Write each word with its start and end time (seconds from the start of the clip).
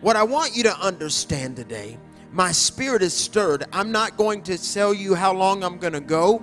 what 0.00 0.16
I 0.16 0.22
want 0.22 0.56
you 0.56 0.62
to 0.64 0.78
understand 0.78 1.56
today, 1.56 1.98
my 2.32 2.52
spirit 2.52 3.02
is 3.02 3.14
stirred. 3.14 3.64
I'm 3.72 3.90
not 3.92 4.16
going 4.16 4.42
to 4.42 4.58
tell 4.58 4.92
you 4.92 5.14
how 5.14 5.32
long 5.32 5.64
I'm 5.64 5.78
going 5.78 5.94
to 5.94 6.00
go. 6.00 6.42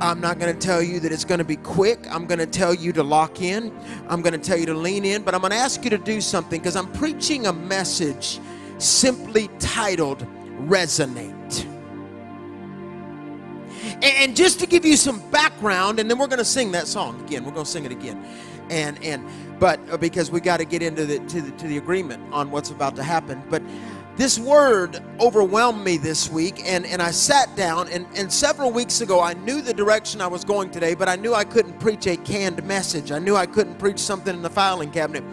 I'm 0.00 0.20
not 0.20 0.38
going 0.38 0.56
to 0.56 0.66
tell 0.66 0.82
you 0.82 1.00
that 1.00 1.10
it's 1.10 1.24
going 1.24 1.38
to 1.38 1.44
be 1.44 1.56
quick. 1.56 2.06
I'm 2.10 2.26
going 2.26 2.38
to 2.38 2.46
tell 2.46 2.74
you 2.74 2.92
to 2.92 3.02
lock 3.02 3.40
in. 3.40 3.76
I'm 4.08 4.22
going 4.22 4.32
to 4.32 4.38
tell 4.38 4.58
you 4.58 4.66
to 4.66 4.74
lean 4.74 5.04
in. 5.04 5.22
But 5.22 5.34
I'm 5.34 5.40
going 5.40 5.50
to 5.50 5.56
ask 5.56 5.82
you 5.82 5.90
to 5.90 5.98
do 5.98 6.20
something 6.20 6.60
because 6.60 6.76
I'm 6.76 6.90
preaching 6.92 7.46
a 7.46 7.52
message 7.52 8.38
simply 8.78 9.48
titled 9.58 10.24
Resonate. 10.66 11.37
And 14.02 14.36
just 14.36 14.60
to 14.60 14.66
give 14.66 14.84
you 14.84 14.96
some 14.96 15.20
background, 15.30 15.98
and 15.98 16.08
then 16.08 16.18
we're 16.18 16.28
going 16.28 16.38
to 16.38 16.44
sing 16.44 16.70
that 16.72 16.86
song 16.86 17.20
again. 17.24 17.44
We're 17.44 17.52
going 17.52 17.64
to 17.64 17.70
sing 17.70 17.84
it 17.84 17.92
again. 17.92 18.24
And, 18.70 19.02
and, 19.02 19.26
but 19.58 19.80
uh, 19.90 19.96
because 19.96 20.30
we 20.30 20.40
got 20.40 20.58
to 20.58 20.64
get 20.64 20.82
into 20.82 21.04
the, 21.04 21.18
to 21.18 21.40
the, 21.40 21.50
to 21.52 21.66
the 21.66 21.78
agreement 21.78 22.22
on 22.32 22.50
what's 22.50 22.70
about 22.70 22.94
to 22.96 23.02
happen. 23.02 23.42
But 23.50 23.62
this 24.16 24.38
word 24.38 25.02
overwhelmed 25.20 25.84
me 25.84 25.96
this 25.96 26.30
week, 26.30 26.62
and, 26.64 26.86
and 26.86 27.02
I 27.02 27.10
sat 27.10 27.54
down. 27.56 27.88
And, 27.88 28.06
and 28.14 28.32
several 28.32 28.70
weeks 28.70 29.00
ago, 29.00 29.20
I 29.20 29.34
knew 29.34 29.62
the 29.62 29.74
direction 29.74 30.20
I 30.20 30.26
was 30.28 30.44
going 30.44 30.70
today, 30.70 30.94
but 30.94 31.08
I 31.08 31.16
knew 31.16 31.34
I 31.34 31.44
couldn't 31.44 31.80
preach 31.80 32.06
a 32.06 32.16
canned 32.16 32.62
message. 32.64 33.10
I 33.10 33.18
knew 33.18 33.34
I 33.36 33.46
couldn't 33.46 33.78
preach 33.78 33.98
something 33.98 34.34
in 34.34 34.42
the 34.42 34.50
filing 34.50 34.90
cabinet. 34.90 35.24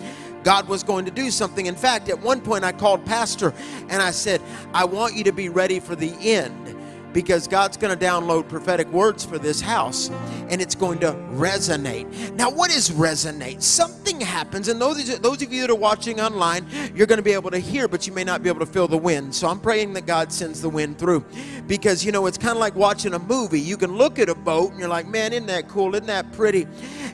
God 0.44 0.68
was 0.68 0.84
going 0.84 1.06
to 1.06 1.12
do 1.12 1.32
something. 1.32 1.66
In 1.66 1.76
fact, 1.76 2.10
at 2.10 2.20
one 2.20 2.40
point, 2.40 2.64
I 2.64 2.72
called 2.72 3.04
Pastor 3.06 3.54
and 3.90 4.02
I 4.02 4.12
said, 4.12 4.42
I 4.74 4.86
want 4.86 5.16
you 5.16 5.24
to 5.24 5.32
be 5.32 5.50
ready 5.50 5.80
for 5.80 5.96
the 5.96 6.14
end 6.22 6.75
because 7.16 7.48
God's 7.48 7.78
going 7.78 7.98
to 7.98 8.06
download 8.06 8.50
prophetic 8.50 8.92
words 8.92 9.24
for 9.24 9.40
this 9.40 9.62
house 9.62 10.10
and 10.50 10.62
it's 10.62 10.76
going 10.76 11.00
to 11.00 11.14
resonate. 11.32 12.36
Now, 12.36 12.52
what 12.52 12.76
is 12.76 12.90
resonate? 12.90 13.64
Something 13.64 14.20
happens, 14.20 14.68
and 14.68 14.82
those, 14.82 15.18
those 15.20 15.42
of 15.42 15.54
you 15.54 15.62
that 15.62 15.70
are 15.70 15.76
watching 15.76 16.20
online, 16.20 16.68
you're 16.94 17.08
going 17.08 17.18
to 17.18 17.24
be 17.24 17.32
able 17.32 17.52
to 17.52 17.58
hear, 17.58 17.88
but 17.88 18.06
you 18.06 18.12
may 18.12 18.26
not 18.26 18.44
be 18.44 18.50
able 18.50 18.60
to 18.60 18.66
feel 18.66 18.90
the 18.90 18.98
wind. 18.98 19.34
So 19.34 19.48
I'm 19.48 19.62
praying 19.62 19.94
that 19.94 20.06
God 20.06 20.34
sends 20.34 20.62
the 20.62 20.70
wind 20.70 21.00
through 21.00 21.26
because, 21.68 22.04
you 22.04 22.12
know, 22.12 22.26
it's 22.26 22.38
kind 22.38 22.52
of 22.52 22.58
like 22.58 22.76
watching 22.76 23.14
a 23.14 23.20
movie. 23.20 23.62
You 23.62 23.78
can 23.78 23.96
look 23.96 24.20
at 24.20 24.28
a 24.28 24.36
boat 24.36 24.72
and 24.72 24.80
you're 24.80 24.90
like, 24.90 25.08
man, 25.08 25.32
isn't 25.32 25.48
that 25.48 25.70
cool? 25.70 25.96
Isn't 25.96 26.08
that 26.08 26.34
pretty? 26.34 26.68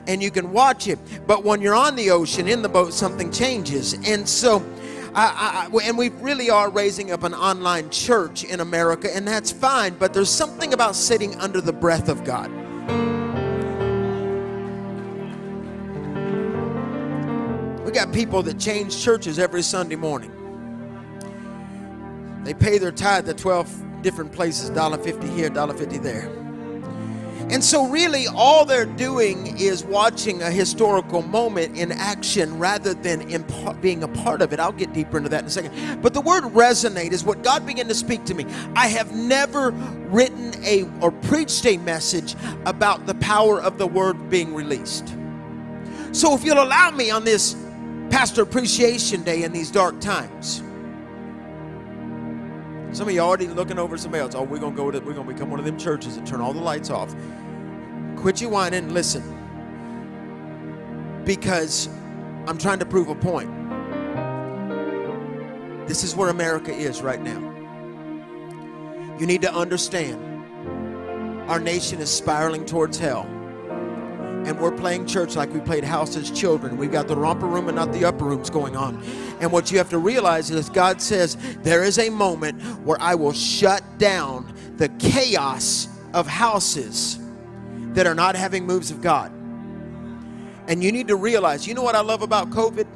And 0.08 0.20
you 0.20 0.32
can 0.32 0.52
watch 0.52 0.88
it. 0.88 0.98
But 1.28 1.44
when 1.44 1.62
you're 1.62 1.76
on 1.76 1.94
the 1.94 2.10
ocean 2.10 2.48
in 2.48 2.60
the 2.60 2.68
boat, 2.68 2.92
something 2.92 3.30
changes. 3.30 3.94
And 4.04 4.28
so, 4.28 4.58
I, 5.14 5.68
I, 5.70 5.78
and 5.84 5.98
we 5.98 6.08
really 6.08 6.48
are 6.48 6.70
raising 6.70 7.10
up 7.10 7.22
an 7.22 7.34
online 7.34 7.90
church 7.90 8.44
in 8.44 8.60
America, 8.60 9.14
and 9.14 9.28
that's 9.28 9.52
fine, 9.52 9.94
but 9.94 10.14
there's 10.14 10.30
something 10.30 10.72
about 10.72 10.96
sitting 10.96 11.36
under 11.36 11.60
the 11.60 11.72
breath 11.72 12.08
of 12.08 12.24
God. 12.24 12.50
We 17.84 17.92
got 17.92 18.10
people 18.10 18.42
that 18.44 18.58
change 18.58 19.02
churches 19.02 19.38
every 19.38 19.60
Sunday 19.60 19.96
morning. 19.96 20.32
They 22.44 22.54
pay 22.54 22.78
their 22.78 22.90
tithe 22.90 23.26
to 23.26 23.34
12 23.34 24.02
different 24.02 24.32
places, 24.32 24.70
$1.50 24.70 25.34
here, 25.34 25.50
$1.50 25.50 26.02
there. 26.02 26.30
And 27.50 27.62
so, 27.62 27.86
really, 27.86 28.26
all 28.28 28.64
they're 28.64 28.86
doing 28.86 29.58
is 29.58 29.84
watching 29.84 30.42
a 30.42 30.50
historical 30.50 31.22
moment 31.22 31.76
in 31.76 31.92
action 31.92 32.58
rather 32.58 32.94
than 32.94 33.44
being 33.80 34.02
a 34.02 34.08
part 34.08 34.42
of 34.42 34.52
it. 34.52 34.60
I'll 34.60 34.72
get 34.72 34.92
deeper 34.92 35.18
into 35.18 35.28
that 35.30 35.40
in 35.40 35.46
a 35.46 35.50
second. 35.50 36.02
But 36.02 36.14
the 36.14 36.20
word 36.20 36.44
resonate 36.44 37.12
is 37.12 37.24
what 37.24 37.42
God 37.42 37.66
began 37.66 37.88
to 37.88 37.94
speak 37.94 38.24
to 38.26 38.34
me. 38.34 38.46
I 38.74 38.86
have 38.88 39.14
never 39.14 39.70
written 40.08 40.52
a 40.64 40.88
or 41.00 41.10
preached 41.10 41.66
a 41.66 41.76
message 41.78 42.34
about 42.64 43.06
the 43.06 43.14
power 43.14 43.60
of 43.60 43.78
the 43.78 43.86
word 43.86 44.30
being 44.30 44.54
released. 44.54 45.14
So, 46.12 46.34
if 46.34 46.44
you'll 46.44 46.62
allow 46.62 46.90
me 46.90 47.10
on 47.10 47.24
this 47.24 47.54
Pastor 48.10 48.42
Appreciation 48.42 49.22
Day 49.22 49.42
in 49.42 49.52
these 49.52 49.70
dark 49.70 50.00
times, 50.00 50.62
some 52.92 53.08
of 53.08 53.14
you 53.14 53.20
already 53.20 53.46
looking 53.46 53.78
over 53.78 53.96
somebody 53.96 54.22
else. 54.22 54.34
Oh, 54.34 54.42
we're 54.42 54.58
gonna 54.58 54.76
go 54.76 54.90
to 54.90 55.00
we're 55.00 55.14
gonna 55.14 55.32
become 55.32 55.50
one 55.50 55.58
of 55.58 55.64
them 55.66 55.78
churches 55.78 56.16
and 56.16 56.26
turn 56.26 56.40
all 56.40 56.52
the 56.52 56.60
lights 56.60 56.90
off. 56.90 57.14
Quit 58.16 58.40
your 58.40 58.50
whining 58.50 58.84
and 58.84 58.92
listen. 58.92 59.22
Because 61.24 61.88
I'm 62.46 62.58
trying 62.58 62.78
to 62.80 62.86
prove 62.86 63.08
a 63.08 63.14
point. 63.14 63.50
This 65.88 66.04
is 66.04 66.14
where 66.14 66.28
America 66.28 66.72
is 66.72 67.02
right 67.02 67.20
now. 67.20 67.40
You 69.18 69.26
need 69.26 69.42
to 69.42 69.54
understand 69.54 70.20
our 71.48 71.60
nation 71.60 72.00
is 72.00 72.10
spiraling 72.10 72.64
towards 72.64 72.98
hell 72.98 73.26
and 74.46 74.58
we're 74.58 74.72
playing 74.72 75.06
church 75.06 75.36
like 75.36 75.52
we 75.52 75.60
played 75.60 75.84
house 75.84 76.16
as 76.16 76.30
children. 76.30 76.76
We've 76.76 76.90
got 76.90 77.08
the 77.08 77.16
romper 77.16 77.46
room 77.46 77.68
and 77.68 77.76
not 77.76 77.92
the 77.92 78.04
upper 78.04 78.24
rooms 78.24 78.50
going 78.50 78.76
on. 78.76 79.02
And 79.40 79.52
what 79.52 79.70
you 79.70 79.78
have 79.78 79.90
to 79.90 79.98
realize 79.98 80.50
is 80.50 80.68
God 80.68 81.00
says 81.00 81.36
there 81.62 81.84
is 81.84 81.98
a 81.98 82.10
moment 82.10 82.60
where 82.84 83.00
I 83.00 83.14
will 83.14 83.32
shut 83.32 83.82
down 83.98 84.52
the 84.76 84.88
chaos 84.98 85.88
of 86.12 86.26
houses 86.26 87.18
that 87.94 88.06
are 88.06 88.14
not 88.14 88.34
having 88.34 88.66
moves 88.66 88.90
of 88.90 89.00
God. 89.00 89.30
And 90.68 90.82
you 90.82 90.92
need 90.92 91.08
to 91.08 91.16
realize, 91.16 91.66
you 91.66 91.74
know 91.74 91.82
what 91.82 91.94
I 91.94 92.00
love 92.00 92.22
about 92.22 92.50
COVID? 92.50 92.86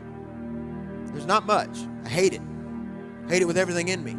There's 1.12 1.26
not 1.26 1.46
much. 1.46 1.76
I 2.04 2.08
hate 2.08 2.32
it. 2.32 2.40
I 3.26 3.30
hate 3.30 3.42
it 3.42 3.46
with 3.46 3.58
everything 3.58 3.88
in 3.88 4.02
me. 4.04 4.16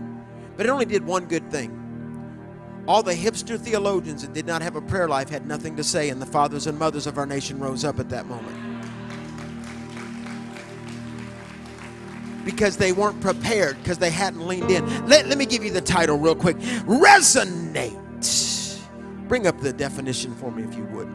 But 0.56 0.66
it 0.66 0.70
only 0.70 0.86
did 0.86 1.06
one 1.06 1.26
good 1.26 1.50
thing. 1.52 1.77
All 2.88 3.04
the 3.04 3.14
hipster 3.14 3.60
theologians 3.60 4.22
that 4.22 4.32
did 4.34 4.46
not 4.46 4.62
have 4.62 4.78
a 4.78 4.82
prayer 4.82 5.10
life 5.10 5.28
had 5.28 5.46
nothing 5.46 5.76
to 5.76 5.84
say, 5.84 6.10
and 6.10 6.22
the 6.22 6.26
fathers 6.26 6.68
and 6.68 6.80
mothers 6.80 7.06
of 7.06 7.18
our 7.18 7.26
nation 7.26 7.60
rose 7.60 7.84
up 7.84 8.00
at 8.00 8.08
that 8.10 8.28
moment. 8.28 8.56
Because 12.46 12.78
they 12.78 12.94
weren't 12.94 13.20
prepared, 13.20 13.78
because 13.84 13.98
they 13.98 14.10
hadn't 14.10 14.48
leaned 14.48 14.72
in. 14.72 14.86
Let, 15.06 15.28
let 15.28 15.38
me 15.38 15.46
give 15.46 15.66
you 15.66 15.72
the 15.72 15.82
title 15.82 16.18
real 16.18 16.36
quick 16.36 16.56
Resonate. 16.86 18.04
Bring 19.28 19.48
up 19.48 19.60
the 19.60 19.74
definition 19.74 20.34
for 20.36 20.50
me 20.50 20.64
if 20.64 20.74
you 20.76 20.86
would. 20.86 21.10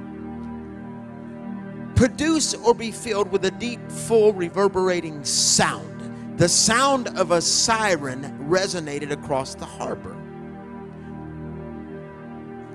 Produce 1.96 2.52
or 2.52 2.74
be 2.74 2.90
filled 2.90 3.32
with 3.32 3.46
a 3.46 3.50
deep, 3.50 3.80
full, 3.90 4.34
reverberating 4.34 5.24
sound. 5.24 6.38
The 6.38 6.50
sound 6.50 7.08
of 7.16 7.30
a 7.30 7.40
siren 7.40 8.24
resonated 8.46 9.10
across 9.10 9.54
the 9.54 9.64
harbor 9.64 10.21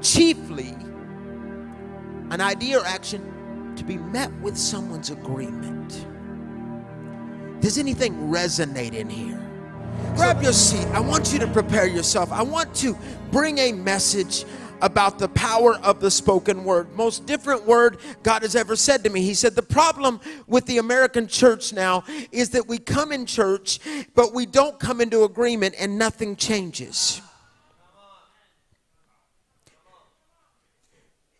chiefly 0.07 0.75
an 2.29 2.41
idea 2.41 2.79
or 2.79 2.85
action 2.85 3.73
to 3.75 3.83
be 3.83 3.97
met 3.97 4.31
with 4.41 4.57
someone's 4.57 5.11
agreement. 5.11 6.05
Does 7.61 7.77
anything 7.77 8.13
resonate 8.29 8.93
in 8.93 9.09
here? 9.09 9.41
Grab 10.15 10.41
your 10.41 10.53
seat. 10.53 10.85
I 10.87 10.99
want 10.99 11.33
you 11.33 11.39
to 11.39 11.47
prepare 11.47 11.87
yourself. 11.87 12.31
I 12.31 12.43
want 12.43 12.73
to 12.75 12.97
bring 13.31 13.57
a 13.59 13.71
message 13.71 14.45
about 14.81 15.17
the 15.17 15.29
power 15.29 15.75
of 15.77 15.99
the 15.99 16.11
spoken 16.11 16.63
word. 16.63 16.93
Most 16.95 17.25
different 17.25 17.65
word 17.65 17.97
God 18.23 18.43
has 18.43 18.55
ever 18.55 18.75
said 18.75 19.03
to 19.03 19.09
me. 19.09 19.21
He 19.21 19.33
said, 19.33 19.55
The 19.55 19.63
problem 19.63 20.19
with 20.45 20.65
the 20.65 20.77
American 20.77 21.27
church 21.27 21.73
now 21.73 22.03
is 22.31 22.51
that 22.51 22.67
we 22.67 22.77
come 22.77 23.11
in 23.11 23.25
church, 23.25 23.79
but 24.13 24.33
we 24.33 24.45
don't 24.45 24.79
come 24.79 25.01
into 25.01 25.23
agreement 25.23 25.75
and 25.79 25.97
nothing 25.97 26.35
changes. 26.35 27.21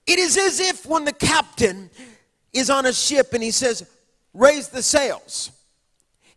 It 0.08 0.20
is 0.20 0.38
as 0.38 0.60
if 0.60 0.86
when 0.86 1.06
the 1.06 1.14
captain 1.14 1.90
is 2.54 2.70
on 2.70 2.86
a 2.86 2.94
ship 2.94 3.34
and 3.34 3.44
he 3.44 3.52
says, 3.52 3.88
raise 4.34 4.70
the 4.70 4.82
sails. 4.82 5.52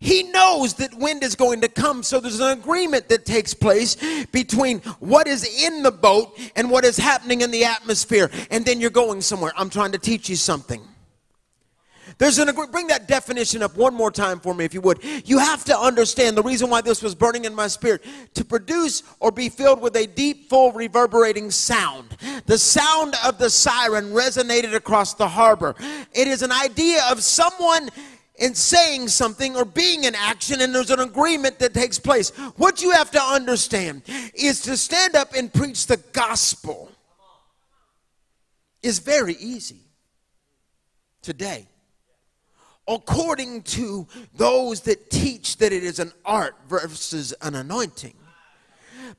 He 0.01 0.23
knows 0.25 0.75
that 0.75 0.95
wind 0.95 1.23
is 1.23 1.35
going 1.35 1.61
to 1.61 1.69
come, 1.69 2.03
so 2.03 2.21
there's 2.21 2.41
an 2.41 2.59
agreement 2.59 3.09
that 3.11 3.27
takes 3.27 3.53
place 3.53 3.97
between 4.33 4.79
what 4.99 5.29
is 5.29 5.45
in 5.63 5.83
the 5.83 5.91
boat 5.91 6.39
and 6.57 6.71
what 6.71 6.87
is 6.87 6.97
happening 6.97 7.43
in 7.43 7.51
the 7.51 7.65
atmosphere, 7.65 8.31
and 8.51 8.65
then 8.65 8.81
you're 8.81 8.89
going 8.89 9.21
somewhere. 9.21 9.53
I'm 9.57 9.69
trying 9.69 9.93
to 9.93 9.99
teach 9.99 10.31
you 10.31 10.37
something. 10.37 10.83
There's 12.19 12.39
an 12.39 12.51
bring 12.71 12.89
that 12.89 13.09
definition 13.09 13.63
up 13.63 13.77
one 13.77 13.95
more 13.95 14.11
time 14.11 14.41
for 14.41 14.55
me, 14.55 14.65
if 14.65 14.75
you 14.75 14.81
would. 14.83 15.03
You 15.25 15.39
have 15.39 15.65
to 15.65 15.79
understand 15.79 16.37
the 16.37 16.43
reason 16.43 16.71
why 16.71 16.81
this 16.81 17.03
was 17.03 17.15
burning 17.15 17.45
in 17.45 17.55
my 17.55 17.69
spirit 17.69 18.05
to 18.35 18.45
produce 18.45 19.03
or 19.21 19.31
be 19.31 19.49
filled 19.49 19.81
with 19.81 19.97
a 19.97 20.07
deep, 20.07 20.49
full, 20.49 20.73
reverberating 20.73 21.51
sound. 21.51 22.17
The 22.47 22.59
sound 22.59 23.15
of 23.25 23.39
the 23.39 23.51
siren 23.51 24.13
resonated 24.13 24.75
across 24.75 25.15
the 25.15 25.29
harbor. 25.29 25.75
It 26.13 26.29
is 26.29 26.43
an 26.43 26.53
idea 26.53 27.03
of 27.11 27.23
someone 27.23 27.91
in 28.37 28.55
saying 28.55 29.09
something 29.09 29.55
or 29.55 29.65
being 29.65 30.05
in 30.05 30.15
action, 30.15 30.63
and 30.63 30.75
there's 30.75 30.91
an 30.91 31.01
agreement 31.01 31.59
that 31.59 31.75
takes 31.75 31.99
place. 31.99 32.31
What 32.57 32.83
you 32.83 32.91
have 32.93 33.11
to 33.11 33.21
understand 33.21 34.03
is 34.35 34.63
to 34.63 34.77
stand 34.77 35.15
up 35.15 35.35
and 35.35 35.53
preach 35.53 35.87
the 35.87 35.99
gospel 36.13 36.91
is 38.83 38.99
very 38.99 39.35
easy 39.35 39.81
today 41.23 41.67
according 42.91 43.63
to 43.63 44.07
those 44.35 44.81
that 44.83 45.11
teach 45.11 45.57
that 45.59 45.73
it 45.73 45.85
is 45.85 45.99
an 45.99 46.13
art 46.25 46.57
versus 46.69 47.33
an 47.41 47.55
anointing. 47.55 48.15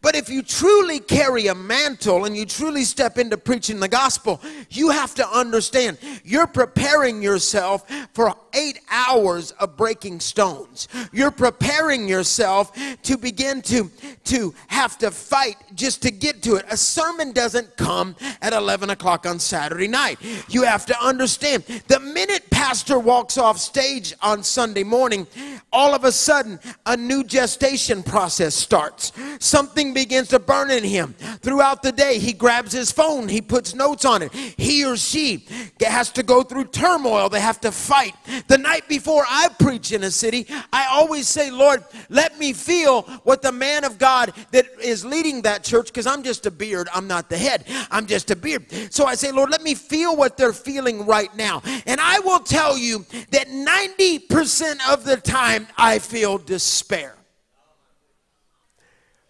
But 0.01 0.15
if 0.15 0.29
you 0.29 0.41
truly 0.41 0.99
carry 0.99 1.47
a 1.47 1.55
mantle 1.55 2.25
and 2.25 2.35
you 2.35 2.45
truly 2.45 2.83
step 2.83 3.17
into 3.17 3.37
preaching 3.37 3.79
the 3.79 3.87
gospel, 3.87 4.41
you 4.69 4.89
have 4.89 5.15
to 5.15 5.27
understand 5.27 5.97
you're 6.23 6.47
preparing 6.47 7.21
yourself 7.21 7.89
for 8.13 8.35
eight 8.53 8.79
hours 8.89 9.51
of 9.51 9.75
breaking 9.77 10.19
stones. 10.19 10.87
You're 11.11 11.31
preparing 11.31 12.07
yourself 12.07 12.71
to 13.03 13.17
begin 13.17 13.61
to, 13.63 13.89
to 14.25 14.53
have 14.67 14.97
to 14.99 15.11
fight 15.11 15.55
just 15.75 16.01
to 16.03 16.11
get 16.11 16.41
to 16.43 16.55
it. 16.55 16.65
A 16.69 16.77
sermon 16.77 17.31
doesn't 17.31 17.77
come 17.77 18.15
at 18.41 18.53
11 18.53 18.91
o'clock 18.91 19.25
on 19.25 19.39
Saturday 19.39 19.87
night. 19.87 20.19
You 20.49 20.63
have 20.63 20.85
to 20.85 21.03
understand 21.03 21.63
the 21.87 21.99
minute 21.99 22.49
pastor 22.51 22.99
walks 22.99 23.37
off 23.37 23.57
stage 23.57 24.13
on 24.21 24.43
Sunday 24.43 24.83
morning, 24.83 25.25
all 25.73 25.93
of 25.93 26.03
a 26.03 26.11
sudden 26.11 26.59
a 26.85 26.95
new 26.95 27.23
gestation 27.23 28.03
process 28.03 28.53
starts. 28.53 29.11
Something 29.39 29.80
begins 29.93 30.27
to 30.29 30.39
burn 30.39 30.69
in 30.69 30.83
him. 30.83 31.13
Throughout 31.41 31.81
the 31.81 31.91
day, 31.91 32.19
he 32.19 32.33
grabs 32.33 32.71
his 32.71 32.91
phone, 32.91 33.27
he 33.27 33.41
puts 33.41 33.73
notes 33.73 34.05
on 34.05 34.21
it. 34.21 34.31
He 34.33 34.85
or 34.85 34.95
she 34.95 35.47
has 35.81 36.11
to 36.11 36.23
go 36.23 36.43
through 36.43 36.65
turmoil, 36.65 37.27
they 37.27 37.41
have 37.41 37.59
to 37.61 37.71
fight. 37.71 38.15
The 38.47 38.57
night 38.57 38.87
before 38.87 39.25
I 39.27 39.49
preach 39.59 39.91
in 39.91 40.03
a 40.03 40.11
city, 40.11 40.45
I 40.71 40.87
always 40.91 41.27
say, 41.27 41.49
Lord, 41.49 41.83
let 42.09 42.37
me 42.37 42.53
feel 42.53 43.01
what 43.23 43.41
the 43.41 43.51
man 43.51 43.83
of 43.83 43.97
God 43.97 44.33
that 44.51 44.67
is 44.81 45.03
leading 45.03 45.41
that 45.41 45.63
church, 45.63 45.87
because 45.87 46.05
I'm 46.05 46.21
just 46.21 46.45
a 46.45 46.51
beard, 46.51 46.87
I'm 46.93 47.07
not 47.07 47.29
the 47.29 47.37
head, 47.37 47.65
I'm 47.89 48.05
just 48.05 48.29
a 48.29 48.35
beard. 48.35 48.65
So 48.93 49.05
I 49.05 49.15
say, 49.15 49.31
Lord, 49.31 49.49
let 49.49 49.63
me 49.63 49.73
feel 49.73 50.15
what 50.15 50.37
they're 50.37 50.53
feeling 50.53 51.05
right 51.05 51.35
now. 51.35 51.63
And 51.87 51.99
I 51.99 52.19
will 52.19 52.39
tell 52.39 52.77
you 52.77 53.05
that 53.31 53.47
90% 53.47 54.93
of 54.93 55.03
the 55.03 55.17
time 55.17 55.67
I 55.77 55.99
feel 55.99 56.37
despair. 56.37 57.15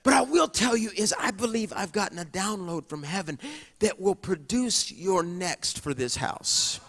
But 0.03 0.13
I 0.13 0.21
will 0.21 0.47
tell 0.47 0.75
you 0.75 0.89
is 0.95 1.13
I 1.17 1.31
believe 1.31 1.71
I've 1.75 1.91
gotten 1.91 2.17
a 2.17 2.25
download 2.25 2.87
from 2.87 3.03
heaven 3.03 3.39
that 3.79 3.99
will 3.99 4.15
produce 4.15 4.91
your 4.91 5.23
next 5.23 5.79
for 5.79 5.93
this 5.93 6.15
house. 6.15 6.79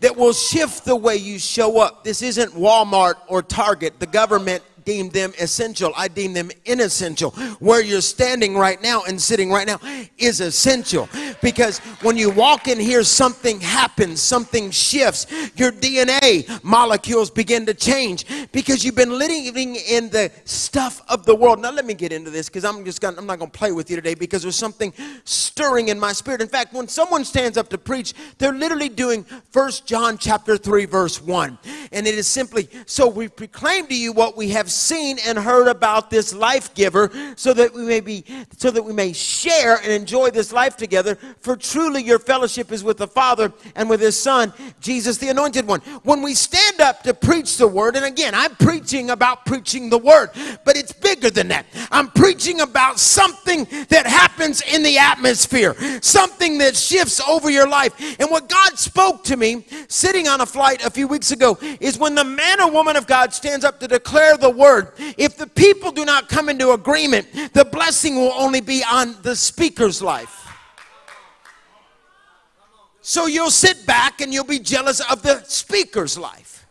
That 0.00 0.16
will 0.16 0.32
shift 0.32 0.84
the 0.84 0.96
way 0.96 1.16
you 1.16 1.38
show 1.38 1.80
up. 1.80 2.04
This 2.04 2.22
isn't 2.22 2.52
Walmart 2.52 3.14
or 3.28 3.40
Target. 3.40 3.98
The 3.98 4.06
government 4.06 4.62
deem 4.84 5.10
them 5.10 5.32
essential. 5.40 5.92
I 5.96 6.08
deem 6.08 6.32
them 6.32 6.50
inessential. 6.64 7.30
Where 7.60 7.82
you're 7.82 8.00
standing 8.00 8.56
right 8.56 8.80
now 8.82 9.02
and 9.04 9.20
sitting 9.20 9.50
right 9.50 9.66
now 9.66 9.78
is 10.18 10.40
essential 10.40 11.08
because 11.42 11.78
when 12.02 12.16
you 12.16 12.30
walk 12.30 12.68
in 12.68 12.78
here, 12.78 13.02
something 13.02 13.60
happens, 13.60 14.20
something 14.20 14.70
shifts. 14.70 15.26
Your 15.56 15.72
DNA 15.72 16.62
molecules 16.62 17.30
begin 17.30 17.66
to 17.66 17.74
change 17.74 18.26
because 18.52 18.84
you've 18.84 18.94
been 18.94 19.18
living 19.18 19.76
in 19.76 20.10
the 20.10 20.30
stuff 20.44 21.02
of 21.08 21.24
the 21.24 21.34
world. 21.34 21.60
Now, 21.60 21.70
let 21.70 21.84
me 21.84 21.94
get 21.94 22.12
into 22.12 22.30
this 22.30 22.48
because 22.48 22.64
I'm 22.64 22.84
just 22.84 23.00
gonna, 23.00 23.18
I'm 23.18 23.26
not 23.26 23.38
going 23.38 23.50
to 23.50 23.58
play 23.58 23.72
with 23.72 23.90
you 23.90 23.96
today 23.96 24.14
because 24.14 24.42
there's 24.42 24.56
something 24.56 24.92
stirring 25.24 25.88
in 25.88 25.98
my 25.98 26.12
spirit. 26.12 26.40
In 26.40 26.48
fact, 26.48 26.72
when 26.72 26.88
someone 26.88 27.24
stands 27.24 27.56
up 27.56 27.68
to 27.70 27.78
preach, 27.78 28.14
they're 28.38 28.52
literally 28.52 28.88
doing 28.88 29.24
First 29.50 29.86
John 29.86 30.18
chapter 30.18 30.56
3 30.56 30.84
verse 30.86 31.20
1. 31.20 31.58
And 31.92 32.06
it 32.06 32.14
is 32.14 32.26
simply 32.26 32.68
so 32.86 33.08
we 33.08 33.28
proclaim 33.28 33.86
to 33.86 33.94
you 33.94 34.12
what 34.12 34.36
we 34.36 34.50
have 34.50 34.70
seen 34.80 35.18
and 35.26 35.38
heard 35.38 35.68
about 35.68 36.10
this 36.10 36.34
life 36.34 36.74
giver 36.74 37.10
so 37.36 37.52
that 37.52 37.72
we 37.72 37.82
may 37.82 38.00
be 38.00 38.24
so 38.56 38.70
that 38.70 38.82
we 38.82 38.92
may 38.92 39.12
share 39.12 39.76
and 39.76 39.92
enjoy 39.92 40.30
this 40.30 40.52
life 40.52 40.76
together. 40.76 41.16
For 41.40 41.56
truly 41.56 42.02
your 42.02 42.18
fellowship 42.18 42.72
is 42.72 42.82
with 42.82 42.96
the 42.96 43.06
father 43.06 43.52
and 43.76 43.88
with 43.88 44.00
his 44.00 44.18
son 44.18 44.52
jesus 44.80 45.18
the 45.18 45.28
anointed 45.28 45.66
one. 45.66 45.80
When 46.02 46.22
we 46.22 46.34
stand 46.34 46.80
up 46.80 47.02
to 47.04 47.14
preach 47.14 47.56
the 47.56 47.68
word 47.68 47.96
and 47.96 48.04
again 48.04 48.34
i'm 48.34 48.54
preaching 48.56 49.10
about 49.10 49.44
preaching 49.44 49.90
the 49.90 49.98
word 49.98 50.30
but 50.64 50.76
it's 50.76 50.92
bigger 50.92 51.30
than 51.30 51.48
that. 51.48 51.66
I'm 51.90 52.08
preaching 52.08 52.60
about 52.60 52.98
something 52.98 53.66
that 53.88 54.06
happens 54.06 54.62
in 54.62 54.82
the 54.82 54.98
atmosphere 54.98 55.74
something 56.02 56.58
that 56.58 56.76
shifts 56.76 57.20
over 57.20 57.50
your 57.50 57.68
life. 57.68 58.18
And 58.20 58.30
what 58.30 58.48
god 58.48 58.78
spoke 58.78 59.24
to 59.24 59.36
me 59.36 59.64
sitting 59.88 60.28
on 60.28 60.40
a 60.40 60.46
flight 60.46 60.84
a 60.84 60.90
few 60.90 61.06
weeks 61.08 61.30
ago 61.30 61.58
is 61.80 61.98
when 61.98 62.14
the 62.14 62.24
man 62.24 62.60
or 62.60 62.70
woman 62.70 62.96
of 62.96 63.06
god 63.06 63.32
stands 63.32 63.64
up 63.64 63.80
to 63.80 63.88
declare 63.88 64.36
the 64.36 64.50
word. 64.60 64.92
If 65.18 65.36
the 65.36 65.46
people 65.46 65.90
do 65.90 66.04
not 66.04 66.28
come 66.28 66.48
into 66.48 66.70
agreement, 66.72 67.26
the 67.52 67.64
blessing 67.64 68.14
will 68.16 68.32
only 68.32 68.60
be 68.60 68.84
on 68.84 69.16
the 69.22 69.34
speaker's 69.34 70.00
life. 70.00 70.36
So 73.00 73.26
you'll 73.26 73.50
sit 73.50 73.86
back 73.86 74.20
and 74.20 74.32
you'll 74.32 74.44
be 74.44 74.58
jealous 74.58 75.00
of 75.10 75.22
the 75.22 75.42
speaker's 75.44 76.18
life. 76.18 76.66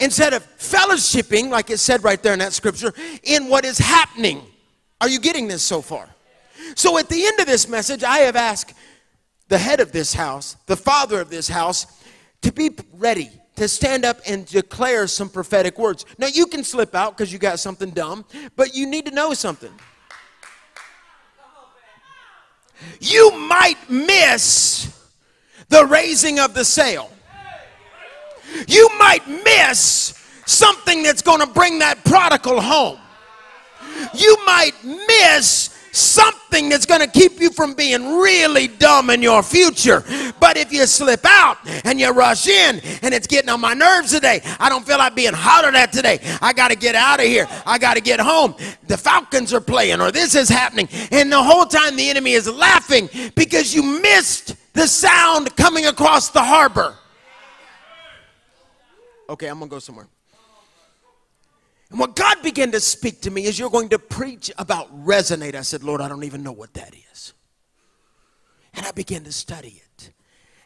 Instead 0.00 0.32
of 0.32 0.42
fellowshipping, 0.58 1.50
like 1.50 1.70
it 1.70 1.78
said 1.78 2.04
right 2.04 2.22
there 2.22 2.32
in 2.32 2.38
that 2.38 2.52
scripture, 2.52 2.92
in 3.22 3.48
what 3.48 3.64
is 3.64 3.78
happening. 3.78 4.40
Are 5.00 5.08
you 5.08 5.20
getting 5.20 5.48
this 5.48 5.62
so 5.62 5.82
far? 5.82 6.08
So 6.76 6.96
at 6.98 7.08
the 7.08 7.26
end 7.26 7.40
of 7.40 7.46
this 7.46 7.68
message, 7.68 8.02
I 8.04 8.18
have 8.18 8.36
asked 8.36 8.74
the 9.48 9.58
head 9.58 9.80
of 9.80 9.92
this 9.92 10.14
house, 10.14 10.56
the 10.66 10.76
father 10.76 11.20
of 11.20 11.28
this 11.28 11.48
house, 11.48 11.86
to 12.42 12.52
be 12.52 12.70
ready 12.92 13.30
to 13.56 13.68
stand 13.68 14.04
up 14.04 14.18
and 14.26 14.46
declare 14.46 15.06
some 15.06 15.28
prophetic 15.28 15.78
words. 15.78 16.04
Now, 16.18 16.26
you 16.26 16.46
can 16.46 16.64
slip 16.64 16.94
out 16.94 17.16
because 17.16 17.32
you 17.32 17.38
got 17.38 17.60
something 17.60 17.90
dumb, 17.90 18.24
but 18.56 18.74
you 18.74 18.86
need 18.86 19.06
to 19.06 19.12
know 19.12 19.34
something. 19.34 19.72
You 23.00 23.30
might 23.48 23.78
miss 23.88 24.90
the 25.68 25.86
raising 25.86 26.38
of 26.38 26.54
the 26.54 26.64
sail. 26.64 27.10
You 28.68 28.88
might 28.98 29.26
miss 29.26 30.20
something 30.46 31.02
that's 31.02 31.22
going 31.22 31.40
to 31.40 31.46
bring 31.46 31.78
that 31.78 32.04
prodigal 32.04 32.60
home. 32.60 32.98
You 34.14 34.36
might 34.44 34.72
miss 34.84 35.73
something 35.94 36.68
that's 36.68 36.86
going 36.86 37.00
to 37.00 37.06
keep 37.06 37.40
you 37.40 37.50
from 37.50 37.74
being 37.74 38.18
really 38.18 38.68
dumb 38.68 39.10
in 39.10 39.22
your 39.22 39.42
future. 39.42 40.02
But 40.40 40.56
if 40.56 40.72
you 40.72 40.86
slip 40.86 41.24
out 41.24 41.58
and 41.84 42.00
you 42.00 42.10
rush 42.10 42.46
in 42.48 42.80
and 43.02 43.14
it's 43.14 43.26
getting 43.26 43.48
on 43.48 43.60
my 43.60 43.74
nerves 43.74 44.12
today, 44.12 44.40
I 44.58 44.68
don't 44.68 44.86
feel 44.86 44.98
like 44.98 45.14
being 45.14 45.32
hollered 45.32 45.74
at 45.74 45.92
today. 45.92 46.18
I 46.42 46.52
got 46.52 46.68
to 46.68 46.76
get 46.76 46.94
out 46.94 47.20
of 47.20 47.26
here. 47.26 47.46
I 47.66 47.78
got 47.78 47.94
to 47.94 48.00
get 48.00 48.20
home. 48.20 48.54
The 48.86 48.96
Falcons 48.96 49.54
are 49.54 49.60
playing 49.60 50.00
or 50.00 50.10
this 50.10 50.34
is 50.34 50.48
happening. 50.48 50.88
And 51.10 51.30
the 51.30 51.42
whole 51.42 51.66
time 51.66 51.96
the 51.96 52.10
enemy 52.10 52.32
is 52.32 52.48
laughing 52.48 53.08
because 53.34 53.74
you 53.74 53.82
missed 54.00 54.56
the 54.72 54.86
sound 54.86 55.54
coming 55.56 55.86
across 55.86 56.30
the 56.30 56.42
harbor. 56.42 56.96
Okay, 59.28 59.46
I'm 59.46 59.58
going 59.58 59.70
to 59.70 59.76
go 59.76 59.78
somewhere. 59.78 60.06
And 61.94 62.00
what 62.00 62.16
God 62.16 62.42
began 62.42 62.72
to 62.72 62.80
speak 62.80 63.20
to 63.20 63.30
me 63.30 63.44
is 63.44 63.56
you're 63.56 63.70
going 63.70 63.90
to 63.90 64.00
preach 64.00 64.50
about 64.58 64.90
resonate. 65.06 65.54
I 65.54 65.60
said, 65.60 65.84
Lord, 65.84 66.00
I 66.00 66.08
don't 66.08 66.24
even 66.24 66.42
know 66.42 66.50
what 66.50 66.74
that 66.74 66.92
is. 67.12 67.34
And 68.74 68.84
I 68.84 68.90
began 68.90 69.22
to 69.22 69.30
study 69.30 69.80
it. 69.80 69.83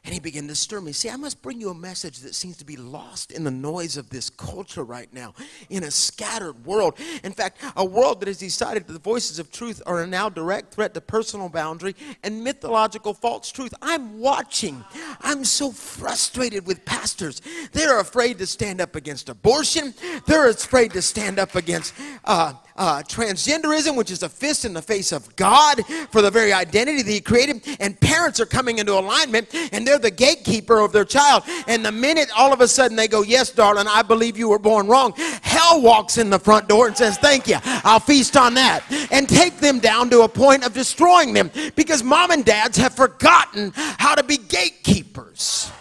And 0.09 0.15
he 0.15 0.21
began 0.21 0.49
to 0.49 0.55
stir 0.55 0.81
me. 0.81 0.93
See, 0.93 1.11
I 1.11 1.17
must 1.17 1.43
bring 1.43 1.61
you 1.61 1.69
a 1.69 1.75
message 1.75 2.21
that 2.21 2.35
seems 2.35 2.57
to 2.57 2.65
be 2.65 2.79
lost 2.79 3.31
in 3.31 3.45
the 3.45 3.51
noise 3.51 3.99
of 3.99 4.09
this 4.09 4.31
culture 4.31 4.83
right 4.83 5.13
now, 5.13 5.35
in 5.69 5.85
a 5.85 5.91
scattered 5.91 6.65
world. 6.65 6.99
In 7.23 7.33
fact, 7.33 7.63
a 7.77 7.85
world 7.85 8.21
that 8.21 8.27
has 8.27 8.39
decided 8.39 8.87
that 8.87 8.95
the 8.95 8.99
voices 9.01 9.39
of 9.39 9.53
truth 9.53 9.83
are 9.85 10.01
a 10.01 10.07
now 10.07 10.31
direct 10.31 10.73
threat 10.73 10.95
to 10.95 11.03
personal 11.03 11.51
boundary 11.51 11.95
and 12.23 12.43
mythological 12.43 13.13
false 13.13 13.53
truth. 13.53 13.75
I'm 13.83 14.19
watching. 14.19 14.83
I'm 15.21 15.45
so 15.45 15.71
frustrated 15.71 16.67
with 16.67 16.87
pastors. 16.87 17.43
They're 17.73 18.01
afraid 18.01 18.39
to 18.39 18.47
stand 18.47 18.81
up 18.81 18.97
against 18.97 19.29
abortion, 19.29 19.93
they're 20.25 20.49
afraid 20.49 20.93
to 20.93 21.03
stand 21.03 21.39
up 21.39 21.55
against. 21.55 21.93
Uh, 22.25 22.55
uh, 22.79 23.03
transgenderism, 23.03 23.97
which 23.97 24.11
is 24.11 24.23
a 24.23 24.29
fist 24.29 24.65
in 24.65 24.73
the 24.73 24.81
face 24.81 25.13
of 25.13 25.35
God 25.37 25.85
for 26.11 26.23
the 26.23 26.31
very 26.31 26.53
identity 26.53 27.03
that 27.03 27.11
He 27.11 27.21
created. 27.21 27.63
And 27.81 28.01
parents 28.01 28.41
are 28.41 28.47
coming 28.47 28.79
into 28.79 28.95
alignment 28.99 29.49
and 29.73 29.87
they're 29.87 29.99
the 29.99 30.11
gatekeeper 30.11 30.81
of 30.81 30.93
their 30.93 31.05
child. 31.05 31.43
And 31.67 31.85
the 31.85 31.93
minute 31.93 32.31
all 32.37 32.53
of 32.53 32.61
a 32.61 32.69
sudden 32.69 32.97
they 32.97 33.09
go, 33.09 33.23
Yes, 33.23 33.51
darling, 33.51 33.87
I 33.89 34.03
believe 34.03 34.39
you 34.39 34.49
were 34.49 34.59
born 34.59 34.87
wrong, 34.87 35.13
hell 35.43 35.83
walks 35.83 36.19
in 36.19 36.31
the 36.31 36.39
front 36.39 36.69
door 36.69 36.87
and 36.87 36.97
says, 36.97 37.19
Thank 37.19 37.49
you, 37.49 37.59
I'll 37.65 38.01
feast 38.01 38.37
on 38.37 38.55
that. 38.55 38.85
And 39.11 39.29
take 39.29 39.59
them 39.59 39.81
down 39.81 40.09
to 40.11 40.23
a 40.23 40.29
point 40.29 40.65
of 40.65 40.73
destroying 40.73 41.33
them 41.33 41.51
because 41.75 42.03
mom 42.03 42.31
and 42.31 42.45
dads 42.45 42.77
have 42.79 42.95
forgotten 42.95 43.73
how 43.75 44.15
to 44.15 44.23
be 44.23 44.37
gatekeepers. 44.37 45.73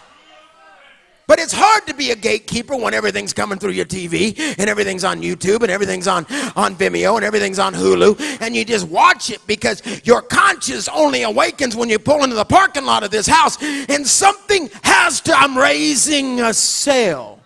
But 1.28 1.40
it's 1.40 1.52
hard 1.52 1.86
to 1.88 1.94
be 1.94 2.12
a 2.12 2.16
gatekeeper 2.16 2.76
when 2.78 2.94
everything's 2.94 3.34
coming 3.34 3.60
through 3.60 3.72
your 3.72 3.86
TV 3.86 4.40
and 4.58 4.70
everything's 4.70 5.04
on 5.04 5.22
YouTube 5.22 5.62
and 5.62 5.70
everything's 5.70 6.08
on, 6.08 6.26
on 6.56 6.74
Vimeo 6.76 7.18
and 7.18 7.26
everything's 7.26 7.60
on 7.60 7.74
Hulu 7.74 8.42
and 8.42 8.56
you 8.56 8.64
just 8.64 8.88
watch 8.88 9.30
it 9.30 9.46
because 9.46 9.84
your 10.06 10.22
conscience 10.22 10.88
only 10.88 11.24
awakens 11.24 11.76
when 11.76 11.90
you 11.90 12.00
pull 12.00 12.24
into 12.24 12.36
the 12.38 12.46
parking 12.46 12.86
lot 12.86 13.04
of 13.04 13.12
this 13.12 13.28
house 13.28 13.62
and 13.62 14.08
something 14.08 14.70
has 14.84 15.20
to, 15.22 15.34
I'm 15.34 15.58
raising 15.58 16.40
a 16.40 16.54
sail. 16.54 17.42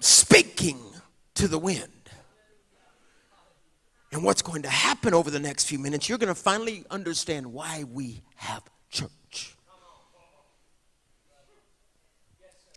Speaking 0.00 0.80
to 1.34 1.46
the 1.46 1.58
wind. 1.58 1.86
And 4.12 4.24
what's 4.24 4.42
going 4.42 4.62
to 4.62 4.68
happen 4.68 5.14
over 5.14 5.30
the 5.30 5.38
next 5.38 5.66
few 5.66 5.78
minutes, 5.78 6.08
you're 6.08 6.18
going 6.18 6.34
to 6.34 6.40
finally 6.40 6.84
understand 6.90 7.52
why 7.52 7.84
we 7.84 8.22
have 8.34 8.64
church. 8.90 9.10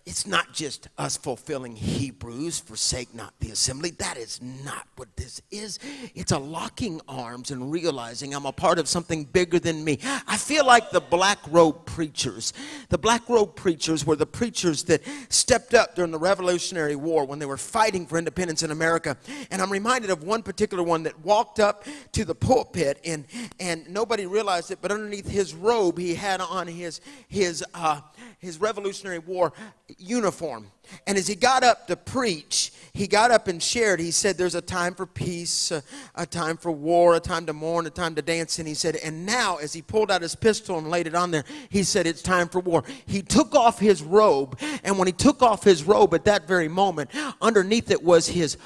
It's 0.05 0.27
not 0.27 0.51
just 0.51 0.89
us 0.97 1.15
fulfilling 1.15 1.77
Hebrews, 1.77 2.59
forsake 2.59 3.15
not 3.15 3.33
the 3.39 3.51
assembly. 3.51 3.91
That 3.91 4.17
is 4.17 4.41
not 4.41 4.85
what 4.97 5.15
this 5.15 5.41
is. 5.49 5.79
It's 6.13 6.33
a 6.33 6.37
locking 6.37 6.99
arms 7.07 7.51
and 7.51 7.71
realizing 7.71 8.35
I'm 8.35 8.45
a 8.45 8.51
part 8.51 8.79
of 8.79 8.89
something 8.89 9.23
bigger 9.23 9.59
than 9.59 9.81
me. 9.81 9.99
I 10.27 10.35
feel 10.35 10.65
like 10.65 10.91
the 10.91 10.99
black 10.99 11.39
robe 11.49 11.85
preachers. 11.85 12.51
The 12.89 12.97
black 12.97 13.29
robe 13.29 13.55
preachers 13.55 14.05
were 14.05 14.17
the 14.17 14.25
preachers 14.25 14.83
that 14.83 15.01
stepped 15.29 15.73
up 15.73 15.95
during 15.95 16.11
the 16.11 16.19
Revolutionary 16.19 16.97
War 16.97 17.23
when 17.23 17.39
they 17.39 17.45
were 17.45 17.55
fighting 17.55 18.05
for 18.05 18.17
independence 18.17 18.61
in 18.61 18.71
America. 18.71 19.15
And 19.51 19.61
I'm 19.61 19.71
reminded 19.71 20.09
of 20.09 20.23
one 20.23 20.43
particular 20.43 20.83
one 20.83 21.03
that 21.03 21.17
walked 21.23 21.61
up 21.61 21.85
to 22.11 22.25
the 22.25 22.35
pulpit 22.35 22.99
and, 23.05 23.25
and 23.57 23.89
nobody 23.89 24.25
realized 24.25 24.69
it, 24.69 24.79
but 24.81 24.91
underneath 24.91 25.29
his 25.29 25.53
robe, 25.53 25.97
he 25.97 26.13
had 26.13 26.41
on 26.41 26.67
his, 26.67 26.99
his, 27.29 27.63
uh, 27.73 28.01
his 28.39 28.59
Revolutionary 28.59 29.19
War 29.19 29.53
uniform. 29.97 30.67
And 31.07 31.17
as 31.17 31.27
he 31.27 31.35
got 31.35 31.63
up 31.63 31.87
to 31.87 31.95
preach, 31.95 32.71
he 32.93 33.07
got 33.07 33.31
up 33.31 33.47
and 33.47 33.61
shared. 33.61 33.99
He 33.99 34.11
said, 34.11 34.37
There's 34.37 34.53
a 34.53 34.61
time 34.61 34.93
for 34.93 35.05
peace, 35.05 35.71
a, 35.71 35.81
a, 36.13 36.25
time 36.25 36.57
for 36.57 36.71
war, 36.71 37.15
a 37.15 37.19
time 37.19 37.45
to 37.47 37.53
mourn, 37.53 37.87
a 37.87 37.89
time 37.89 38.13
to 38.15 38.21
dance. 38.21 38.59
And 38.59 38.67
he 38.67 38.75
said, 38.75 38.97
And 38.97 39.25
now, 39.25 39.57
as 39.57 39.73
he 39.73 39.81
pulled 39.81 40.11
out 40.11 40.21
his 40.21 40.35
pistol 40.35 40.77
and 40.77 40.89
laid 40.89 41.07
it 41.07 41.15
on 41.15 41.31
there, 41.31 41.43
he 41.69 41.83
said, 41.83 42.05
It's 42.05 42.21
time 42.21 42.49
for 42.49 42.59
war. 42.59 42.83
He 43.05 43.21
took 43.21 43.55
off 43.55 43.79
his 43.79 44.03
robe. 44.03 44.59
And 44.83 44.99
when 44.99 45.07
he 45.07 45.13
took 45.13 45.41
off 45.41 45.63
his 45.63 45.83
robe 45.83 46.13
at 46.13 46.25
that 46.25 46.47
very 46.47 46.67
moment, 46.67 47.09
underneath 47.41 47.89
it 47.89 48.03
was 48.03 48.27
his 48.27 48.57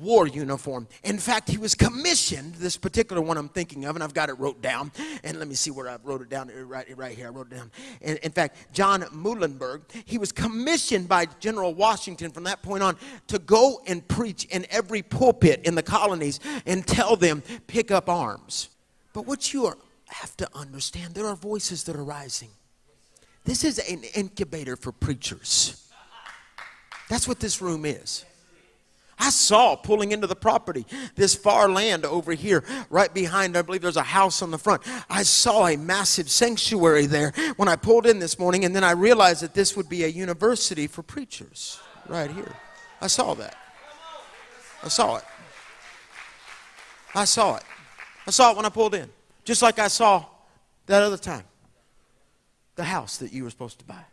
war 0.00 0.26
uniform. 0.26 0.88
In 1.04 1.18
fact, 1.18 1.48
he 1.48 1.58
was 1.58 1.74
commissioned, 1.74 2.54
this 2.54 2.76
particular 2.76 3.22
one 3.22 3.36
I'm 3.36 3.48
thinking 3.48 3.84
of, 3.84 3.96
and 3.96 4.02
I've 4.02 4.14
got 4.14 4.28
it 4.28 4.38
wrote 4.38 4.62
down. 4.62 4.92
And 5.24 5.38
let 5.38 5.48
me 5.48 5.54
see 5.54 5.70
where 5.70 5.88
I 5.88 5.96
wrote 6.02 6.22
it 6.22 6.28
down, 6.28 6.50
right, 6.66 6.86
right 6.96 7.16
here. 7.16 7.26
I 7.26 7.30
wrote 7.30 7.52
it 7.52 7.56
down. 7.56 7.70
In, 8.00 8.16
in 8.18 8.32
fact, 8.32 8.72
John 8.72 9.02
Muhlenberg, 9.02 9.82
he 10.04 10.18
was 10.18 10.32
commissioned 10.32 11.08
by 11.08 11.26
General 11.40 11.74
Washington 11.74 12.30
from 12.30 12.44
that 12.44 12.62
point 12.62 12.82
on 12.82 12.96
to 13.28 13.38
go 13.38 13.80
and 13.86 14.06
preach 14.08 14.44
in 14.46 14.66
every 14.70 15.02
pulpit 15.02 15.60
in 15.64 15.74
the 15.74 15.82
colonies 15.82 16.40
and 16.66 16.86
tell 16.86 17.16
them, 17.16 17.42
pick 17.66 17.90
up 17.90 18.08
arms. 18.08 18.70
But 19.12 19.26
what 19.26 19.52
you 19.52 19.72
have 20.06 20.36
to 20.38 20.48
understand, 20.54 21.14
there 21.14 21.26
are 21.26 21.36
voices 21.36 21.84
that 21.84 21.96
are 21.96 22.04
rising. 22.04 22.50
This 23.44 23.64
is 23.64 23.78
an 23.78 24.02
incubator 24.14 24.76
for 24.76 24.92
preachers. 24.92 25.88
That's 27.08 27.26
what 27.26 27.40
this 27.40 27.60
room 27.60 27.84
is. 27.84 28.24
I 29.20 29.28
saw 29.28 29.76
pulling 29.76 30.12
into 30.12 30.26
the 30.26 30.34
property 30.34 30.86
this 31.14 31.34
far 31.34 31.68
land 31.68 32.06
over 32.06 32.32
here, 32.32 32.64
right 32.88 33.12
behind, 33.12 33.56
I 33.56 33.62
believe 33.62 33.82
there's 33.82 33.96
a 33.98 34.02
house 34.02 34.40
on 34.40 34.50
the 34.50 34.58
front. 34.58 34.82
I 35.10 35.22
saw 35.22 35.66
a 35.66 35.76
massive 35.76 36.30
sanctuary 36.30 37.04
there 37.04 37.32
when 37.56 37.68
I 37.68 37.76
pulled 37.76 38.06
in 38.06 38.18
this 38.18 38.38
morning, 38.38 38.64
and 38.64 38.74
then 38.74 38.82
I 38.82 38.92
realized 38.92 39.42
that 39.42 39.52
this 39.52 39.76
would 39.76 39.90
be 39.90 40.04
a 40.04 40.08
university 40.08 40.86
for 40.86 41.02
preachers 41.02 41.78
right 42.08 42.30
here. 42.30 42.56
I 43.00 43.06
saw 43.08 43.34
that. 43.34 43.56
I 44.82 44.88
saw 44.88 45.16
it. 45.16 45.24
I 47.14 47.24
saw 47.26 47.56
it. 47.56 47.64
I 48.26 48.30
saw 48.30 48.52
it 48.52 48.56
when 48.56 48.64
I 48.64 48.70
pulled 48.70 48.94
in, 48.94 49.10
just 49.44 49.60
like 49.60 49.78
I 49.78 49.88
saw 49.88 50.24
that 50.86 51.02
other 51.02 51.18
time 51.18 51.44
the 52.76 52.84
house 52.84 53.18
that 53.18 53.32
you 53.32 53.44
were 53.44 53.50
supposed 53.50 53.78
to 53.80 53.84
buy. 53.84 54.04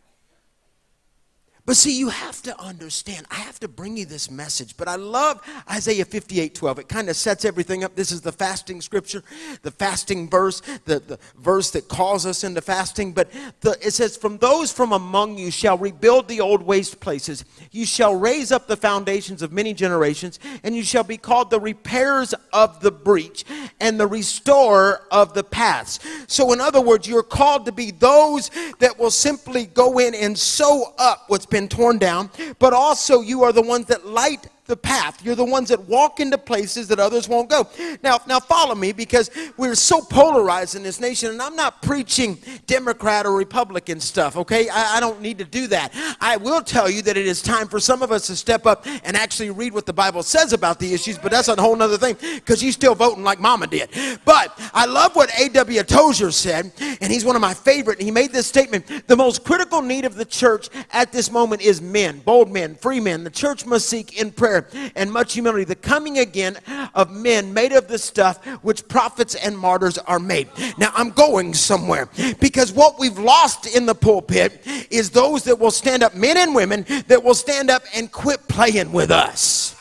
But 1.68 1.76
see, 1.76 1.98
you 1.98 2.08
have 2.08 2.40
to 2.44 2.58
understand, 2.58 3.26
I 3.30 3.34
have 3.34 3.60
to 3.60 3.68
bring 3.68 3.98
you 3.98 4.06
this 4.06 4.30
message. 4.30 4.74
But 4.78 4.88
I 4.88 4.94
love 4.96 5.42
Isaiah 5.70 6.06
58 6.06 6.54
12. 6.54 6.78
It 6.78 6.88
kind 6.88 7.10
of 7.10 7.16
sets 7.16 7.44
everything 7.44 7.84
up. 7.84 7.94
This 7.94 8.10
is 8.10 8.22
the 8.22 8.32
fasting 8.32 8.80
scripture, 8.80 9.22
the 9.60 9.70
fasting 9.70 10.30
verse, 10.30 10.62
the, 10.86 11.00
the 11.00 11.18
verse 11.36 11.70
that 11.72 11.86
calls 11.86 12.24
us 12.24 12.42
into 12.42 12.62
fasting. 12.62 13.12
But 13.12 13.30
the, 13.60 13.76
it 13.82 13.90
says, 13.90 14.16
From 14.16 14.38
those 14.38 14.72
from 14.72 14.92
among 14.92 15.36
you 15.36 15.50
shall 15.50 15.76
rebuild 15.76 16.26
the 16.26 16.40
old 16.40 16.62
waste 16.62 17.00
places. 17.00 17.44
You 17.70 17.84
shall 17.84 18.16
raise 18.16 18.50
up 18.50 18.66
the 18.66 18.78
foundations 18.78 19.42
of 19.42 19.52
many 19.52 19.74
generations, 19.74 20.38
and 20.62 20.74
you 20.74 20.82
shall 20.82 21.04
be 21.04 21.18
called 21.18 21.50
the 21.50 21.60
repairers 21.60 22.32
of 22.50 22.80
the 22.80 22.90
breach 22.92 23.44
and 23.78 24.00
the 24.00 24.06
restorer 24.06 25.02
of 25.10 25.34
the 25.34 25.44
paths. 25.44 25.98
So, 26.28 26.50
in 26.54 26.62
other 26.62 26.80
words, 26.80 27.06
you're 27.06 27.22
called 27.22 27.66
to 27.66 27.72
be 27.72 27.90
those 27.90 28.50
that 28.78 28.98
will 28.98 29.10
simply 29.10 29.66
go 29.66 29.98
in 29.98 30.14
and 30.14 30.38
sew 30.38 30.94
up 30.96 31.24
what's 31.26 31.44
been 31.44 31.57
been 31.58 31.68
torn 31.68 31.98
down, 31.98 32.30
but 32.60 32.72
also 32.72 33.20
you 33.20 33.42
are 33.42 33.52
the 33.52 33.62
ones 33.62 33.86
that 33.86 34.06
light 34.06 34.46
the 34.68 34.76
path. 34.76 35.24
You're 35.24 35.34
the 35.34 35.44
ones 35.44 35.70
that 35.70 35.80
walk 35.88 36.20
into 36.20 36.38
places 36.38 36.88
that 36.88 37.00
others 37.00 37.28
won't 37.28 37.48
go. 37.48 37.66
Now, 38.02 38.20
now 38.26 38.38
follow 38.38 38.74
me 38.74 38.92
because 38.92 39.30
we're 39.56 39.74
so 39.74 40.00
polarized 40.02 40.76
in 40.76 40.82
this 40.82 41.00
nation, 41.00 41.30
and 41.30 41.42
I'm 41.42 41.56
not 41.56 41.82
preaching 41.82 42.38
Democrat 42.66 43.26
or 43.26 43.34
Republican 43.34 43.98
stuff, 43.98 44.36
okay? 44.36 44.68
I, 44.68 44.98
I 44.98 45.00
don't 45.00 45.20
need 45.20 45.38
to 45.38 45.44
do 45.44 45.66
that. 45.68 45.92
I 46.20 46.36
will 46.36 46.60
tell 46.62 46.88
you 46.88 47.02
that 47.02 47.16
it 47.16 47.26
is 47.26 47.42
time 47.42 47.66
for 47.66 47.80
some 47.80 48.02
of 48.02 48.12
us 48.12 48.26
to 48.28 48.36
step 48.36 48.66
up 48.66 48.86
and 48.86 49.16
actually 49.16 49.50
read 49.50 49.72
what 49.72 49.86
the 49.86 49.92
Bible 49.92 50.22
says 50.22 50.52
about 50.52 50.78
the 50.78 50.92
issues, 50.92 51.18
but 51.18 51.32
that's 51.32 51.48
a 51.48 51.60
whole 51.60 51.80
other 51.82 51.96
thing 51.96 52.16
because 52.34 52.62
you're 52.62 52.72
still 52.72 52.94
voting 52.94 53.24
like 53.24 53.40
mama 53.40 53.66
did. 53.66 53.88
But 54.24 54.58
I 54.74 54.84
love 54.84 55.16
what 55.16 55.30
A.W. 55.40 55.82
Tozer 55.84 56.30
said, 56.30 56.72
and 57.00 57.10
he's 57.10 57.24
one 57.24 57.36
of 57.36 57.42
my 57.42 57.54
favorite. 57.54 58.00
He 58.00 58.10
made 58.10 58.32
this 58.32 58.46
statement 58.46 59.06
The 59.06 59.16
most 59.16 59.44
critical 59.44 59.80
need 59.80 60.04
of 60.04 60.14
the 60.14 60.26
church 60.26 60.68
at 60.92 61.10
this 61.10 61.30
moment 61.30 61.62
is 61.62 61.80
men, 61.80 62.18
bold 62.20 62.50
men, 62.52 62.74
free 62.74 63.00
men. 63.00 63.24
The 63.24 63.30
church 63.30 63.64
must 63.64 63.88
seek 63.88 64.20
in 64.20 64.30
prayer 64.30 64.57
and 64.94 65.12
much 65.12 65.34
humility, 65.34 65.64
the 65.64 65.74
coming 65.74 66.18
again 66.18 66.56
of 66.94 67.10
men 67.10 67.52
made 67.52 67.72
of 67.72 67.88
the 67.88 67.98
stuff 67.98 68.44
which 68.62 68.86
prophets 68.88 69.34
and 69.34 69.58
martyrs 69.58 69.98
are 69.98 70.18
made. 70.18 70.48
Now, 70.76 70.92
I'm 70.94 71.10
going 71.10 71.54
somewhere 71.54 72.08
because 72.40 72.72
what 72.72 72.98
we've 72.98 73.18
lost 73.18 73.66
in 73.74 73.86
the 73.86 73.94
pulpit 73.94 74.60
is 74.90 75.10
those 75.10 75.44
that 75.44 75.58
will 75.58 75.70
stand 75.70 76.02
up, 76.02 76.14
men 76.14 76.36
and 76.36 76.54
women, 76.54 76.84
that 77.06 77.22
will 77.22 77.34
stand 77.34 77.70
up 77.70 77.82
and 77.94 78.10
quit 78.10 78.48
playing 78.48 78.92
with 78.92 79.10
us. 79.10 79.77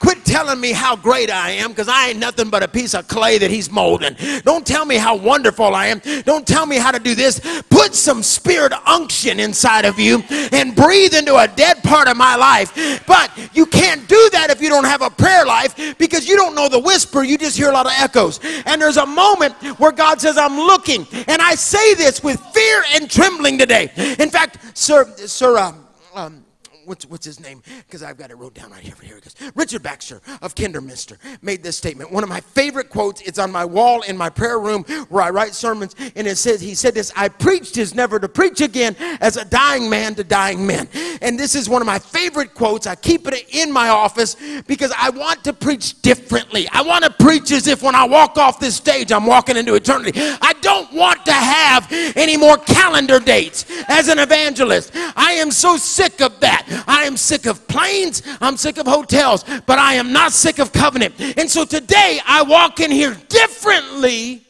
Quit 0.00 0.24
telling 0.24 0.60
me 0.60 0.72
how 0.72 0.94
great 0.94 1.30
I 1.30 1.50
am 1.50 1.70
because 1.70 1.88
I 1.88 2.08
ain't 2.08 2.18
nothing 2.18 2.50
but 2.50 2.62
a 2.62 2.68
piece 2.68 2.94
of 2.94 3.08
clay 3.08 3.38
that 3.38 3.50
he's 3.50 3.70
molding. 3.70 4.16
Don't 4.44 4.66
tell 4.66 4.84
me 4.84 4.96
how 4.96 5.16
wonderful 5.16 5.74
I 5.74 5.86
am. 5.86 6.00
Don't 6.24 6.46
tell 6.46 6.66
me 6.66 6.76
how 6.76 6.90
to 6.90 6.98
do 6.98 7.14
this. 7.14 7.40
Put 7.68 7.94
some 7.94 8.22
spirit 8.22 8.72
unction 8.86 9.40
inside 9.40 9.84
of 9.84 9.98
you 9.98 10.22
and 10.52 10.76
breathe 10.76 11.14
into 11.14 11.36
a 11.36 11.48
dead 11.48 11.82
part 11.82 12.08
of 12.08 12.16
my 12.16 12.36
life. 12.36 13.04
But 13.06 13.30
you 13.54 13.66
can't 13.66 14.06
do 14.08 14.28
that 14.32 14.50
if 14.50 14.60
you 14.62 14.68
don't 14.68 14.84
have 14.84 15.02
a 15.02 15.10
prayer 15.10 15.44
life 15.44 15.96
because 15.98 16.28
you 16.28 16.36
don't 16.36 16.54
know 16.54 16.68
the 16.68 16.78
whisper. 16.78 17.24
You 17.24 17.36
just 17.36 17.56
hear 17.56 17.70
a 17.70 17.72
lot 17.72 17.86
of 17.86 17.92
echoes. 17.96 18.40
And 18.66 18.80
there's 18.80 18.98
a 18.98 19.06
moment 19.06 19.54
where 19.78 19.92
God 19.92 20.20
says, 20.20 20.38
I'm 20.38 20.56
looking. 20.56 21.06
And 21.26 21.42
I 21.42 21.54
say 21.54 21.94
this 21.94 22.22
with 22.22 22.40
fear 22.54 22.84
and 22.94 23.10
trembling 23.10 23.58
today. 23.58 23.90
In 24.18 24.30
fact, 24.30 24.58
Sir, 24.78 25.12
Sir, 25.16 25.58
um, 25.58 25.86
um, 26.14 26.44
what's, 26.88 27.06
what's 27.06 27.26
his 27.26 27.38
name? 27.38 27.62
Because 27.86 28.02
I've 28.02 28.16
got 28.16 28.30
it 28.30 28.36
wrote 28.36 28.54
down 28.54 28.70
right 28.70 28.82
here. 28.82 28.94
Here 29.02 29.18
it 29.18 29.24
goes. 29.24 29.36
Richard 29.54 29.82
Baxter 29.82 30.20
of 30.42 30.54
Kidderminster 30.54 31.18
made 31.42 31.62
this 31.62 31.76
statement. 31.76 32.10
One 32.10 32.22
of 32.22 32.28
my 32.28 32.40
favorite 32.40 32.88
quotes. 32.88 33.20
It's 33.20 33.38
on 33.38 33.52
my 33.52 33.64
wall 33.64 34.02
in 34.02 34.16
my 34.16 34.30
prayer 34.30 34.58
room 34.58 34.84
where 35.08 35.22
I 35.22 35.30
write 35.30 35.54
sermons. 35.54 35.94
And 36.16 36.26
it 36.26 36.36
says, 36.36 36.60
he 36.60 36.74
said 36.74 36.94
this, 36.94 37.12
I 37.14 37.28
preached 37.28 37.76
is 37.76 37.94
never 37.94 38.18
to 38.18 38.28
preach 38.28 38.60
again 38.60 38.96
as 39.20 39.36
a 39.36 39.44
dying 39.44 39.90
man 39.90 40.14
to 40.16 40.24
dying 40.24 40.66
men. 40.66 40.88
And 41.20 41.38
this 41.38 41.54
is 41.54 41.68
one 41.68 41.82
of 41.82 41.86
my 41.86 41.98
favorite 41.98 42.54
quotes. 42.54 42.86
I 42.86 42.94
keep 42.94 43.26
it 43.28 43.54
in 43.54 43.70
my 43.70 43.88
office 43.88 44.36
because 44.66 44.92
I 44.96 45.10
want 45.10 45.44
to 45.44 45.52
preach 45.52 46.00
differently. 46.02 46.68
I 46.72 46.82
want 46.82 47.04
to 47.04 47.10
preach 47.10 47.52
as 47.52 47.66
if 47.66 47.82
when 47.82 47.94
I 47.94 48.06
walk 48.06 48.38
off 48.38 48.58
this 48.58 48.76
stage, 48.76 49.12
I'm 49.12 49.26
walking 49.26 49.56
into 49.56 49.74
eternity. 49.74 50.12
I 50.16 50.54
don't 50.60 50.92
want 50.92 51.24
to 51.26 51.32
have 51.32 51.86
any 52.16 52.36
more 52.36 52.56
calendar 52.56 53.20
dates 53.20 53.66
as 53.88 54.08
an 54.08 54.18
evangelist. 54.18 54.92
I 54.94 55.32
am 55.32 55.50
so 55.50 55.76
sick 55.76 56.20
of 56.20 56.40
that. 56.40 56.77
I 56.86 57.04
am 57.04 57.16
sick 57.16 57.46
of 57.46 57.66
planes. 57.68 58.22
I'm 58.40 58.56
sick 58.56 58.78
of 58.78 58.86
hotels, 58.86 59.44
but 59.66 59.78
I 59.78 59.94
am 59.94 60.12
not 60.12 60.32
sick 60.32 60.58
of 60.58 60.72
covenant. 60.72 61.14
And 61.38 61.50
so 61.50 61.64
today 61.64 62.20
I 62.26 62.42
walk 62.42 62.80
in 62.80 62.90
here 62.90 63.16
differently. 63.28 64.42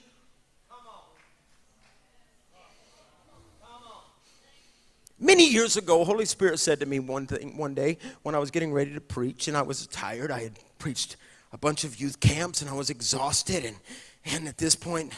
Many 5.21 5.49
years 5.49 5.77
ago, 5.77 6.05
Holy 6.05 6.25
Spirit 6.25 6.61
said 6.61 6.79
to 6.79 6.87
me 6.87 7.01
one 7.01 7.27
thing 7.27 7.57
one 7.57 7.75
day 7.75 7.99
when 8.23 8.37
I 8.37 8.39
was 8.39 8.53
getting 8.53 8.73
ready 8.73 8.95
to 8.95 9.01
preach 9.01 9.49
and 9.49 9.57
I 9.57 9.63
was 9.63 9.87
tired. 9.89 10.31
I 10.31 10.45
had 10.45 10.53
preached 10.79 11.17
a 11.53 11.59
bunch 11.59 11.83
of 11.83 12.01
youth 12.01 12.21
camps 12.21 12.63
and 12.63 12.71
I 12.71 12.75
was 12.75 12.89
exhausted 12.89 13.65
and 13.65 13.77
and 14.25 14.47
at 14.47 14.59
this 14.59 14.77
point 14.77 15.13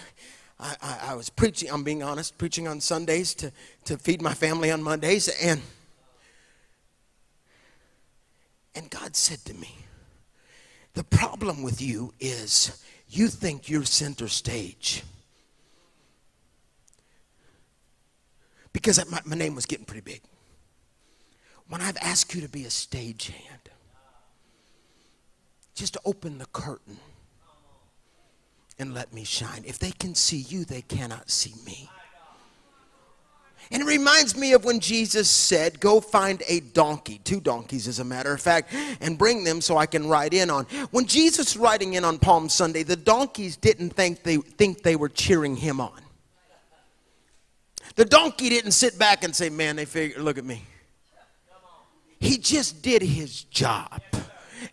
I, 0.59 0.77
I, 0.83 0.99
I 1.11 1.15
was 1.15 1.31
preaching, 1.31 1.71
I'm 1.71 1.83
being 1.83 2.03
honest, 2.03 2.37
preaching 2.39 2.69
on 2.69 2.81
Sundays 2.81 3.35
to, 3.35 3.53
to 3.87 3.97
feed 3.97 4.21
my 4.21 4.35
family 4.35 4.71
on 4.71 4.83
Mondays 4.83 5.29
and 5.29 5.61
and 8.75 8.91
God 8.91 9.17
said 9.17 9.45
to 9.47 9.55
me, 9.55 9.77
The 10.95 11.05
problem 11.05 11.63
with 11.63 11.81
you 11.81 12.15
is 12.21 12.83
you 13.09 13.29
think 13.29 13.69
you're 13.69 13.85
center 13.85 14.29
stage. 14.29 15.03
Because 18.73 19.05
my, 19.11 19.21
my 19.25 19.37
name 19.37 19.55
was 19.55 19.67
getting 19.67 19.85
pretty 19.85 20.03
big. 20.03 20.23
When 21.69 21.81
I've 21.81 21.97
asked 22.01 22.35
you 22.35 22.41
to 22.41 22.49
be 22.49 22.65
a 22.65 22.69
stagehand, 22.69 23.69
just 25.75 25.97
open 26.05 26.39
the 26.39 26.47
curtain 26.47 26.99
and 28.79 28.95
let 28.95 29.13
me 29.13 29.25
shine. 29.25 29.63
If 29.67 29.79
they 29.79 29.91
can 29.91 30.15
see 30.15 30.39
you, 30.39 30.65
they 30.65 30.83
cannot 30.83 31.31
see 31.31 31.55
me. 31.65 31.89
And 33.73 33.83
it 33.83 33.87
reminds 33.87 34.37
me 34.37 34.53
of 34.53 34.65
when 34.65 34.81
Jesus 34.81 35.31
said, 35.31 35.79
Go 35.79 36.01
find 36.01 36.43
a 36.49 36.61
donkey, 36.61 37.21
two 37.23 37.41
donkeys 37.41 37.87
as 37.87 38.01
a 38.01 38.05
matter 38.05 38.33
of 38.33 38.41
fact, 38.41 38.75
and 39.01 39.17
bring 39.17 39.45
them 39.45 39.61
so 39.61 39.77
I 39.77 39.87
can 39.87 40.09
ride 40.09 40.35
in 40.35 40.51
on. 40.51 40.65
When 40.91 41.07
Jesus 41.07 41.55
was 41.55 41.57
riding 41.57 41.95
in 41.95 42.05
on 42.05 42.19
Palm 42.19 42.49
Sunday, 42.49 42.83
the 42.83 42.97
donkeys 42.97 43.57
didn't 43.57 43.91
think 43.91 44.25
they, 44.25 44.39
think 44.39 44.83
they 44.83 44.97
were 44.97 45.09
cheering 45.09 45.55
him 45.55 45.81
on. 45.81 46.01
The 47.95 48.05
donkey 48.05 48.49
didn't 48.49 48.73
sit 48.73 48.99
back 48.99 49.23
and 49.23 49.35
say, 49.35 49.51
Man, 49.51 49.77
they 49.77 49.85
figure, 49.85 50.21
look 50.21 50.39
at 50.39 50.45
me. 50.45 50.65
He 52.19 52.39
just 52.39 52.83
did 52.83 53.03
his 53.03 53.45
job 53.45 54.03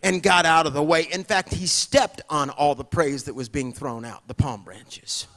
and 0.01 0.21
got 0.21 0.45
out 0.45 0.65
of 0.65 0.73
the 0.73 0.83
way. 0.83 1.07
In 1.11 1.23
fact, 1.23 1.53
he 1.53 1.67
stepped 1.67 2.21
on 2.29 2.49
all 2.49 2.75
the 2.75 2.83
praise 2.83 3.23
that 3.25 3.35
was 3.35 3.47
being 3.47 3.73
thrown 3.73 4.05
out, 4.05 4.27
the 4.27 4.33
palm 4.33 4.63
branches. 4.63 5.27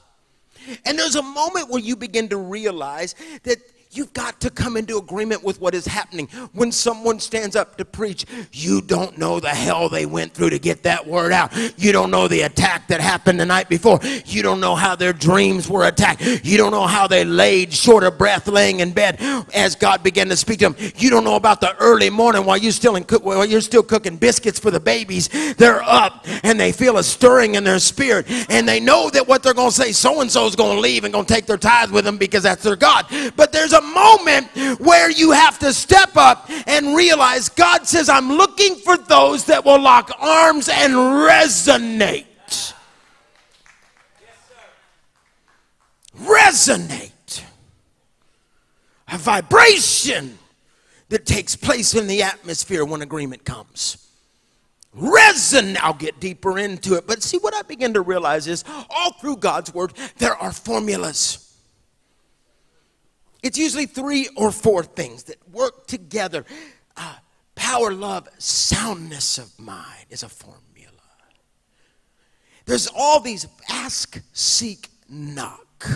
And 0.84 0.98
there's 0.98 1.16
a 1.16 1.22
moment 1.22 1.70
where 1.70 1.80
you 1.80 1.96
begin 1.96 2.28
to 2.28 2.36
realize 2.36 3.14
that 3.42 3.58
You've 3.92 4.12
got 4.12 4.40
to 4.42 4.50
come 4.50 4.76
into 4.76 4.98
agreement 4.98 5.42
with 5.42 5.60
what 5.60 5.74
is 5.74 5.84
happening. 5.84 6.28
When 6.52 6.70
someone 6.70 7.18
stands 7.18 7.56
up 7.56 7.76
to 7.78 7.84
preach, 7.84 8.24
you 8.52 8.80
don't 8.80 9.18
know 9.18 9.40
the 9.40 9.48
hell 9.48 9.88
they 9.88 10.06
went 10.06 10.32
through 10.32 10.50
to 10.50 10.60
get 10.60 10.84
that 10.84 11.04
word 11.04 11.32
out. 11.32 11.52
You 11.76 11.90
don't 11.90 12.12
know 12.12 12.28
the 12.28 12.42
attack 12.42 12.86
that 12.86 13.00
happened 13.00 13.40
the 13.40 13.46
night 13.46 13.68
before. 13.68 13.98
You 14.26 14.44
don't 14.44 14.60
know 14.60 14.76
how 14.76 14.94
their 14.94 15.12
dreams 15.12 15.68
were 15.68 15.86
attacked. 15.86 16.22
You 16.44 16.56
don't 16.56 16.70
know 16.70 16.86
how 16.86 17.08
they 17.08 17.24
laid 17.24 17.72
short 17.72 18.04
of 18.04 18.16
breath 18.16 18.46
laying 18.46 18.78
in 18.78 18.92
bed 18.92 19.16
as 19.52 19.74
God 19.74 20.04
began 20.04 20.28
to 20.28 20.36
speak 20.36 20.60
to 20.60 20.70
them. 20.70 20.92
You 20.96 21.10
don't 21.10 21.24
know 21.24 21.34
about 21.34 21.60
the 21.60 21.76
early 21.78 22.10
morning 22.10 22.44
while 22.44 22.58
you're 22.58 22.70
still 22.70 22.94
in 22.94 23.02
while 23.02 23.44
you're 23.44 23.60
still 23.60 23.82
cooking 23.82 24.16
biscuits 24.16 24.60
for 24.60 24.70
the 24.70 24.78
babies. 24.78 25.28
They're 25.54 25.82
up 25.82 26.26
and 26.44 26.60
they 26.60 26.70
feel 26.70 26.98
a 26.98 27.02
stirring 27.02 27.56
in 27.56 27.64
their 27.64 27.80
spirit 27.80 28.26
and 28.48 28.68
they 28.68 28.78
know 28.78 29.10
that 29.10 29.26
what 29.26 29.42
they're 29.42 29.52
going 29.52 29.70
to 29.70 29.76
say 29.76 29.90
so 29.90 30.20
and 30.20 30.30
so 30.30 30.46
is 30.46 30.54
going 30.54 30.76
to 30.76 30.80
leave 30.80 31.02
and 31.02 31.12
going 31.12 31.26
to 31.26 31.34
take 31.34 31.46
their 31.46 31.58
tithes 31.58 31.90
with 31.90 32.04
them 32.04 32.18
because 32.18 32.44
that's 32.44 32.62
their 32.62 32.76
God. 32.76 33.06
But 33.34 33.50
there's 33.50 33.72
a 33.72 33.79
moment 33.80 34.48
where 34.80 35.10
you 35.10 35.32
have 35.32 35.58
to 35.60 35.72
step 35.72 36.16
up 36.16 36.50
and 36.66 36.96
realize 36.96 37.48
God 37.48 37.86
says, 37.86 38.08
I'm 38.08 38.28
looking 38.28 38.76
for 38.76 38.96
those 38.96 39.44
that 39.46 39.64
will 39.64 39.80
lock 39.80 40.10
arms 40.18 40.68
and 40.68 40.92
resonate. 40.92 42.26
resonate. 46.20 47.42
A 49.12 49.18
vibration 49.18 50.38
that 51.08 51.26
takes 51.26 51.56
place 51.56 51.94
in 51.94 52.06
the 52.06 52.22
atmosphere 52.22 52.84
when 52.84 53.02
agreement 53.02 53.44
comes. 53.44 54.08
Resonate. 54.96 55.78
I'll 55.80 55.94
get 55.94 56.20
deeper 56.20 56.58
into 56.58 56.94
it. 56.94 57.06
But 57.06 57.22
see, 57.22 57.38
what 57.38 57.54
I 57.54 57.62
begin 57.62 57.94
to 57.94 58.00
realize 58.00 58.46
is 58.46 58.64
all 58.88 59.12
through 59.14 59.36
God's 59.36 59.74
word, 59.74 59.94
there 60.18 60.36
are 60.36 60.52
formulas. 60.52 61.49
It's 63.42 63.58
usually 63.58 63.86
three 63.86 64.28
or 64.36 64.50
four 64.50 64.82
things 64.82 65.24
that 65.24 65.36
work 65.48 65.86
together. 65.86 66.44
Uh, 66.96 67.16
power, 67.54 67.92
love, 67.92 68.28
soundness 68.38 69.38
of 69.38 69.58
mind 69.58 70.06
is 70.10 70.22
a 70.22 70.28
formula. 70.28 70.60
There's 72.66 72.88
all 72.94 73.20
these 73.20 73.46
ask, 73.68 74.20
seek, 74.32 74.88
knock 75.08 75.88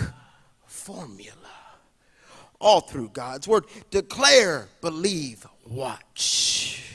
formula. 0.65 1.31
All 2.59 2.81
through 2.81 3.09
God's 3.09 3.47
word. 3.47 3.65
Declare, 3.91 4.67
believe, 4.81 5.45
watch. 5.67 6.93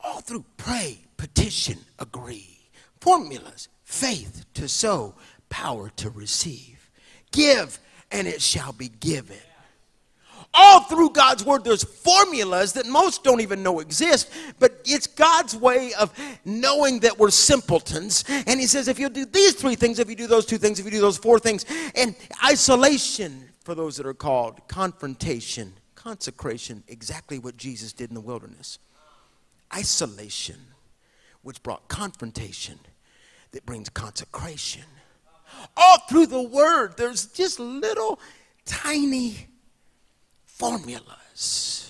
All 0.00 0.20
through 0.20 0.44
pray, 0.56 1.04
petition, 1.16 1.78
agree. 1.98 2.58
Formulas 3.00 3.68
faith 3.84 4.44
to 4.54 4.68
sow, 4.68 5.14
power 5.48 5.90
to 5.96 6.10
receive. 6.10 6.90
Give, 7.32 7.78
and 8.10 8.26
it 8.26 8.40
shall 8.42 8.72
be 8.72 8.88
given. 8.88 9.36
All 10.54 10.80
through 10.80 11.10
God's 11.10 11.44
word, 11.44 11.62
there's 11.62 11.84
formulas 11.84 12.72
that 12.72 12.86
most 12.86 13.22
don't 13.22 13.40
even 13.40 13.62
know 13.62 13.80
exist, 13.80 14.32
but 14.58 14.80
it's 14.86 15.06
God's 15.06 15.54
way 15.54 15.92
of 15.94 16.12
knowing 16.44 17.00
that 17.00 17.18
we're 17.18 17.30
simpletons. 17.30 18.24
And 18.28 18.58
He 18.58 18.66
says, 18.66 18.88
if 18.88 18.98
you 18.98 19.10
do 19.10 19.26
these 19.26 19.54
three 19.54 19.74
things, 19.74 19.98
if 19.98 20.08
you 20.08 20.16
do 20.16 20.26
those 20.26 20.46
two 20.46 20.58
things, 20.58 20.80
if 20.80 20.86
you 20.86 20.90
do 20.90 21.00
those 21.00 21.18
four 21.18 21.38
things, 21.38 21.66
and 21.94 22.16
isolation 22.44 23.50
for 23.60 23.74
those 23.74 23.98
that 23.98 24.06
are 24.06 24.14
called, 24.14 24.66
confrontation, 24.68 25.74
consecration, 25.94 26.82
exactly 26.88 27.38
what 27.38 27.56
Jesus 27.58 27.92
did 27.92 28.08
in 28.08 28.14
the 28.14 28.20
wilderness. 28.20 28.78
Isolation, 29.74 30.58
which 31.42 31.62
brought 31.62 31.88
confrontation, 31.88 32.78
that 33.52 33.66
brings 33.66 33.90
consecration 33.90 34.84
all 35.76 35.98
through 36.08 36.26
the 36.26 36.42
word, 36.42 36.96
there's 36.96 37.26
just 37.26 37.58
little 37.58 38.18
tiny 38.64 39.48
formulas 40.44 41.87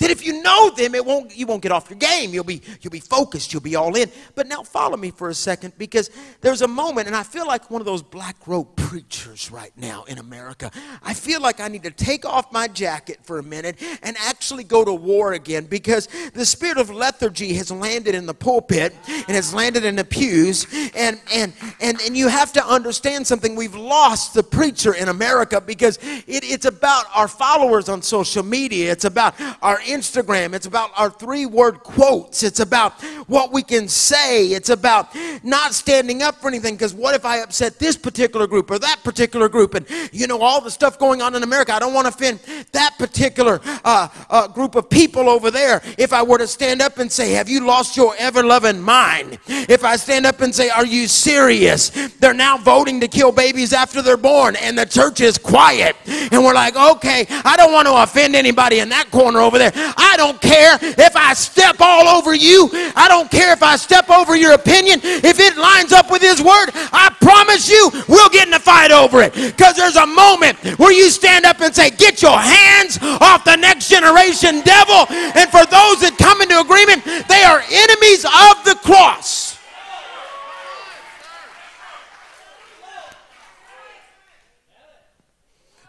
that 0.00 0.10
if 0.10 0.26
you 0.26 0.42
know 0.42 0.70
them, 0.70 0.94
it 0.94 1.04
won't, 1.04 1.36
you 1.36 1.46
won't 1.46 1.62
get 1.62 1.72
off 1.72 1.88
your 1.88 1.98
game. 1.98 2.34
You'll 2.34 2.44
be, 2.44 2.60
you'll 2.80 2.90
be 2.90 3.00
focused, 3.00 3.52
you'll 3.52 3.62
be 3.62 3.76
all 3.76 3.94
in. 3.96 4.10
But 4.34 4.48
now 4.48 4.62
follow 4.62 4.96
me 4.96 5.10
for 5.10 5.28
a 5.28 5.34
second 5.34 5.74
because 5.78 6.10
there's 6.40 6.62
a 6.62 6.68
moment, 6.68 7.06
and 7.06 7.16
I 7.16 7.22
feel 7.22 7.46
like 7.46 7.70
one 7.70 7.80
of 7.80 7.86
those 7.86 8.02
black 8.02 8.36
robe 8.46 8.74
preachers 8.90 9.52
right 9.52 9.72
now 9.76 10.04
in 10.04 10.18
America. 10.18 10.70
I 11.02 11.14
feel 11.14 11.40
like 11.40 11.60
I 11.60 11.68
need 11.68 11.84
to 11.84 11.92
take 11.92 12.24
off 12.24 12.50
my 12.50 12.66
jacket 12.66 13.20
for 13.22 13.38
a 13.38 13.42
minute 13.42 13.76
and 14.02 14.16
actually 14.18 14.64
go 14.64 14.84
to 14.84 14.92
war 14.92 15.34
again 15.34 15.66
because 15.66 16.08
the 16.34 16.44
spirit 16.44 16.76
of 16.76 16.90
lethargy 16.90 17.54
has 17.54 17.70
landed 17.70 18.16
in 18.16 18.26
the 18.26 18.34
pulpit 18.34 18.92
and 19.06 19.28
has 19.28 19.54
landed 19.54 19.84
in 19.84 19.94
the 19.94 20.04
pews. 20.04 20.66
And, 20.96 21.20
and, 21.32 21.52
and, 21.80 22.00
and 22.00 22.16
you 22.16 22.26
have 22.26 22.52
to 22.54 22.66
understand 22.66 23.26
something. 23.26 23.54
We've 23.54 23.76
lost 23.76 24.34
the 24.34 24.42
preacher 24.42 24.94
in 24.94 25.08
America 25.08 25.60
because 25.60 25.98
it, 26.02 26.42
it's 26.42 26.66
about 26.66 27.04
our 27.14 27.28
followers 27.28 27.88
on 27.88 28.02
social 28.02 28.42
media, 28.42 28.90
it's 28.90 29.04
about 29.04 29.34
our 29.62 29.80
Instagram. 29.90 30.54
It's 30.54 30.66
about 30.66 30.90
our 30.96 31.10
three 31.10 31.46
word 31.46 31.80
quotes. 31.80 32.42
It's 32.42 32.60
about 32.60 33.00
what 33.26 33.52
we 33.52 33.62
can 33.62 33.88
say. 33.88 34.46
It's 34.48 34.70
about 34.70 35.14
not 35.42 35.74
standing 35.74 36.22
up 36.22 36.36
for 36.36 36.48
anything 36.48 36.74
because 36.74 36.94
what 36.94 37.14
if 37.14 37.24
I 37.24 37.38
upset 37.38 37.78
this 37.78 37.96
particular 37.96 38.46
group 38.46 38.70
or 38.70 38.78
that 38.78 39.00
particular 39.04 39.48
group? 39.48 39.74
And 39.74 39.86
you 40.12 40.26
know, 40.26 40.40
all 40.40 40.60
the 40.60 40.70
stuff 40.70 40.98
going 40.98 41.22
on 41.22 41.34
in 41.34 41.42
America, 41.42 41.74
I 41.74 41.78
don't 41.78 41.94
want 41.94 42.06
to 42.06 42.14
offend 42.14 42.40
that 42.72 42.96
particular 42.98 43.60
uh, 43.84 44.08
uh, 44.28 44.48
group 44.48 44.74
of 44.74 44.88
people 44.88 45.28
over 45.28 45.50
there. 45.50 45.82
If 45.98 46.12
I 46.12 46.22
were 46.22 46.38
to 46.38 46.46
stand 46.46 46.82
up 46.82 46.98
and 46.98 47.10
say, 47.10 47.32
Have 47.32 47.48
you 47.48 47.66
lost 47.66 47.96
your 47.96 48.14
ever 48.18 48.42
loving 48.42 48.80
mind? 48.80 49.38
If 49.46 49.84
I 49.84 49.96
stand 49.96 50.26
up 50.26 50.40
and 50.40 50.54
say, 50.54 50.68
Are 50.70 50.86
you 50.86 51.06
serious? 51.06 51.90
They're 52.18 52.34
now 52.34 52.56
voting 52.56 53.00
to 53.00 53.08
kill 53.08 53.32
babies 53.32 53.72
after 53.72 54.02
they're 54.02 54.16
born, 54.16 54.56
and 54.56 54.78
the 54.78 54.86
church 54.86 55.20
is 55.20 55.38
quiet. 55.38 55.96
And 56.06 56.44
we're 56.44 56.54
like, 56.54 56.76
Okay, 56.76 57.26
I 57.44 57.56
don't 57.56 57.72
want 57.72 57.86
to 57.86 57.94
offend 57.94 58.34
anybody 58.36 58.80
in 58.80 58.88
that 58.90 59.10
corner 59.10 59.40
over 59.40 59.58
there. 59.58 59.72
I 59.96 60.14
don't 60.16 60.40
care 60.40 60.78
if 60.80 61.16
I 61.16 61.34
step 61.34 61.76
all 61.80 62.08
over 62.08 62.34
you. 62.34 62.68
I 62.96 63.06
don't 63.08 63.30
care 63.30 63.52
if 63.52 63.62
I 63.62 63.76
step 63.76 64.10
over 64.10 64.36
your 64.36 64.52
opinion. 64.52 65.00
If 65.02 65.40
it 65.40 65.56
lines 65.56 65.92
up 65.92 66.10
with 66.10 66.22
His 66.22 66.40
Word, 66.40 66.70
I 66.92 67.14
promise 67.20 67.68
you 67.68 67.90
we'll 68.08 68.28
get 68.30 68.48
in 68.48 68.54
a 68.54 68.60
fight 68.60 68.90
over 68.90 69.22
it. 69.22 69.34
Because 69.34 69.76
there's 69.76 69.96
a 69.96 70.06
moment 70.06 70.58
where 70.78 70.92
you 70.92 71.10
stand 71.10 71.44
up 71.44 71.60
and 71.60 71.74
say, 71.74 71.90
Get 71.90 72.22
your 72.22 72.38
hands 72.38 72.98
off 73.02 73.44
the 73.44 73.56
next 73.56 73.88
generation 73.88 74.60
devil. 74.62 75.06
And 75.10 75.48
for 75.50 75.64
those 75.66 76.00
that 76.02 76.16
come 76.18 76.40
into 76.40 76.58
agreement, 76.60 77.04
they 77.28 77.42
are 77.42 77.62
enemies 77.70 78.24
of 78.24 78.64
the 78.64 78.78
cross. 78.82 79.58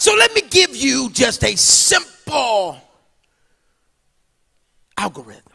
So 0.02 0.16
let 0.16 0.34
me 0.34 0.42
give 0.42 0.76
you 0.76 1.12
just 1.12 1.44
a 1.44 1.56
simple 1.56 2.82
algorithm 5.02 5.54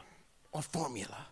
or 0.52 0.60
formula. 0.60 1.26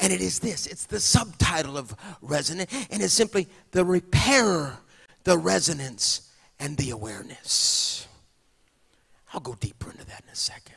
And 0.00 0.12
it 0.12 0.20
is 0.20 0.38
this 0.38 0.66
it's 0.66 0.86
the 0.86 1.00
subtitle 1.00 1.76
of 1.76 1.94
resonant, 2.22 2.70
and 2.90 3.02
it's 3.02 3.12
simply 3.12 3.46
the 3.72 3.84
repair, 3.84 4.78
the 5.24 5.36
resonance, 5.36 6.30
and 6.58 6.76
the 6.76 6.90
awareness. 6.90 8.08
I'll 9.32 9.40
go 9.40 9.54
deeper 9.60 9.90
into 9.90 10.04
that 10.06 10.22
in 10.26 10.32
a 10.32 10.36
second. 10.36 10.76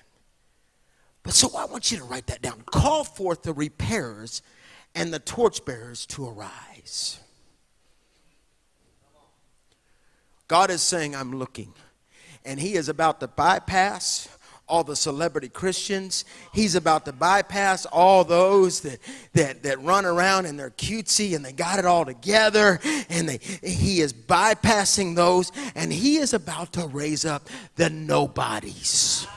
But 1.24 1.34
so 1.34 1.50
I 1.58 1.66
want 1.66 1.92
you 1.92 1.98
to 1.98 2.04
write 2.04 2.28
that 2.28 2.42
down. 2.42 2.62
Call 2.66 3.04
forth 3.04 3.44
the 3.44 3.54
repairers 3.54 4.42
and 4.94 5.14
the 5.14 5.20
torchbearers 5.20 6.06
to 6.08 6.28
arise. 6.28 7.20
God 10.48 10.70
is 10.70 10.82
saying, 10.82 11.16
I'm 11.16 11.32
looking. 11.32 11.74
And 12.46 12.60
He 12.60 12.76
is 12.76 12.90
about 12.90 13.20
to 13.22 13.28
bypass 13.28 14.30
all 14.67 14.84
the 14.84 14.95
celebrity 14.95 15.49
Christians. 15.49 16.25
He's 16.54 16.75
about 16.75 17.06
to 17.06 17.13
bypass 17.13 17.86
all 17.86 18.23
those 18.23 18.82
that, 18.82 18.99
that, 19.34 19.63
that 19.63 19.82
run 19.82 20.06
around 20.06 20.45
and 20.45 20.60
they're 20.60 20.71
cutesy 20.71 21.36
and 21.36 21.43
they 21.43 21.51
got 21.51 21.80
it 21.80 21.86
all 21.86 22.06
together. 22.06 22.80
And 23.10 23.30
they, 23.30 23.38
he 23.38 24.01
is 24.01 24.13
bypassing 24.13 25.15
those 25.15 25.51
and 25.75 25.91
he 25.91 26.17
is 26.17 26.34
about 26.34 26.73
to 26.73 26.88
raise 26.88 27.25
up 27.25 27.47
the 27.75 27.89
nobodies. 27.89 29.28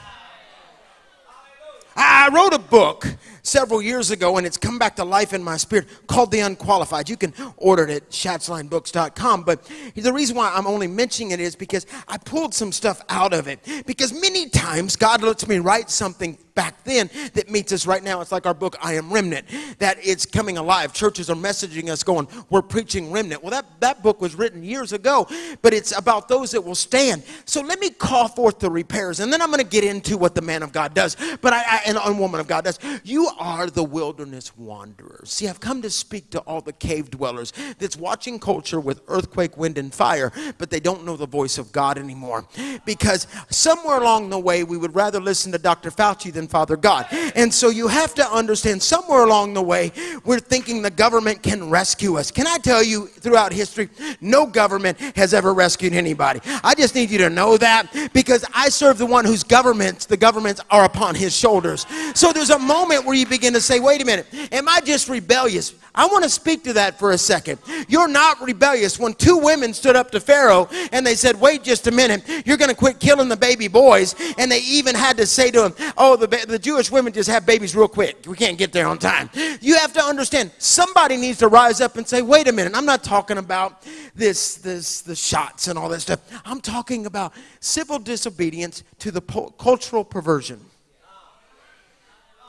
I 1.96 2.18
I 2.28 2.30
wrote 2.34 2.52
a 2.52 2.58
book 2.58 3.06
several 3.42 3.81
years 3.83 4.11
ago, 4.11 4.37
and 4.37 4.46
it's 4.46 4.57
come 4.57 4.79
back 4.79 4.96
to 4.96 5.05
life 5.05 5.33
in 5.33 5.42
my 5.42 5.57
spirit 5.57 5.87
called 6.07 6.31
The 6.31 6.40
Unqualified. 6.40 7.09
You 7.09 7.16
can 7.16 7.33
order 7.57 7.85
it 7.85 7.90
at 7.90 8.11
schatzlinebooks.com. 8.11 9.42
But 9.44 9.70
the 9.94 10.12
reason 10.12 10.37
why 10.37 10.53
I'm 10.55 10.66
only 10.66 10.87
mentioning 10.87 11.33
it 11.33 11.40
is 11.40 11.57
because 11.57 11.87
I 12.07 12.18
pulled 12.18 12.55
some 12.55 12.72
stuff 12.72 13.03
out 13.09 13.33
of 13.33 13.48
it. 13.48 13.61
Because 13.87 14.12
many 14.12 14.48
times 14.48 14.96
God 14.96 15.22
lets 15.22 15.46
me 15.46 15.59
write 15.59 15.90
something 15.90 16.38
back 16.59 16.83
then 16.83 17.09
that 17.35 17.48
meets 17.48 17.72
us 17.72 17.87
right 17.87 18.03
now. 18.03 18.20
It's 18.20 18.33
like 18.33 18.44
our 18.44 18.53
book, 18.53 18.74
I 18.83 18.94
Am 18.94 19.12
Remnant, 19.12 19.46
that 19.79 19.96
it's 20.03 20.27
coming 20.27 20.59
alive. 20.59 20.92
Churches 20.92 21.31
are 21.31 21.37
messaging 21.37 21.88
us 21.88 22.03
going, 22.03 22.27
We're 22.51 22.62
preaching 22.62 23.12
remnant. 23.12 23.44
Well, 23.44 23.53
that, 23.53 23.64
that 23.79 24.03
book 24.03 24.20
was 24.20 24.35
written 24.35 24.64
years 24.64 24.92
ago, 24.92 25.29
but 25.62 25.72
it's 25.72 25.96
about 25.96 26.27
those 26.27 26.51
that 26.51 26.62
will 26.62 26.74
stand. 26.74 27.22
So 27.44 27.61
let 27.61 27.79
me 27.79 27.90
call 27.90 28.27
forth 28.27 28.59
the 28.59 28.72
repairs, 28.72 29.20
and 29.20 29.33
then 29.33 29.40
I'm 29.40 29.51
going 29.51 29.62
to 29.62 29.70
get 29.70 29.85
into 29.85 30.18
what 30.18 30.35
the 30.35 30.42
man 30.42 30.64
of 30.64 30.72
God 30.72 30.94
does, 30.94 31.16
but 31.40 31.53
I, 31.53 31.59
I 31.59 31.81
and 31.87 31.96
a 32.05 32.12
woman 32.12 32.40
of 32.40 32.48
God 32.48 32.64
does. 32.64 32.81
You 33.05 33.29
are 33.38 33.68
the 33.68 33.85
wilderness 33.85 34.57
wanderers. 34.57 35.31
See, 35.31 35.48
I've 35.48 35.61
come 35.61 35.83
to 35.83 35.90
speak 35.90 36.31
to 36.31 36.40
all 36.40 36.61
the 36.61 36.72
cave 36.72 37.11
dwellers 37.11 37.53
that's 37.79 37.96
watching 37.96 38.38
culture 38.38 38.81
with 38.81 39.01
earthquake, 39.09 39.57
wind, 39.57 39.79
and 39.79 39.92
fire, 39.92 40.33
but 40.59 40.70
they 40.70 40.81
don't 40.81 41.05
know 41.05 41.16
the 41.16 41.27
voice 41.27 41.59
of 41.59 41.72
God 41.72 41.98
anymore. 41.98 42.46
Because 42.85 43.27
somewhere 43.51 43.98
along 43.98 44.31
the 44.31 44.38
way, 44.38 44.64
we 44.64 44.77
would 44.77 44.94
rather 44.94 45.20
listen 45.20 45.53
to 45.53 45.59
Dr. 45.59 45.90
Fauci 45.90 46.33
than 46.33 46.48
Father 46.48 46.77
God. 46.77 47.07
And 47.35 47.53
so 47.53 47.68
you 47.68 47.88
have 47.88 48.14
to 48.14 48.31
understand 48.31 48.83
somewhere 48.83 49.24
along 49.24 49.55
the 49.55 49.62
way, 49.62 49.92
we're 50.24 50.40
thinking 50.40 50.83
the 50.83 50.90
government 50.90 51.42
can 51.42 51.70
rescue 51.70 52.16
us. 52.16 52.31
Can 52.31 52.46
I 52.46 52.59
tell 52.59 52.83
you, 52.83 53.07
throughout 53.07 53.53
history, 53.53 53.88
no 54.20 54.46
government 54.46 54.98
has 55.16 55.35
ever 55.35 55.55
rescued 55.55 55.92
anybody. 55.92 56.40
I 56.64 56.74
just 56.74 56.94
need 56.94 57.11
you 57.11 57.18
to 57.18 57.31
know 57.31 57.57
that 57.57 58.11
because 58.12 58.44
I 58.55 58.68
serve 58.68 58.98
the 58.98 59.07
one 59.07 59.24
whose 59.24 59.42
governments, 59.42 60.07
the 60.07 60.16
governments 60.16 60.61
are 60.70 60.85
upon 60.85 61.14
his 61.14 61.37
shoulders. 61.37 61.87
So 62.14 62.33
there's 62.33 62.51
a 62.51 62.59
moment 62.59 63.05
where 63.05 63.14
you 63.18 63.26
begin 63.26 63.52
to 63.54 63.61
say, 63.61 63.81
wait 63.81 64.02
a 64.02 64.04
minute, 64.04 64.26
am 64.52 64.68
I 64.68 64.81
just 64.81 65.09
rebellious? 65.09 65.74
I 65.98 66.07
want 66.07 66.22
to 66.22 66.31
speak 66.31 66.62
to 66.64 66.74
that 66.74 66.96
for 66.96 67.11
a 67.11 67.18
second. 67.18 67.59
You're 67.88 68.07
not 68.07 68.40
rebellious. 68.40 69.00
When 69.00 69.14
two 69.14 69.37
women 69.37 69.74
stood 69.74 69.96
up 69.96 70.12
to 70.12 70.20
Pharaoh 70.20 70.68
and 70.92 71.04
they 71.04 71.16
said, 71.16 71.40
Wait 71.40 71.64
just 71.64 71.88
a 71.88 71.90
minute, 71.90 72.22
you're 72.46 72.57
going 72.57 72.70
to 72.70 72.76
quit 72.76 73.00
killing 73.00 73.28
the 73.28 73.37
baby 73.37 73.66
boys. 73.66 74.14
And 74.38 74.50
they 74.50 74.61
even 74.61 74.94
had 74.94 75.16
to 75.16 75.26
say 75.26 75.50
to 75.50 75.64
him, 75.64 75.74
Oh, 75.96 76.14
the, 76.14 76.28
the 76.46 76.59
Jewish 76.59 76.92
women 76.92 77.12
just 77.12 77.28
have 77.28 77.44
babies 77.44 77.74
real 77.74 77.88
quick. 77.88 78.24
We 78.28 78.37
can't 78.37 78.57
get 78.57 78.72
there 78.72 78.87
on 78.87 78.98
time. 78.98 79.28
You 79.61 79.76
have 79.78 79.92
to 79.94 80.00
understand, 80.00 80.52
somebody 80.59 81.16
needs 81.16 81.38
to 81.38 81.48
rise 81.48 81.81
up 81.81 81.96
and 81.96 82.07
say, 82.07 82.22
Wait 82.22 82.46
a 82.46 82.52
minute, 82.52 82.76
I'm 82.76 82.87
not 82.87 83.02
talking 83.02 83.38
about 83.38 83.85
this, 84.14 84.54
this, 84.54 85.00
the 85.00 85.16
shots 85.16 85.66
and 85.66 85.76
all 85.76 85.88
that 85.88 86.00
stuff. 86.00 86.20
I'm 86.44 86.61
talking 86.61 87.07
about 87.07 87.33
civil 87.59 87.98
disobedience 87.98 88.85
to 89.00 89.11
the 89.11 89.20
po- 89.20 89.50
cultural 89.59 90.04
perversion. 90.04 90.61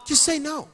Just 0.09 0.23
say 0.23 0.39
no. 0.39 0.67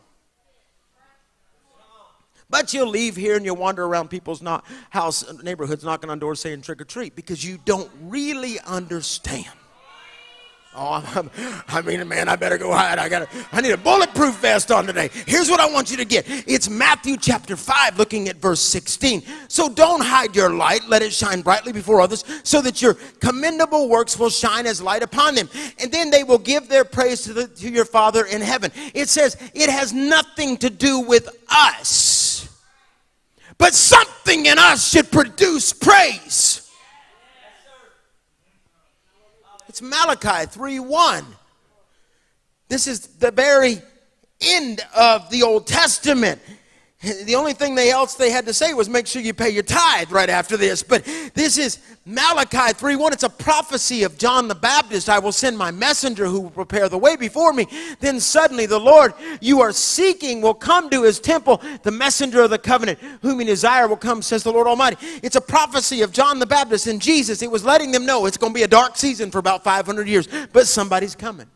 But 2.49 2.73
you'll 2.73 2.87
leave 2.87 3.17
here 3.17 3.35
and 3.35 3.43
you'll 3.43 3.57
wander 3.57 3.83
around 3.83 4.07
people's 4.07 4.41
not, 4.41 4.63
house 4.91 5.25
neighborhoods 5.43 5.83
knocking 5.83 6.09
on 6.09 6.19
doors 6.19 6.39
saying 6.39 6.61
trick 6.61 6.79
or 6.79 6.85
treat 6.85 7.17
because 7.17 7.43
you 7.43 7.59
don't 7.65 7.91
really 8.03 8.61
understand. 8.61 9.51
Oh, 10.77 11.29
I 11.69 11.81
mean, 11.81 12.05
man, 12.07 12.27
I 12.27 12.35
better 12.35 12.57
go 12.57 12.73
hide. 12.73 12.99
I 12.99 13.07
got 13.07 13.29
I 13.53 13.61
need 13.61 13.71
a 13.71 13.77
bulletproof 13.77 14.35
vest 14.39 14.71
on 14.71 14.85
today. 14.85 15.09
Here's 15.25 15.49
what 15.49 15.61
I 15.61 15.71
want 15.71 15.89
you 15.89 15.97
to 15.97 16.05
get. 16.05 16.25
It's 16.27 16.69
Matthew 16.69 17.15
chapter 17.15 17.55
5, 17.55 17.97
looking 17.97 18.27
at 18.27 18.37
verse 18.37 18.59
16. 18.59 19.23
So 19.47 19.69
don't 19.69 20.03
hide 20.03 20.35
your 20.35 20.49
light. 20.49 20.87
Let 20.89 21.01
it 21.01 21.13
shine 21.13 21.41
brightly 21.41 21.71
before 21.71 22.01
others 22.01 22.25
so 22.43 22.61
that 22.61 22.81
your 22.81 22.95
commendable 23.21 23.87
works 23.87 24.19
will 24.19 24.29
shine 24.29 24.65
as 24.65 24.81
light 24.81 25.01
upon 25.01 25.35
them. 25.35 25.49
And 25.79 25.91
then 25.91 26.09
they 26.09 26.25
will 26.25 26.39
give 26.39 26.67
their 26.67 26.83
praise 26.83 27.21
to, 27.21 27.33
the, 27.33 27.47
to 27.47 27.69
your 27.69 27.85
Father 27.85 28.25
in 28.25 28.41
heaven. 28.41 28.71
It 28.93 29.07
says 29.07 29.37
it 29.53 29.69
has 29.69 29.93
nothing 29.93 30.57
to 30.57 30.69
do 30.69 30.99
with 30.99 31.29
us, 31.49 32.49
but 33.57 33.73
something 33.73 34.45
in 34.45 34.59
us 34.59 34.89
should 34.89 35.09
produce 35.09 35.71
praise. 35.71 36.64
It's 39.75 39.81
Malachi 39.81 40.45
3 40.45 40.79
1. 40.79 41.25
This 42.69 42.87
is 42.87 43.07
the 43.07 43.29
very 43.29 43.81
end 44.39 44.79
of 44.95 45.29
the 45.29 45.43
Old 45.43 45.67
Testament. 45.67 46.39
The 47.01 47.35
only 47.35 47.53
thing 47.53 47.75
they 47.75 47.91
else 47.91 48.15
they 48.15 48.31
had 48.31 48.45
to 48.45 48.53
say 48.53 48.73
was 48.73 48.89
make 48.89 49.05
sure 49.05 49.21
you 49.21 49.33
pay 49.33 49.49
your 49.49 49.63
tithe 49.63 50.11
right 50.11 50.29
after 50.29 50.57
this. 50.57 50.81
But 50.81 51.03
this 51.33 51.57
is 51.57 51.77
Malachi 52.05 52.73
3:1. 52.73 53.11
It's 53.11 53.23
a 53.23 53.29
prophecy 53.29 54.03
of 54.03 54.17
John 54.17 54.47
the 54.47 54.55
Baptist. 54.55 55.09
I 55.09 55.19
will 55.19 55.33
send 55.33 55.57
my 55.57 55.71
messenger 55.71 56.25
who 56.25 56.39
will 56.39 56.49
prepare 56.49 56.87
the 56.87 56.97
way 56.97 57.15
before 57.15 57.53
me. 57.53 57.67
Then 57.99 58.19
suddenly 58.19 58.65
the 58.65 58.79
Lord 58.79 59.13
you 59.41 59.61
are 59.61 59.73
seeking 59.73 60.41
will 60.41 60.53
come 60.53 60.89
to 60.89 61.03
his 61.03 61.19
temple. 61.19 61.61
The 61.83 61.91
messenger 61.91 62.41
of 62.41 62.49
the 62.49 62.57
covenant, 62.57 62.97
whom 63.21 63.39
you 63.39 63.45
desire, 63.45 63.87
will 63.87 63.97
come, 63.97 64.21
says 64.21 64.43
the 64.43 64.53
Lord 64.53 64.65
Almighty. 64.65 64.97
It's 65.21 65.35
a 65.35 65.41
prophecy 65.41 66.01
of 66.01 66.11
John 66.11 66.39
the 66.39 66.45
Baptist 66.45 66.87
and 66.87 67.01
Jesus. 67.01 67.41
It 67.41 67.51
was 67.51 67.63
letting 67.63 67.91
them 67.91 68.05
know 68.05 68.25
it's 68.25 68.37
going 68.37 68.53
to 68.53 68.57
be 68.57 68.63
a 68.63 68.67
dark 68.67 68.95
season 68.97 69.31
for 69.31 69.39
about 69.39 69.63
500 69.63 70.07
years, 70.07 70.27
but 70.53 70.65
somebody's 70.65 71.13
coming. 71.13 71.47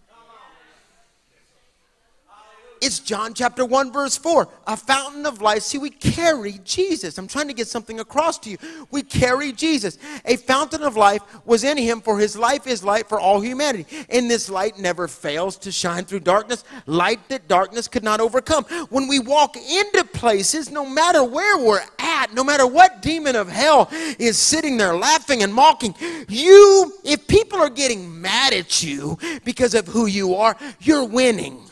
It's 2.82 3.00
John 3.00 3.34
chapter 3.34 3.66
1, 3.66 3.92
verse 3.92 4.18
4. 4.18 4.48
A 4.68 4.78
fountain 4.78 5.26
of 5.26 5.42
life. 5.42 5.64
See, 5.64 5.78
we 5.78 5.90
carry 5.90 6.60
Jesus. 6.64 7.18
I'm 7.18 7.28
trying 7.28 7.48
to 7.48 7.54
get 7.54 7.68
something 7.68 8.00
across 8.00 8.38
to 8.40 8.50
you. 8.50 8.58
We 8.90 9.04
carry 9.04 9.52
Jesus. 9.52 9.98
A 10.26 10.38
fountain 10.38 10.84
of 10.84 10.96
life 10.96 11.22
was 11.46 11.64
in 11.64 11.78
him, 11.78 12.02
for 12.02 12.20
his 12.20 12.38
life 12.38 12.68
is 12.68 12.84
light 12.84 13.10
for 13.10 13.20
all 13.20 13.42
humanity. 13.42 13.86
And 14.10 14.30
this 14.30 14.50
light 14.50 14.80
never 14.80 15.08
fails 15.08 15.58
to 15.58 15.72
shine 15.72 16.06
through 16.06 16.22
darkness, 16.22 16.64
light 16.86 17.28
that 17.30 17.48
darkness 17.48 17.88
could 17.88 18.04
not 18.04 18.22
overcome. 18.22 18.64
When 18.90 19.08
we 19.08 19.20
walk 19.20 19.58
into 19.58 20.04
places, 20.14 20.72
no 20.72 20.86
matter 20.86 21.24
where 21.24 21.58
we're 21.58 21.84
at, 22.00 22.34
no 22.34 22.44
matter 22.44 22.66
what 22.66 23.02
demon 23.02 23.36
of 23.36 23.50
hell 23.50 23.90
is 24.18 24.38
sitting 24.38 24.78
there 24.78 24.96
laughing 24.96 25.44
and 25.44 25.54
mocking, 25.54 25.96
you, 26.28 26.94
if 27.04 27.28
people 27.28 27.60
are 27.60 27.70
getting 27.70 28.22
mad 28.22 28.54
at 28.54 28.82
you 28.82 29.18
because 29.44 29.74
of 29.74 29.88
who 29.88 30.06
you 30.06 30.36
are, 30.36 30.56
you're 30.80 31.06
winning. 31.06 31.69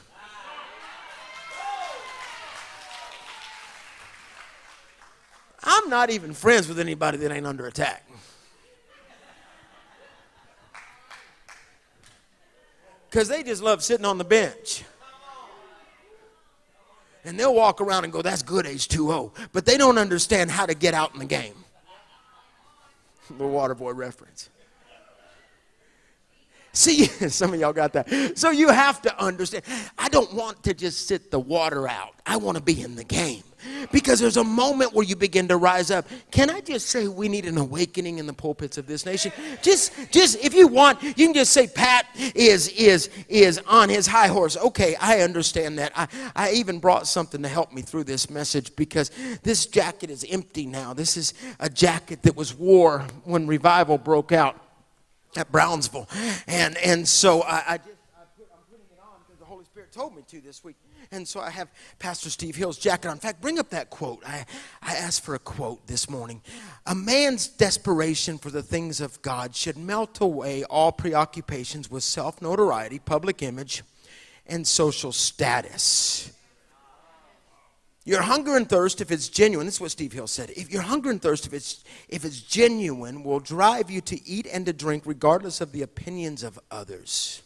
Not 5.87 6.09
even 6.09 6.33
friends 6.33 6.67
with 6.67 6.79
anybody 6.79 7.17
that 7.19 7.31
ain't 7.31 7.45
under 7.45 7.67
attack. 7.67 8.03
Because 13.09 13.29
they 13.29 13.41
just 13.43 13.63
love 13.63 13.83
sitting 13.83 14.05
on 14.05 14.17
the 14.17 14.23
bench. 14.23 14.83
And 17.23 17.37
they'll 17.39 17.53
walk 17.53 17.81
around 17.81 18.03
and 18.03 18.13
go, 18.13 18.21
that's 18.21 18.41
good 18.41 18.65
H2O. 18.65 19.31
But 19.51 19.65
they 19.65 19.77
don't 19.77 19.97
understand 19.97 20.51
how 20.51 20.65
to 20.65 20.73
get 20.73 20.93
out 20.93 21.13
in 21.13 21.19
the 21.19 21.25
game. 21.25 21.55
The 23.37 23.45
water 23.45 23.75
boy 23.75 23.91
reference. 23.91 24.49
See, 26.71 27.05
some 27.29 27.53
of 27.53 27.59
y'all 27.59 27.73
got 27.73 27.93
that. 27.93 28.37
So 28.37 28.51
you 28.51 28.69
have 28.69 29.01
to 29.01 29.21
understand. 29.21 29.65
I 29.97 30.09
don't 30.09 30.31
want 30.33 30.63
to 30.63 30.73
just 30.73 31.07
sit 31.07 31.31
the 31.31 31.39
water 31.39 31.87
out. 31.87 32.13
I 32.25 32.37
want 32.37 32.57
to 32.57 32.63
be 32.63 32.81
in 32.81 32.95
the 32.95 33.03
game. 33.03 33.43
Because 33.91 34.19
there's 34.19 34.37
a 34.37 34.43
moment 34.43 34.93
where 34.93 35.05
you 35.05 35.15
begin 35.15 35.47
to 35.47 35.57
rise 35.57 35.91
up. 35.91 36.07
Can 36.31 36.49
I 36.49 36.61
just 36.61 36.87
say 36.87 37.07
we 37.07 37.27
need 37.27 37.45
an 37.45 37.57
awakening 37.57 38.19
in 38.19 38.27
the 38.27 38.33
pulpits 38.33 38.77
of 38.77 38.87
this 38.87 39.05
nation? 39.05 39.31
Just 39.61 39.93
just 40.11 40.43
if 40.43 40.53
you 40.53 40.67
want, 40.67 41.01
you 41.01 41.13
can 41.13 41.33
just 41.33 41.53
say 41.53 41.67
Pat 41.67 42.05
is 42.35 42.67
is 42.69 43.09
is 43.27 43.59
on 43.67 43.89
his 43.89 44.07
high 44.07 44.27
horse. 44.27 44.57
Okay, 44.57 44.95
I 44.99 45.21
understand 45.21 45.79
that. 45.79 45.91
I, 45.95 46.07
I 46.35 46.51
even 46.51 46.79
brought 46.79 47.07
something 47.07 47.41
to 47.41 47.47
help 47.47 47.73
me 47.73 47.81
through 47.81 48.03
this 48.05 48.29
message 48.29 48.75
because 48.75 49.11
this 49.43 49.65
jacket 49.65 50.09
is 50.09 50.25
empty 50.29 50.65
now. 50.65 50.93
This 50.93 51.17
is 51.17 51.33
a 51.59 51.69
jacket 51.69 52.23
that 52.23 52.35
was 52.35 52.53
wore 52.53 53.05
when 53.23 53.47
revival 53.47 53.97
broke 53.97 54.31
out 54.31 54.61
at 55.35 55.51
Brownsville. 55.51 56.07
And 56.47 56.77
and 56.77 57.07
so 57.07 57.41
I, 57.41 57.63
I 57.67 57.77
just 57.77 57.89
I 58.15 58.23
put, 58.37 58.47
I'm 58.53 58.63
putting 58.69 58.85
it 58.91 58.99
on 59.01 59.19
because 59.25 59.39
the 59.39 59.45
Holy 59.45 59.65
Spirit 59.65 59.91
told 59.91 60.15
me 60.15 60.23
to 60.27 60.41
this 60.41 60.63
week. 60.63 60.75
And 61.11 61.27
so 61.27 61.39
I 61.39 61.49
have 61.49 61.69
Pastor 61.99 62.29
Steve 62.29 62.55
Hill's 62.55 62.77
jacket 62.77 63.07
on. 63.07 63.13
In 63.13 63.19
fact, 63.19 63.41
bring 63.41 63.59
up 63.59 63.69
that 63.69 63.89
quote. 63.89 64.23
I, 64.25 64.45
I 64.81 64.95
asked 64.95 65.23
for 65.23 65.35
a 65.35 65.39
quote 65.39 65.87
this 65.87 66.09
morning. 66.09 66.41
A 66.85 66.95
man's 66.95 67.47
desperation 67.47 68.37
for 68.37 68.49
the 68.49 68.63
things 68.63 68.99
of 68.99 69.21
God 69.21 69.55
should 69.55 69.77
melt 69.77 70.19
away 70.19 70.63
all 70.65 70.91
preoccupations 70.91 71.89
with 71.89 72.03
self 72.03 72.41
notoriety, 72.41 72.99
public 72.99 73.41
image, 73.41 73.83
and 74.45 74.67
social 74.67 75.11
status. 75.11 76.31
Your 78.07 78.21
hunger 78.21 78.55
and 78.55 78.69
thirst, 78.69 79.01
if 79.01 79.11
it's 79.11 79.27
genuine, 79.27 79.65
this 79.65 79.75
is 79.75 79.81
what 79.81 79.91
Steve 79.91 80.13
Hill 80.13 80.27
said. 80.27 80.51
If 80.51 80.71
your 80.71 80.81
hunger 80.81 81.09
and 81.09 81.21
thirst, 81.21 81.45
if 81.45 81.53
it's 81.53 81.83
if 82.07 82.23
it's 82.23 82.39
genuine, 82.39 83.21
will 83.21 83.41
drive 83.41 83.91
you 83.91 83.99
to 83.99 84.25
eat 84.25 84.47
and 84.49 84.65
to 84.65 84.71
drink 84.71 85.03
regardless 85.05 85.59
of 85.59 85.73
the 85.73 85.81
opinions 85.81 86.41
of 86.41 86.57
others. 86.71 87.43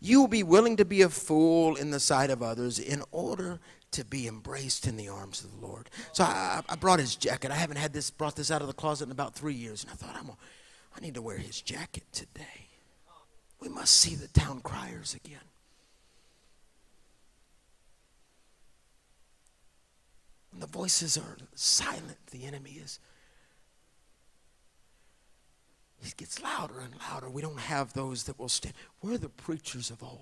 You 0.00 0.20
will 0.20 0.28
be 0.28 0.42
willing 0.42 0.76
to 0.76 0.84
be 0.84 1.02
a 1.02 1.08
fool 1.08 1.76
in 1.76 1.90
the 1.90 2.00
sight 2.00 2.30
of 2.30 2.42
others 2.42 2.78
in 2.78 3.02
order 3.10 3.60
to 3.92 4.04
be 4.04 4.26
embraced 4.28 4.86
in 4.86 4.96
the 4.96 5.08
arms 5.08 5.42
of 5.42 5.58
the 5.58 5.66
Lord. 5.66 5.88
So 6.12 6.24
I, 6.24 6.62
I 6.68 6.76
brought 6.76 6.98
his 6.98 7.16
jacket. 7.16 7.50
I 7.50 7.54
haven't 7.54 7.78
had 7.78 7.92
this 7.92 8.10
brought 8.10 8.36
this 8.36 8.50
out 8.50 8.60
of 8.60 8.68
the 8.68 8.74
closet 8.74 9.06
in 9.06 9.10
about 9.10 9.34
three 9.34 9.54
years, 9.54 9.82
and 9.82 9.92
I 9.92 9.94
thought 9.94 10.16
I'm 10.18 10.28
a, 10.28 10.36
I 10.96 11.00
need 11.00 11.14
to 11.14 11.22
wear 11.22 11.38
his 11.38 11.60
jacket 11.60 12.04
today. 12.12 12.68
We 13.60 13.68
must 13.68 13.94
see 13.94 14.14
the 14.14 14.28
town 14.28 14.60
criers 14.60 15.14
again. 15.14 15.40
When 20.50 20.60
the 20.60 20.66
voices 20.66 21.16
are 21.16 21.36
silent, 21.54 22.18
the 22.30 22.44
enemy 22.44 22.80
is 22.82 22.98
he 26.06 26.12
gets 26.16 26.40
louder 26.40 26.78
and 26.78 26.94
louder. 27.10 27.28
We 27.28 27.42
don't 27.42 27.58
have 27.58 27.92
those 27.92 28.24
that 28.24 28.38
will 28.38 28.48
stand. 28.48 28.74
We're 29.02 29.18
the 29.18 29.28
preachers 29.28 29.90
of 29.90 30.02
old 30.02 30.20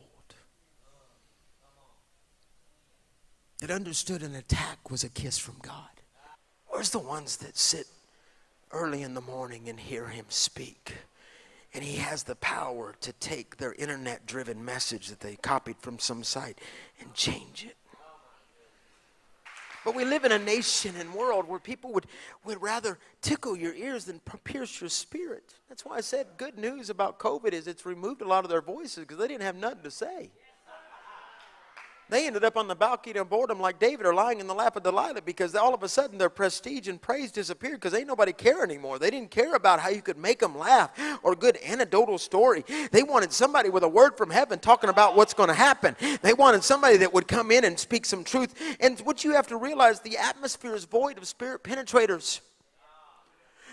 that 3.59 3.71
understood 3.71 4.23
an 4.23 4.35
attack 4.35 4.91
was 4.91 5.05
a 5.05 5.09
kiss 5.09 5.39
from 5.39 5.57
God. 5.63 5.89
Where's 6.69 6.91
the 6.91 6.99
ones 6.99 7.37
that 7.39 7.57
sit 7.57 7.87
early 8.73 9.03
in 9.03 9.15
the 9.15 9.21
morning 9.21 9.69
and 9.69 9.79
hear 9.79 10.07
him 10.07 10.25
speak? 10.29 10.95
And 11.73 11.85
he 11.85 11.97
has 11.99 12.23
the 12.23 12.37
power 12.37 12.95
to 13.01 13.13
take 13.15 13.57
their 13.57 13.75
internet 13.75 14.27
driven 14.27 14.65
message 14.65 15.09
that 15.09 15.21
they 15.21 15.37
copied 15.37 15.77
from 15.79 15.99
some 15.99 16.25
site 16.25 16.61
and 17.01 17.13
change 17.15 17.65
it. 17.65 17.77
But 19.85 19.95
we 19.95 20.05
live 20.05 20.25
in 20.25 20.33
a 20.33 20.39
nation 20.39 20.95
and 20.99 21.13
world 21.13 21.47
where 21.47 21.61
people 21.61 21.93
would, 21.93 22.07
would 22.45 22.63
rather 22.63 22.99
tickle 23.21 23.57
your 23.57 23.75
ears 23.75 24.07
than 24.07 24.21
pierce 24.43 24.81
your 24.81 24.89
spirit. 24.89 25.55
That's 25.69 25.85
why 25.85 25.97
I 25.97 26.01
said 26.01 26.27
good 26.39 26.59
news 26.59 26.89
about 26.89 27.19
COVID 27.19 27.53
is 27.53 27.67
it's 27.67 27.85
removed 27.85 28.23
a 28.23 28.29
lot 28.29 28.45
of 28.45 28.51
their 28.51 28.63
voices 28.63 29.05
because 29.05 29.19
they 29.19 29.29
didn't 29.29 29.43
have 29.43 29.57
nothing 29.57 29.83
to 29.83 29.91
say. 29.91 30.31
They 32.11 32.27
ended 32.27 32.45
up 32.45 32.57
on 32.57 32.69
the 32.69 32.75
balcony 32.75 33.19
of 33.19 33.31
boredom 33.31 33.61
like 33.61 33.79
David 33.79 34.05
or 34.05 34.15
lying 34.15 34.41
in 34.41 34.47
the 34.47 34.55
lap 34.55 34.77
of 34.77 34.83
Delilah 34.83 35.23
because 35.23 35.55
all 35.55 35.75
of 35.75 35.83
a 35.83 35.89
sudden 35.89 36.19
their 36.19 36.29
prestige 36.29 36.87
and 36.87 37.01
praise 37.01 37.33
disappeared 37.33 37.81
because 37.81 37.95
ain't 37.95 38.07
nobody 38.07 38.33
care 38.33 38.63
anymore. 38.63 38.99
They 38.99 39.11
didn't 39.11 39.31
care 39.31 39.55
about 39.55 39.81
how 39.81 39.89
you 39.89 40.03
could 40.03 40.19
make 40.19 40.41
them 40.41 40.57
laugh 40.59 40.91
or 41.23 41.33
a 41.33 41.37
good 41.37 41.59
anecdotal 41.65 42.19
story. 42.19 42.65
They 42.91 43.03
wanted 43.03 43.33
somebody 43.33 43.71
with 43.71 43.83
a 43.83 43.89
word 43.89 44.17
from 44.17 44.31
heaven 44.31 44.59
talking 44.59 44.91
about 44.91 45.17
what's 45.17 45.35
going 45.35 45.49
to 45.49 45.55
happen. 45.55 45.97
They 46.23 46.35
wanted 46.35 46.63
somebody 46.63 46.99
that 46.99 47.15
would 47.15 47.27
come 47.27 47.51
in 47.51 47.65
and 47.65 47.79
speak 47.79 48.05
some 48.05 48.23
truth. 48.23 48.55
And 48.81 48.99
what 49.01 49.25
you 49.25 49.33
have 49.33 49.47
to 49.49 49.57
realize 49.57 50.01
the 50.01 50.19
atmosphere 50.19 50.75
is 50.75 50.85
void 50.85 51.19
of 51.19 51.27
spirit 51.27 51.65
penetrators. 51.65 52.41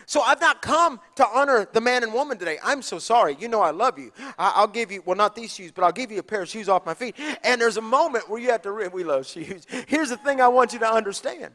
So 0.06 0.22
I've 0.22 0.42
not 0.42 0.62
come 0.62 1.00
to 1.16 1.28
honor 1.28 1.68
the 1.72 1.82
man 1.82 2.04
and 2.04 2.14
woman 2.14 2.38
today. 2.38 2.58
I'm 2.64 2.82
so 2.82 3.00
sorry. 3.00 3.38
You 3.40 3.48
know 3.48 3.62
I 3.62 3.72
love 3.72 3.98
you. 3.98 4.12
I, 4.38 4.62
will 4.62 4.68
give 4.68 4.92
you, 4.92 5.02
well, 5.06 5.16
not 5.16 5.36
these 5.36 5.54
shoes, 5.54 5.72
but 5.72 5.84
I'll 5.84 5.92
give 5.92 6.12
you 6.12 6.20
a 6.20 6.24
pair 6.24 6.42
of 6.42 6.50
shoes 6.50 6.70
off 6.70 6.86
my 6.86 6.94
feet. 6.94 7.16
And 7.44 7.60
there's 7.60 7.78
a 7.78 7.82
moment 7.82 8.30
where 8.30 8.42
you 8.42 8.52
have 8.52 8.62
to, 8.64 8.90
we 8.94 9.04
love 9.04 9.26
shoes. 9.28 9.66
Here's 9.88 10.10
the 10.10 10.18
thing 10.18 10.42
I 10.42 10.48
want 10.48 10.74
you 10.74 10.80
to 10.80 10.92
understand 10.92 11.54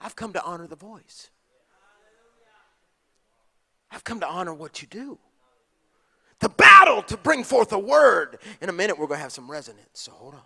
I've 0.00 0.16
come 0.16 0.32
to 0.32 0.42
honor 0.42 0.66
the 0.66 0.76
voice, 0.76 1.30
I've 3.90 4.04
come 4.04 4.20
to 4.20 4.28
honor 4.28 4.54
what 4.54 4.82
you 4.82 4.88
do. 4.88 5.18
The 6.40 6.48
battle 6.48 7.02
to 7.02 7.18
bring 7.18 7.44
forth 7.44 7.70
a 7.72 7.78
word. 7.78 8.38
In 8.62 8.70
a 8.70 8.72
minute, 8.72 8.98
we're 8.98 9.06
going 9.06 9.18
to 9.18 9.22
have 9.22 9.32
some 9.32 9.50
resonance, 9.50 9.88
so 9.92 10.12
hold 10.12 10.34
on. 10.34 10.40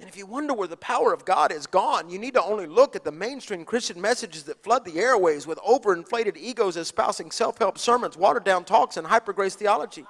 And 0.00 0.08
if 0.08 0.16
you 0.16 0.24
wonder 0.24 0.54
where 0.54 0.66
the 0.66 0.78
power 0.78 1.12
of 1.12 1.26
God 1.26 1.52
is 1.52 1.66
gone, 1.66 2.08
you 2.08 2.18
need 2.18 2.32
to 2.32 2.42
only 2.42 2.66
look 2.66 2.96
at 2.96 3.04
the 3.04 3.12
mainstream 3.12 3.66
Christian 3.66 4.00
messages 4.00 4.44
that 4.44 4.62
flood 4.62 4.86
the 4.86 4.98
airways 4.98 5.46
with 5.46 5.58
overinflated 5.58 6.38
egos 6.38 6.78
espousing 6.78 7.30
self 7.30 7.58
help 7.58 7.76
sermons, 7.76 8.16
watered 8.16 8.44
down 8.44 8.64
talks, 8.64 8.96
and 8.96 9.06
hyper 9.06 9.34
grace 9.34 9.54
theology. 9.54 10.06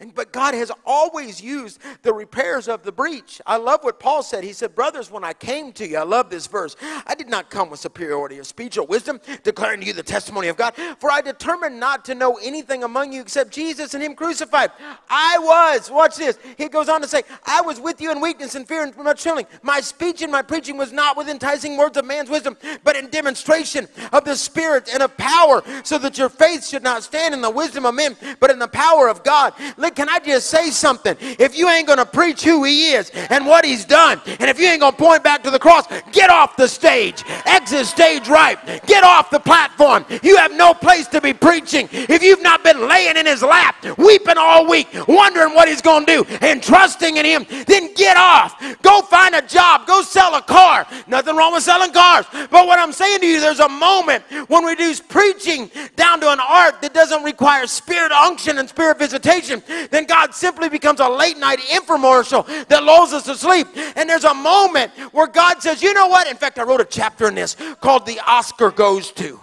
And, 0.00 0.14
but 0.14 0.32
God 0.32 0.54
has 0.54 0.70
always 0.86 1.42
used 1.42 1.80
the 2.02 2.12
repairs 2.12 2.68
of 2.68 2.84
the 2.84 2.92
breach. 2.92 3.40
I 3.44 3.56
love 3.56 3.82
what 3.82 3.98
Paul 3.98 4.22
said. 4.22 4.44
He 4.44 4.52
said, 4.52 4.76
Brothers, 4.76 5.10
when 5.10 5.24
I 5.24 5.32
came 5.32 5.72
to 5.72 5.88
you, 5.88 5.98
I 5.98 6.04
love 6.04 6.30
this 6.30 6.46
verse. 6.46 6.76
I 7.04 7.16
did 7.16 7.28
not 7.28 7.50
come 7.50 7.68
with 7.68 7.80
superiority 7.80 8.38
of 8.38 8.46
speech 8.46 8.78
or 8.78 8.86
wisdom, 8.86 9.20
declaring 9.42 9.80
to 9.80 9.86
you 9.86 9.92
the 9.92 10.04
testimony 10.04 10.46
of 10.46 10.56
God. 10.56 10.74
For 11.00 11.10
I 11.10 11.20
determined 11.20 11.80
not 11.80 12.04
to 12.04 12.14
know 12.14 12.38
anything 12.40 12.84
among 12.84 13.12
you 13.12 13.20
except 13.20 13.50
Jesus 13.50 13.92
and 13.92 14.00
Him 14.00 14.14
crucified. 14.14 14.70
I 15.10 15.36
was, 15.40 15.90
watch 15.90 16.14
this. 16.14 16.38
He 16.56 16.68
goes 16.68 16.88
on 16.88 17.00
to 17.00 17.08
say, 17.08 17.24
I 17.44 17.62
was 17.62 17.80
with 17.80 18.00
you 18.00 18.12
in 18.12 18.20
weakness 18.20 18.54
and 18.54 18.68
fear 18.68 18.84
and 18.84 18.96
much 18.98 19.24
trembling. 19.24 19.46
My 19.62 19.80
speech 19.80 20.22
and 20.22 20.30
my 20.30 20.42
preaching 20.42 20.76
was 20.76 20.92
not 20.92 21.16
with 21.16 21.28
enticing 21.28 21.76
words 21.76 21.96
of 21.96 22.04
man's 22.04 22.30
wisdom, 22.30 22.56
but 22.84 22.94
in 22.94 23.10
demonstration 23.10 23.88
of 24.12 24.24
the 24.24 24.36
Spirit 24.36 24.90
and 24.92 25.02
of 25.02 25.16
power, 25.16 25.60
so 25.82 25.98
that 25.98 26.18
your 26.18 26.28
faith 26.28 26.64
should 26.64 26.84
not 26.84 27.02
stand 27.02 27.34
in 27.34 27.40
the 27.40 27.50
wisdom 27.50 27.84
of 27.84 27.96
men, 27.96 28.16
but 28.38 28.52
in 28.52 28.60
the 28.60 28.68
power 28.68 29.08
of 29.08 29.24
God 29.24 29.54
can 29.90 30.08
I 30.08 30.18
just 30.18 30.48
say 30.48 30.70
something? 30.70 31.16
If 31.20 31.56
you 31.56 31.68
ain't 31.68 31.86
going 31.86 31.98
to 31.98 32.06
preach 32.06 32.42
who 32.44 32.64
he 32.64 32.92
is 32.92 33.10
and 33.30 33.46
what 33.46 33.64
he's 33.64 33.84
done, 33.84 34.20
and 34.26 34.50
if 34.50 34.58
you 34.58 34.66
ain't 34.66 34.80
going 34.80 34.92
to 34.92 34.98
point 34.98 35.22
back 35.22 35.42
to 35.44 35.50
the 35.50 35.58
cross, 35.58 35.86
get 36.12 36.30
off 36.30 36.56
the 36.56 36.68
stage. 36.68 37.24
Exit 37.46 37.86
stage 37.86 38.28
right. 38.28 38.58
Get 38.86 39.04
off 39.04 39.30
the 39.30 39.40
platform. 39.40 40.04
You 40.22 40.36
have 40.36 40.52
no 40.52 40.74
place 40.74 41.06
to 41.08 41.20
be 41.20 41.32
preaching. 41.32 41.88
If 41.92 42.22
you've 42.22 42.42
not 42.42 42.62
been 42.64 42.88
laying 42.88 43.16
in 43.16 43.26
his 43.26 43.42
lap, 43.42 43.84
weeping 43.98 44.38
all 44.38 44.68
week, 44.68 44.88
wondering 45.06 45.54
what 45.54 45.68
he's 45.68 45.82
going 45.82 46.06
to 46.06 46.24
do, 46.24 46.36
and 46.40 46.62
trusting 46.62 47.16
in 47.16 47.24
him, 47.24 47.46
then 47.66 47.92
get 47.94 48.16
off. 48.16 48.60
Go 48.82 49.02
find 49.02 49.34
a 49.34 49.42
job. 49.42 49.86
Go 49.86 50.02
sell 50.02 50.34
a 50.34 50.42
car. 50.42 50.86
Nothing 51.06 51.36
wrong 51.36 51.52
with 51.52 51.62
selling 51.62 51.92
cars. 51.92 52.26
But 52.32 52.66
what 52.66 52.78
I'm 52.78 52.92
saying 52.92 53.20
to 53.20 53.26
you, 53.26 53.40
there's 53.40 53.60
a 53.60 53.68
moment 53.68 54.24
when 54.48 54.64
we 54.64 54.70
reduce 54.78 55.00
preaching 55.00 55.70
down 55.96 56.20
to 56.20 56.30
an 56.30 56.40
art 56.40 56.80
that 56.82 56.94
doesn't 56.94 57.22
require 57.24 57.66
spirit 57.66 58.12
unction 58.12 58.58
and 58.58 58.68
spirit 58.68 58.98
visitation 58.98 59.62
then 59.90 60.06
God 60.06 60.34
simply 60.34 60.68
becomes 60.68 61.00
a 61.00 61.08
late 61.08 61.38
night 61.38 61.58
infomercial 61.58 62.46
that 62.68 62.84
lulls 62.84 63.12
us 63.12 63.24
to 63.24 63.34
sleep. 63.34 63.66
And 63.96 64.08
there's 64.08 64.24
a 64.24 64.34
moment 64.34 64.92
where 65.12 65.26
God 65.26 65.62
says, 65.62 65.82
you 65.82 65.94
know 65.94 66.06
what? 66.06 66.26
In 66.28 66.36
fact, 66.36 66.58
I 66.58 66.62
wrote 66.62 66.80
a 66.80 66.84
chapter 66.84 67.28
in 67.28 67.34
this 67.34 67.56
called 67.80 68.06
The 68.06 68.20
Oscar 68.26 68.70
Goes 68.70 69.12
To. 69.12 69.40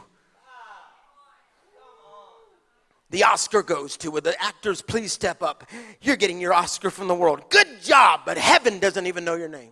The 3.11 3.23
Oscar 3.23 3.63
goes 3.63 3.95
to, 3.97 4.11
where 4.11 4.19
the 4.19 4.35
actors 4.43 4.81
please 4.81 5.13
step 5.13 5.41
up. 5.41 5.69
You're 6.01 6.17
getting 6.17 6.41
your 6.41 6.53
Oscar 6.53 6.89
from 6.89 7.07
the 7.07 7.15
world. 7.15 7.49
Good 7.49 7.81
job, 7.81 8.21
but 8.25 8.37
heaven 8.37 8.79
doesn't 8.79 9.07
even 9.07 9.23
know 9.23 9.35
your 9.35 9.47
name. 9.47 9.71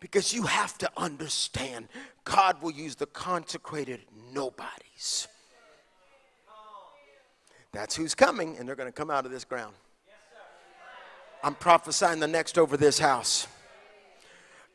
Because 0.00 0.32
you 0.32 0.44
have 0.44 0.78
to 0.78 0.90
understand 0.96 1.88
God 2.24 2.62
will 2.62 2.70
use 2.70 2.94
the 2.94 3.06
consecrated 3.06 4.02
nobodies. 4.32 5.26
That's 7.72 7.96
who's 7.96 8.14
coming, 8.14 8.56
and 8.58 8.68
they're 8.68 8.76
going 8.76 8.88
to 8.88 8.92
come 8.92 9.10
out 9.10 9.26
of 9.26 9.32
this 9.32 9.44
ground. 9.44 9.74
I'm 11.42 11.54
prophesying 11.54 12.20
the 12.20 12.28
next 12.28 12.58
over 12.58 12.76
this 12.76 12.98
house. 12.98 13.46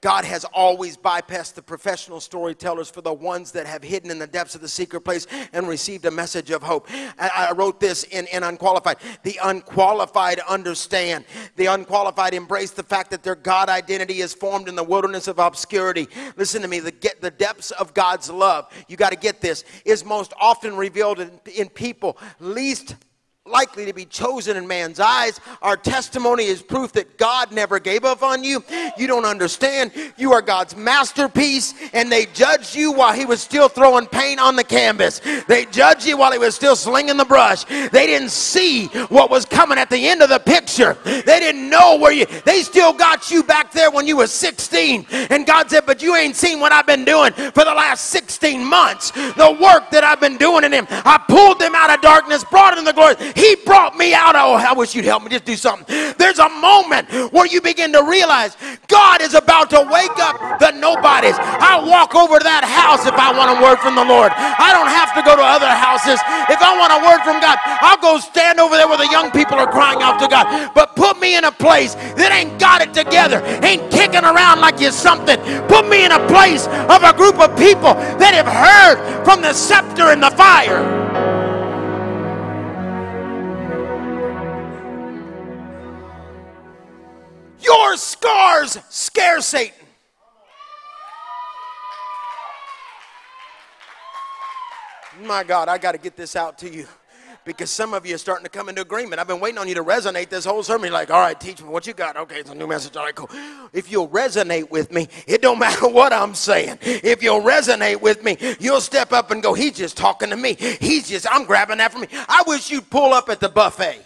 God 0.03 0.25
has 0.25 0.43
always 0.43 0.97
bypassed 0.97 1.53
the 1.53 1.61
professional 1.61 2.19
storytellers 2.19 2.89
for 2.89 2.99
the 2.99 3.13
ones 3.13 3.53
that 3.53 3.65
have 3.65 3.81
hidden 3.81 4.11
in 4.11 4.19
the 4.19 4.27
depths 4.27 4.53
of 4.53 4.59
the 4.59 4.67
secret 4.67 4.99
place 4.99 5.27
and 5.53 5.65
received 5.65 6.03
a 6.03 6.11
message 6.11 6.51
of 6.51 6.61
hope. 6.61 6.89
I, 7.17 7.53
wrote 7.55 7.79
this 7.79 8.03
in, 8.03 8.27
in 8.27 8.43
Unqualified. 8.43 8.97
The 9.23 9.39
unqualified 9.41 10.39
understand. 10.39 11.23
The 11.55 11.67
unqualified 11.67 12.33
embrace 12.33 12.71
the 12.71 12.83
fact 12.83 13.11
that 13.11 13.23
their 13.23 13.35
God 13.35 13.69
identity 13.69 14.19
is 14.19 14.33
formed 14.33 14.67
in 14.67 14.75
the 14.75 14.83
wilderness 14.83 15.29
of 15.29 15.39
obscurity. 15.39 16.09
Listen 16.35 16.61
to 16.63 16.67
me. 16.67 16.81
The, 16.81 16.91
get, 16.91 17.21
the 17.21 17.31
depths 17.31 17.71
of 17.71 17.93
God's 17.93 18.29
love, 18.29 18.67
you 18.89 18.97
got 18.97 19.13
to 19.13 19.17
get 19.17 19.39
this, 19.39 19.63
is 19.85 20.03
most 20.03 20.33
often 20.37 20.75
revealed 20.75 21.21
in, 21.21 21.39
in 21.55 21.69
people 21.69 22.17
least 22.41 22.97
likely 23.51 23.85
to 23.85 23.91
be 23.91 24.05
chosen 24.05 24.55
in 24.55 24.65
man's 24.65 25.01
eyes. 25.01 25.41
Our 25.61 25.75
testimony 25.75 26.45
is 26.45 26.61
proof 26.61 26.93
that 26.93 27.17
God 27.17 27.51
never 27.51 27.77
gave 27.77 28.05
up 28.05 28.23
on 28.23 28.41
you. 28.41 28.63
You 28.97 29.05
don't 29.05 29.25
understand. 29.25 29.91
You 30.15 30.31
are 30.31 30.41
God's 30.41 30.77
masterpiece, 30.77 31.73
and 31.91 32.09
they 32.09 32.25
judged 32.27 32.73
you 32.73 32.93
while 32.93 33.11
He 33.11 33.25
was 33.25 33.41
still 33.41 33.67
throwing 33.67 34.07
paint 34.07 34.39
on 34.39 34.55
the 34.55 34.63
canvas. 34.63 35.19
They 35.49 35.65
judged 35.65 36.05
you 36.05 36.15
while 36.15 36.31
He 36.31 36.37
was 36.37 36.55
still 36.55 36.77
slinging 36.77 37.17
the 37.17 37.25
brush. 37.25 37.65
They 37.65 38.07
didn't 38.07 38.29
see 38.29 38.87
what 39.09 39.29
was 39.29 39.43
coming 39.43 39.77
at 39.77 39.89
the 39.89 40.07
end 40.07 40.21
of 40.21 40.29
the 40.29 40.39
picture. 40.39 40.95
They 41.03 41.39
didn't 41.41 41.69
know 41.69 41.97
where 41.97 42.13
you, 42.13 42.25
they 42.45 42.61
still 42.61 42.93
got 42.93 43.29
you 43.29 43.43
back 43.43 43.73
there 43.73 43.91
when 43.91 44.07
you 44.07 44.15
were 44.15 44.27
16. 44.27 45.05
And 45.11 45.45
God 45.45 45.69
said, 45.69 45.85
But 45.85 46.01
you 46.01 46.15
ain't 46.15 46.37
seen 46.37 46.61
what 46.61 46.71
I've 46.71 46.87
been 46.87 47.03
doing 47.03 47.33
for 47.33 47.65
the 47.65 47.73
last 47.75 48.05
16 48.05 48.63
months. 48.63 49.11
The 49.11 49.57
work 49.61 49.91
that 49.91 50.05
I've 50.05 50.21
been 50.21 50.37
doing 50.37 50.63
in 50.63 50.71
Him. 50.71 50.87
I 50.89 51.21
pulled 51.27 51.59
them 51.59 51.75
out 51.75 51.93
of 51.93 51.99
darkness, 51.99 52.45
brought 52.45 52.77
them 52.77 52.85
to 52.85 52.93
glory. 52.93 53.15
He 53.35 53.55
brought 53.65 53.97
me 53.97 54.13
out. 54.13 54.35
Oh, 54.35 54.53
I 54.53 54.73
wish 54.73 54.95
you'd 54.95 55.05
help 55.05 55.23
me. 55.23 55.29
Just 55.29 55.45
do 55.45 55.55
something. 55.55 55.85
There's 56.17 56.39
a 56.39 56.49
moment 56.49 57.09
where 57.31 57.45
you 57.45 57.61
begin 57.61 57.91
to 57.93 58.03
realize 58.03 58.57
God 58.87 59.21
is 59.21 59.33
about 59.33 59.69
to 59.71 59.81
wake 59.89 60.17
up 60.19 60.59
the 60.59 60.71
nobodies. 60.71 61.35
I'll 61.39 61.89
walk 61.89 62.15
over 62.15 62.37
to 62.37 62.43
that 62.43 62.63
house 62.63 63.05
if 63.05 63.15
I 63.15 63.35
want 63.35 63.57
a 63.57 63.61
word 63.61 63.79
from 63.79 63.95
the 63.95 64.05
Lord. 64.05 64.31
I 64.35 64.71
don't 64.73 64.89
have 64.89 65.13
to 65.17 65.21
go 65.25 65.35
to 65.35 65.41
other 65.41 65.69
houses. 65.69 66.19
If 66.49 66.61
I 66.61 66.77
want 66.77 66.93
a 66.93 66.99
word 67.01 67.21
from 67.23 67.41
God, 67.41 67.57
I'll 67.81 68.01
go 68.01 68.19
stand 68.19 68.59
over 68.59 68.75
there 68.75 68.87
where 68.87 68.97
the 68.97 69.09
young 69.09 69.31
people 69.31 69.57
are 69.57 69.69
crying 69.69 70.01
out 70.01 70.19
to 70.19 70.27
God. 70.27 70.71
But 70.75 70.95
put 70.95 71.19
me 71.19 71.35
in 71.35 71.43
a 71.43 71.51
place 71.51 71.95
that 71.95 72.31
ain't 72.31 72.59
got 72.59 72.81
it 72.81 72.93
together, 72.93 73.41
ain't 73.63 73.89
kicking 73.91 74.23
around 74.23 74.61
like 74.61 74.79
you're 74.79 74.91
something. 74.91 75.37
Put 75.67 75.87
me 75.89 76.05
in 76.05 76.11
a 76.11 76.21
place 76.27 76.67
of 76.67 77.03
a 77.03 77.13
group 77.15 77.39
of 77.39 77.57
people 77.57 77.93
that 78.21 78.33
have 78.33 78.47
heard 78.47 79.25
from 79.25 79.41
the 79.41 79.53
scepter 79.53 80.11
and 80.13 80.21
the 80.21 80.31
fire. 80.31 81.32
Your 87.63 87.95
scars 87.97 88.77
scare 88.89 89.41
Satan. 89.41 89.77
My 95.21 95.43
God, 95.43 95.69
I 95.69 95.77
got 95.77 95.93
to 95.93 95.97
get 95.97 96.17
this 96.17 96.35
out 96.35 96.57
to 96.59 96.69
you. 96.69 96.87
because 97.45 97.69
some 97.69 97.93
of 97.93 98.05
you 98.05 98.15
are 98.15 98.17
starting 98.17 98.43
to 98.43 98.49
come 98.49 98.69
into 98.69 98.81
agreement. 98.81 99.19
I've 99.19 99.27
been 99.27 99.39
waiting 99.39 99.57
on 99.57 99.67
you 99.67 99.75
to 99.75 99.83
resonate 99.83 100.29
this 100.29 100.45
whole 100.45 100.63
sermon. 100.63 100.85
You're 100.85 100.93
like, 100.93 101.11
all 101.11 101.19
right, 101.19 101.39
teach 101.39 101.61
me 101.61 101.67
what 101.67 101.85
you 101.85 101.93
got. 101.93 102.15
Okay, 102.15 102.39
it's 102.39 102.49
a 102.49 102.55
new 102.55 102.67
message. 102.67 102.95
All 102.95 103.03
right, 103.03 103.15
cool. 103.15 103.29
If 103.73 103.91
you'll 103.91 104.07
resonate 104.07 104.69
with 104.69 104.91
me, 104.91 105.07
it 105.27 105.41
don't 105.41 105.59
matter 105.67 105.87
what 105.87 106.13
I'm 106.13 106.35
saying. 106.35 106.79
If 106.81 107.21
you'll 107.21 107.41
resonate 107.41 108.01
with 108.01 108.23
me, 108.23 108.37
you'll 108.59 108.81
step 108.81 109.11
up 109.11 109.31
and 109.31 109.43
go, 109.43 109.53
he's 109.53 109.73
just 109.73 109.97
talking 109.97 110.29
to 110.29 110.37
me. 110.37 110.53
He's 110.53 111.07
just, 111.07 111.27
I'm 111.29 111.45
grabbing 111.45 111.77
that 111.77 111.91
from 111.91 112.01
me. 112.01 112.07
I 112.11 112.43
wish 112.47 112.71
you'd 112.71 112.89
pull 112.89 113.13
up 113.13 113.29
at 113.29 113.39
the 113.39 113.49
buffet. 113.49 114.05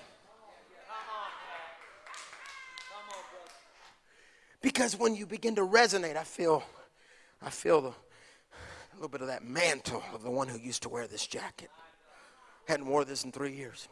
Because 4.61 4.97
when 4.97 5.15
you 5.15 5.25
begin 5.25 5.55
to 5.55 5.61
resonate, 5.61 6.17
I 6.17 6.23
feel, 6.23 6.63
I 7.41 7.49
feel 7.49 7.81
the, 7.81 7.89
a 7.89 8.95
little 8.95 9.09
bit 9.09 9.21
of 9.21 9.27
that 9.27 9.43
mantle 9.43 10.03
of 10.13 10.23
the 10.23 10.31
one 10.31 10.47
who 10.47 10.57
used 10.57 10.83
to 10.83 10.89
wear 10.89 11.07
this 11.07 11.27
jacket. 11.27 11.69
Hadn't 12.67 12.87
wore 12.87 13.05
this 13.05 13.23
in 13.23 13.31
three 13.31 13.53
years. 13.53 13.87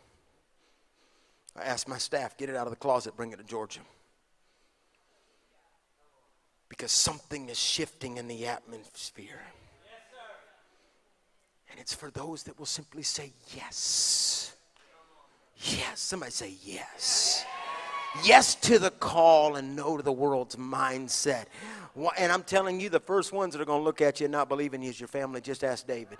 I 1.56 1.64
asked 1.64 1.88
my 1.88 1.98
staff, 1.98 2.38
get 2.38 2.50
it 2.50 2.56
out 2.56 2.68
of 2.68 2.72
the 2.72 2.78
closet, 2.78 3.16
bring 3.16 3.32
it 3.32 3.38
to 3.38 3.44
Georgia. 3.44 3.80
Because 6.68 6.92
something 6.92 7.48
is 7.48 7.58
shifting 7.58 8.18
in 8.18 8.28
the 8.28 8.48
atmosphere. 8.48 9.40
and 11.70 11.80
it's 11.80 11.94
for 11.94 12.10
those 12.10 12.44
that 12.44 12.58
will 12.60 12.66
simply 12.66 13.04
say 13.04 13.32
yes. 13.56 14.54
Yes. 15.58 16.02
Somebody 16.02 16.32
say 16.32 16.54
yes. 16.64 17.46
Yes 18.24 18.56
to 18.56 18.80
the 18.80 18.92
call 18.92 19.56
and 19.56 19.76
no 19.76 19.98
to 19.98 20.04
the 20.04 20.12
world's 20.12 20.56
mindset. 20.56 21.46
And 22.18 22.32
I'm 22.32 22.44
telling 22.44 22.80
you, 22.80 22.90
the 22.90 23.00
first 23.00 23.32
ones 23.32 23.54
that 23.54 23.62
are 23.62 23.66
going 23.66 23.82
to 23.82 23.84
look 23.84 24.02
at 24.02 24.20
you 24.20 24.26
and 24.26 24.32
not 24.32 24.50
believe 24.50 24.74
in 24.74 24.82
you 24.82 24.90
is 24.90 25.00
your 25.00 25.08
family. 25.08 25.42
Just 25.42 25.64
ask 25.64 25.86
David. 25.86 26.18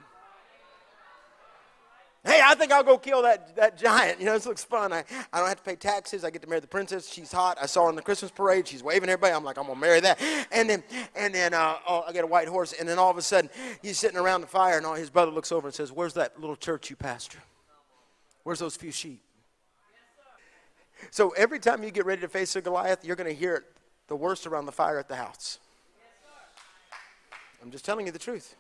Hey, 2.26 2.42
I 2.44 2.56
think 2.56 2.72
I'll 2.72 2.84
go 2.84 2.98
kill 2.98 3.22
that, 3.22 3.56
that 3.56 3.78
giant. 3.78 4.20
You 4.26 4.26
know, 4.26 4.34
this 4.34 4.48
looks 4.48 4.64
fun. 4.64 4.92
I, 4.92 5.04
I 5.32 5.40
don't 5.40 5.48
have 5.48 5.58
to 5.58 5.64
pay 5.64 5.76
taxes. 5.76 6.24
I 6.24 6.32
get 6.32 6.42
to 6.42 6.48
marry 6.48 6.60
the 6.60 6.68
princess. 6.68 7.08
She's 7.08 7.32
hot. 7.32 7.60
I 7.62 7.68
saw 7.68 7.84
her 7.84 7.90
in 7.90 7.96
the 7.96 8.02
Christmas 8.02 8.32
parade. 8.32 8.68
She's 8.68 8.82
waving 8.82 9.10
everybody. 9.10 9.34
I'm 9.34 9.44
like, 9.44 9.60
I'm 9.60 9.66
going 9.66 9.76
to 9.76 9.82
marry 9.82 10.00
that. 10.00 10.20
And 10.52 10.68
then, 10.68 10.84
and 11.16 11.36
then 11.36 11.54
uh, 11.54 11.76
oh, 11.88 12.04
I 12.08 12.12
get 12.12 12.24
a 12.24 12.28
white 12.28 12.48
horse. 12.48 12.74
And 12.74 12.90
then 12.90 12.98
all 12.98 13.12
of 13.12 13.18
a 13.18 13.22
sudden, 13.22 13.52
he's 13.84 14.00
sitting 14.00 14.18
around 14.18 14.42
the 14.42 14.48
fire, 14.48 14.78
and 14.78 14.86
all, 14.86 14.96
his 14.96 15.12
brother 15.12 15.32
looks 15.32 15.52
over 15.52 15.68
and 15.68 15.76
says, 15.76 15.92
Where's 15.92 16.16
that 16.16 16.40
little 16.40 16.56
church 16.56 16.90
you 16.90 16.96
pastor? 16.96 17.38
Where's 18.44 18.60
those 18.60 18.76
few 18.76 18.92
sheep? 18.92 19.22
So 21.12 21.30
every 21.32 21.60
time 21.60 21.84
you 21.84 21.92
get 21.92 22.06
ready 22.06 22.22
to 22.22 22.28
face 22.28 22.56
a 22.56 22.62
Goliath, 22.62 23.04
you're 23.04 23.16
going 23.16 23.30
to 23.30 23.36
hear 23.36 23.64
the 24.08 24.16
worst 24.16 24.48
around 24.48 24.66
the 24.66 24.72
fire 24.72 25.00
at 25.00 25.08
the 25.08 25.16
house. 25.16 25.60
I'm 27.62 27.72
just 27.72 27.86
telling 27.86 28.06
you 28.06 28.12
the 28.12 28.20
truth. 28.20 28.56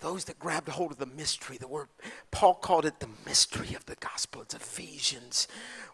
Those 0.00 0.24
that 0.24 0.38
grabbed 0.38 0.68
hold 0.68 0.92
of 0.92 0.98
the 0.98 1.06
mystery 1.06 1.56
the 1.56 1.68
word 1.68 1.88
paul 2.30 2.54
called 2.54 2.84
it 2.84 3.00
the 3.00 3.08
mystery 3.26 3.74
of 3.74 3.84
the 3.86 3.96
gospel. 3.96 4.42
It's 4.42 4.54
ephesians 4.54 5.48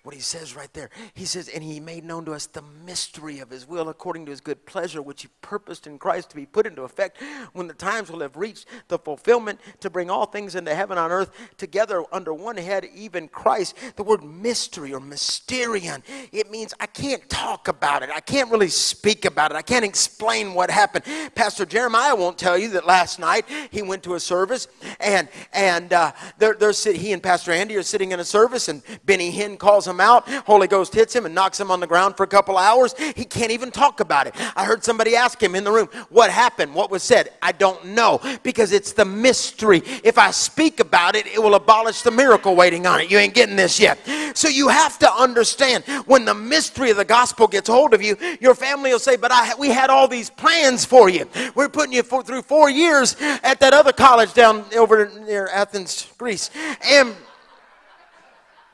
what 0.04 0.14
he 0.14 0.20
says 0.20 0.54
right 0.54 0.72
there. 0.74 0.90
He 1.14 1.24
says 1.24 1.48
and 1.48 1.64
he 1.64 1.80
made 1.80 2.04
known 2.04 2.26
to 2.26 2.32
us 2.32 2.44
the 2.44 2.62
mystery 2.84 3.40
of 3.40 3.48
his 3.48 3.66
will 3.66 3.88
according 3.88 4.26
to 4.26 4.30
his 4.30 4.40
good 4.42 4.66
pleasure 4.66 5.00
which 5.00 5.22
he 5.22 5.28
purposed 5.40 5.86
in 5.86 5.98
christ 5.98 6.28
to 6.30 6.36
be 6.36 6.44
put 6.44 6.66
into 6.66 6.82
effect 6.82 7.16
when 7.54 7.66
the 7.66 7.74
times 7.74 8.10
will 8.10 8.20
have 8.20 8.36
reached 8.36 8.66
the 8.88 8.98
fulfillment 8.98 9.58
to 9.80 9.88
bring 9.88 10.10
all 10.10 10.26
things 10.26 10.54
into 10.54 10.74
heaven 10.74 10.98
on 10.98 11.10
earth 11.10 11.30
together 11.56 12.04
under 12.12 12.34
one 12.34 12.58
head 12.58 12.86
even 12.94 13.26
christ. 13.28 13.76
The 13.96 14.02
word 14.02 14.22
mystery 14.22 14.92
or 14.92 15.00
mysterion 15.00 16.02
it 16.32 16.50
means 16.50 16.74
i 16.78 16.86
can't 16.86 17.26
talk 17.30 17.68
about 17.68 18.02
it. 18.02 18.10
I 18.14 18.20
can't 18.20 18.50
really 18.50 18.68
speak 18.68 19.24
about 19.24 19.52
it. 19.52 19.56
I 19.56 19.62
can't 19.62 19.84
explain 19.84 20.52
what 20.52 20.70
happened. 20.70 21.06
Pastor 21.34 21.64
jeremiah 21.64 22.14
won't 22.14 22.36
tell 22.36 22.58
you 22.58 22.68
that 22.70 22.86
last 22.86 23.18
night 23.18 23.46
he 23.70 23.80
went 23.80 23.93
went 23.94 24.02
to 24.02 24.14
a 24.14 24.20
service, 24.20 24.66
and 24.98 25.28
and 25.52 25.92
uh, 25.92 26.11
they're, 26.38 26.54
they're 26.54 26.72
sit, 26.72 26.96
he 26.96 27.12
and 27.12 27.22
Pastor 27.22 27.52
Andy 27.52 27.76
are 27.76 27.83
sitting 27.85 28.11
in 28.11 28.18
a 28.18 28.24
service, 28.24 28.68
and 28.68 28.83
Benny 29.07 29.30
Hinn 29.30 29.57
calls 29.57 29.87
him 29.87 30.00
out. 30.00 30.28
Holy 30.46 30.66
Ghost 30.66 30.92
hits 30.92 31.14
him 31.14 31.26
and 31.26 31.33
knocks 31.33 31.61
him 31.61 31.70
on 31.70 31.78
the 31.78 31.87
ground 31.87 32.16
for 32.16 32.24
a 32.24 32.26
couple 32.26 32.59
hours. 32.59 32.92
He 33.14 33.24
can't 33.24 33.52
even 33.52 33.70
talk 33.70 34.00
about 34.00 34.26
it. 34.26 34.35
I 34.57 34.64
heard 34.64 34.83
somebody 34.83 35.14
ask 35.14 35.40
him 35.40 35.54
in 35.54 35.62
the 35.62 35.70
room, 35.70 35.87
"What 36.09 36.28
happened? 36.28 36.74
What 36.74 36.90
was 36.90 37.04
said?" 37.04 37.28
I 37.40 37.52
don't 37.52 37.85
know 37.85 38.20
because 38.42 38.72
it's 38.72 38.92
the 38.92 39.04
mystery. 39.04 39.80
If 40.02 40.18
I 40.18 40.33
speak 40.33 40.80
about 40.80 41.14
it, 41.14 41.28
it 41.28 41.40
will 41.40 41.54
abolish 41.54 42.02
the 42.02 42.11
miracle 42.11 42.57
waiting 42.57 42.88
on 42.88 43.00
it. 43.00 43.12
You 43.12 43.18
ain't 43.18 43.35
getting 43.35 43.54
this 43.54 43.78
yet. 43.78 44.00
So 44.35 44.48
you 44.48 44.66
have 44.66 44.98
to 44.98 45.12
understand 45.12 45.85
when 46.07 46.24
the 46.24 46.35
mystery 46.35 46.90
of 46.90 46.96
the 46.96 47.04
gospel 47.04 47.46
gets 47.46 47.68
hold 47.68 47.94
of 47.94 48.02
you, 48.02 48.16
your 48.40 48.57
family 48.57 48.90
will 48.90 48.98
say, 48.98 49.14
"But 49.14 49.30
I, 49.30 49.54
we 49.54 49.68
had 49.68 49.88
all 49.88 50.09
these 50.09 50.30
plans 50.30 50.85
for 50.85 51.09
you. 51.09 51.28
We're 51.54 51.68
putting 51.68 51.92
you 51.92 52.02
for, 52.02 52.24
through 52.24 52.42
four 52.42 52.68
years 52.68 53.14
at 53.20 53.61
that 53.61 53.72
other 53.74 53.83
college 53.92 54.32
down 54.34 54.64
over 54.76 55.10
near 55.26 55.48
Athens, 55.48 56.08
Greece. 56.18 56.50
And 56.84 57.14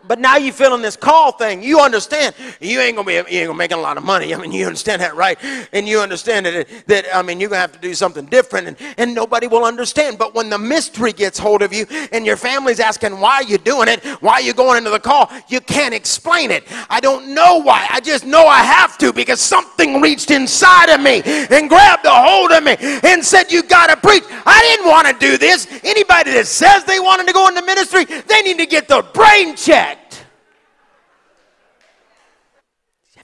but 0.07 0.19
now 0.19 0.37
you're 0.37 0.53
feeling 0.53 0.83
this 0.83 0.97
call 0.97 1.33
thing. 1.33 1.63
You 1.63 1.81
understand 1.81 2.35
you 2.61 2.81
ain't 2.81 2.97
gonna 2.97 3.07
be 3.07 3.15
you 3.15 3.41
ain't 3.41 3.47
gonna 3.49 3.55
make 3.55 3.73
a 3.73 3.77
lot 3.77 3.97
of 3.97 4.05
money. 4.05 4.35
I 4.35 4.39
mean, 4.39 4.53
you 4.53 4.67
understand 4.67 5.03
that, 5.03 5.15
right? 5.15 5.39
And 5.73 5.87
you 5.87 6.01
understand 6.01 6.47
that 6.47 6.67
that 6.87 7.07
I 7.15 7.23
mean 7.23 7.41
you're 7.41 7.51
gonna 7.51 7.61
have 7.61 7.73
to 7.73 7.79
do 7.79 7.95
something 7.95 8.27
different, 8.27 8.69
and, 8.69 8.77
and 8.97 9.15
nobody 9.15 9.47
will 9.47 9.65
understand. 9.65 10.19
But 10.19 10.35
when 10.35 10.51
the 10.51 10.59
mystery 10.59 11.13
gets 11.13 11.39
hold 11.39 11.63
of 11.63 11.73
you, 11.73 11.87
and 12.13 12.25
your 12.25 12.37
family's 12.37 12.81
asking 12.81 13.21
why 13.21 13.41
you're 13.41 13.59
doing 13.59 13.89
it, 13.89 14.05
why 14.23 14.39
you're 14.39 14.55
going 14.55 14.79
into 14.79 14.91
the 14.91 15.01
call, 15.01 15.31
you 15.49 15.61
can't 15.61 15.95
explain 15.95 16.51
it. 16.51 16.65
I 16.89 17.01
don't 17.01 17.35
know 17.35 17.61
why. 17.63 17.87
I 17.91 18.01
just 18.01 18.25
know 18.25 18.47
I 18.47 18.63
have 18.63 18.97
to 18.99 19.13
because 19.13 19.41
something 19.41 20.01
reached 20.01 20.31
inside 20.31 20.89
of 20.89 21.01
me 21.01 21.23
and 21.25 21.69
grabbed 21.69 22.07
a 22.07 22.11
hold 22.11 22.53
of 22.53 22.65
me 22.65 22.77
and 22.81 23.25
said, 23.25 23.53
"You 23.53 23.63
gotta 23.63 23.97
preach." 23.97 24.25
I 24.47 24.61
didn't 24.63 24.89
want 24.89 25.09
to 25.09 25.15
do 25.19 25.37
this. 25.37 25.67
Anybody 25.85 26.33
that 26.33 26.47
says 26.47 26.85
they 26.85 27.01
wanted 27.01 27.27
to 27.27 27.33
go 27.33 27.49
into 27.49 27.63
ministry, 27.63 28.05
they 28.05 28.43
need 28.43 28.59
to 28.59 28.67
get 28.67 28.89
their 28.89 29.03
brain 29.03 29.57
checked. 29.57 29.90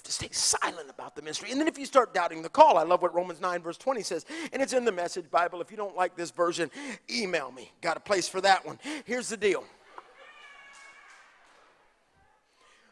To 0.06 0.12
stay 0.12 0.28
silent 0.30 0.88
about 0.90 1.14
the 1.14 1.22
mystery. 1.22 1.50
And 1.50 1.60
then 1.60 1.68
if 1.68 1.78
you 1.78 1.86
start 1.86 2.14
doubting 2.14 2.42
the 2.42 2.48
call, 2.48 2.78
I 2.78 2.82
love 2.82 3.02
what 3.02 3.14
Romans 3.14 3.40
9, 3.40 3.62
verse 3.62 3.76
20 3.76 4.02
says, 4.02 4.24
and 4.52 4.62
it's 4.62 4.72
in 4.72 4.84
the 4.84 4.92
message 4.92 5.30
Bible. 5.30 5.60
If 5.60 5.70
you 5.70 5.76
don't 5.76 5.96
like 5.96 6.16
this 6.16 6.30
version, 6.30 6.70
email 7.10 7.52
me. 7.52 7.70
Got 7.80 7.96
a 7.96 8.00
place 8.00 8.28
for 8.28 8.40
that 8.40 8.64
one. 8.64 8.78
Here's 9.04 9.28
the 9.28 9.36
deal 9.36 9.64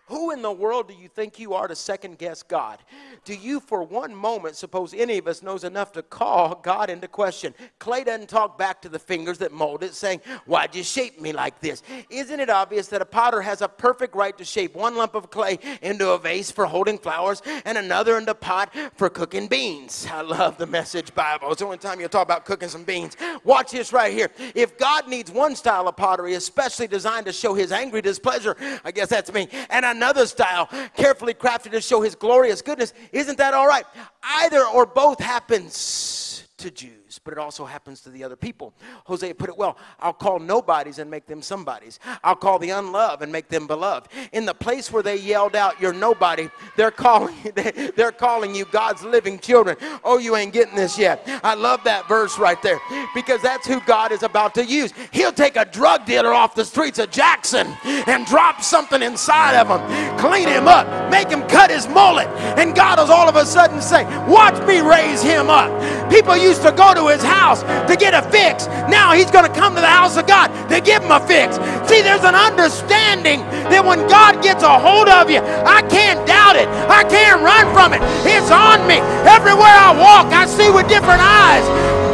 Who 0.07 0.33
in 0.33 0.43
the 0.43 0.53
world 0.53 0.89
do 0.89 0.95
you 0.95 1.09
think 1.09 1.39
you 1.39 1.55
are 1.55 1.67
to 1.67 1.75
second 1.75 2.19
guess 2.19 2.43
God? 2.43 2.79
Do 3.25 3.35
you, 3.35 3.59
for 3.59 3.83
one 3.83 4.15
moment, 4.15 4.55
suppose 4.55 4.93
any 4.93 5.17
of 5.17 5.27
us 5.27 5.43
knows 5.43 5.65
enough 5.65 5.93
to 5.93 6.03
call 6.03 6.57
God 6.57 6.91
into 6.91 7.09
question? 7.09 7.55
Clay 7.79 8.05
doesn't 8.05 8.29
talk 8.29 8.59
back 8.59 8.83
to 8.83 8.91
the 8.91 8.99
fingers 8.99 9.39
that 9.39 9.51
mold 9.51 9.83
it, 9.83 9.95
saying, 9.95 10.21
Why'd 10.45 10.75
you 10.75 10.83
shape 10.83 11.23
me 11.23 11.33
like 11.33 11.59
this? 11.61 11.83
Isn't 12.11 12.39
it 12.39 12.51
obvious 12.51 12.89
that 12.89 13.01
a 13.01 13.07
potter 13.07 13.41
has 13.41 13.63
a 13.63 13.69
perfect 13.69 14.15
right 14.15 14.37
to 14.37 14.45
shape 14.45 14.75
one 14.75 14.95
lump 14.95 15.15
of 15.15 15.31
clay 15.31 15.59
into 15.81 16.11
a 16.11 16.19
vase 16.19 16.51
for 16.51 16.67
holding 16.67 16.99
flowers 16.99 17.41
and 17.65 17.79
another 17.79 18.19
into 18.19 18.33
a 18.33 18.35
pot 18.35 18.75
for 18.97 19.09
cooking 19.09 19.47
beans? 19.47 20.07
I 20.13 20.21
love 20.21 20.59
the 20.59 20.67
message 20.67 21.15
Bible. 21.15 21.51
It's 21.51 21.61
the 21.61 21.65
only 21.65 21.79
time 21.79 21.99
you'll 21.99 22.11
talk 22.11 22.25
about 22.25 22.45
cooking 22.45 22.69
some 22.69 22.85
beans. 22.85 23.17
Watch 23.43 23.71
this 23.71 23.91
right 23.91 24.13
here. 24.13 24.31
If 24.55 24.77
God 24.77 25.09
needs 25.09 25.31
one 25.31 25.57
style 25.57 25.89
of 25.89 25.97
pottery, 25.97 26.35
especially 26.35 26.89
designed 26.89 27.25
to 27.25 27.33
show 27.33 27.55
his 27.55 27.73
angry 27.73 28.03
displeasure, 28.03 28.55
I 28.85 28.91
guess 28.91 29.09
that's 29.09 29.33
me, 29.33 29.49
and 29.71 29.94
another 29.95 30.27
style, 30.27 30.69
carefully 30.97 31.35
crafted 31.35 31.71
to 31.73 31.81
show 31.81 32.01
his 32.01 32.15
glorious 32.15 32.63
goodness. 32.63 32.93
Isn't 33.13 33.39
that 33.39 33.55
all 33.55 33.67
right? 33.67 33.85
Either 34.23 34.65
or 34.67 34.87
both 34.87 35.21
happens 35.21 36.47
to 36.59 36.71
Jews 36.71 37.04
but 37.23 37.33
it 37.33 37.39
also 37.39 37.65
happens 37.65 38.01
to 38.03 38.11
the 38.11 38.25
other 38.25 38.37
people. 38.37 38.73
Hosea 39.05 39.35
put 39.35 39.49
it 39.49 39.57
well 39.57 39.77
I'll 40.01 40.13
call 40.13 40.39
nobodies 40.39 40.99
and 40.99 41.11
make 41.11 41.27
them 41.27 41.43
somebodies. 41.43 41.99
I'll 42.23 42.37
call 42.37 42.59
the 42.59 42.71
unloved 42.71 43.23
and 43.23 43.31
make 43.31 43.49
them 43.49 43.67
beloved. 43.67 44.11
In 44.33 44.45
the 44.45 44.55
place 44.55 44.91
where 44.93 45.03
they 45.03 45.17
yelled 45.17 45.57
out, 45.57 45.81
You're 45.81 45.93
nobody, 45.93 46.49
they're 46.77 46.91
calling, 46.91 47.35
they're 47.97 48.13
calling 48.13 48.55
you 48.55 48.65
God's 48.67 49.03
living 49.03 49.39
children. 49.39 49.77
Oh, 50.03 50.19
you 50.19 50.37
ain't 50.37 50.53
getting 50.53 50.75
this 50.75 50.99
yet. 50.99 51.23
I 51.43 51.55
love 51.55 51.85
that 51.85 52.09
verse 52.09 52.39
right 52.39 52.61
there 52.63 52.81
because 53.15 53.43
that's 53.43 53.67
who 53.67 53.81
God 53.83 54.13
is 54.13 54.23
about 54.23 54.55
to 54.55 54.65
use. 54.65 54.93
He'll 55.13 55.33
take 55.33 55.57
a 55.57 55.65
drug 55.65 56.07
dealer 56.07 56.33
off 56.33 56.55
the 56.55 56.65
streets 56.65 56.99
of 56.99 57.11
Jackson 57.11 57.67
and 57.85 58.27
drop 58.27 58.63
something 58.63 59.03
inside 59.03 59.57
of 59.57 59.69
him, 59.69 60.19
clean 60.19 60.49
him 60.49 60.69
up, 60.69 61.11
make 61.11 61.29
him 61.29 61.43
cut 61.49 61.71
his 61.71 61.89
mullet, 61.89 62.29
and 62.59 62.75
God 62.75 62.99
will 62.99 63.13
all 63.13 63.29
of 63.29 63.37
a 63.37 63.47
sudden 63.47 63.81
say, 63.81 64.05
Watch 64.27 64.61
me 64.67 64.81
raise 64.81 65.23
him 65.23 65.49
up. 65.49 65.71
People 66.11 66.37
used 66.37 66.63
to 66.63 66.73
go 66.73 66.95
to 66.95 67.04
his 67.09 67.23
house 67.23 67.63
to 67.89 67.97
get 67.97 68.15
a 68.15 68.23
fix. 68.31 68.67
Now 68.89 69.13
he's 69.13 69.31
going 69.31 69.45
to 69.47 69.55
come 69.55 69.75
to 69.75 69.81
the 69.81 69.87
house 69.87 70.17
of 70.17 70.27
God 70.27 70.49
to 70.69 70.81
give 70.81 71.03
him 71.03 71.11
a 71.11 71.21
fix. 71.27 71.57
See, 71.89 72.03
there's 72.03 72.25
an 72.25 72.35
understanding 72.35 73.41
that 73.71 73.85
when 73.85 74.07
God 74.09 74.43
gets 74.43 74.63
a 74.63 74.79
hold 74.79 75.09
of 75.09 75.31
you, 75.31 75.41
I 75.65 75.83
can't 75.89 76.27
doubt 76.27 76.57
it. 76.57 76.69
I 76.89 77.05
can't 77.05 77.43
run 77.43 77.69
from 77.75 77.93
it. 77.93 78.01
It's 78.25 78.51
on 78.51 78.87
me. 78.87 78.99
Everywhere 79.29 79.75
I 79.75 79.93
walk, 79.97 80.33
I 80.33 80.47
see 80.47 80.71
with 80.71 80.89
different 80.89 81.21
eyes. 81.21 81.65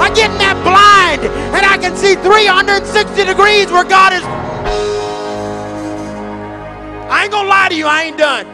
I 0.01 0.09
get 0.15 0.31
in 0.31 0.39
that 0.39 0.57
blind 0.65 1.29
and 1.55 1.67
I 1.67 1.77
can 1.77 1.95
see 1.97 2.15
360 2.15 3.25
degrees 3.25 3.71
where 3.71 3.85
God 3.85 4.13
is. 4.15 4.23
I 7.11 7.25
ain't 7.25 7.33
gonna 7.33 7.49
lie 7.49 7.69
to 7.69 7.75
you, 7.75 7.87
I 7.87 8.05
ain't 8.05 8.17
done. 8.17 8.47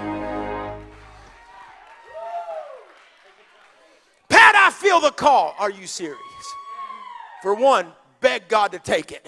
Pat, 4.28 4.56
I 4.56 4.70
feel 4.72 4.98
the 4.98 5.12
call. 5.12 5.54
Are 5.58 5.70
you 5.70 5.86
serious? 5.86 6.25
For 7.46 7.54
one, 7.54 7.86
beg 8.20 8.48
God 8.48 8.72
to 8.72 8.80
take 8.80 9.12
it. 9.12 9.24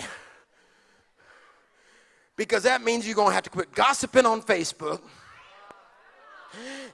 Because 2.34 2.64
that 2.64 2.82
means 2.82 3.06
you're 3.06 3.14
going 3.14 3.28
to 3.28 3.34
have 3.34 3.44
to 3.44 3.50
quit 3.50 3.72
gossiping 3.72 4.26
on 4.26 4.42
Facebook. 4.42 5.02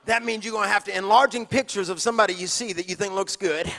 That 0.04 0.22
means 0.22 0.44
you're 0.44 0.52
going 0.52 0.68
to 0.68 0.70
have 0.70 0.84
to 0.84 0.94
enlarging 0.94 1.46
pictures 1.46 1.88
of 1.88 1.98
somebody 1.98 2.34
you 2.34 2.46
see 2.46 2.74
that 2.74 2.90
you 2.90 2.94
think 2.94 3.14
looks 3.14 3.36
good. 3.36 3.72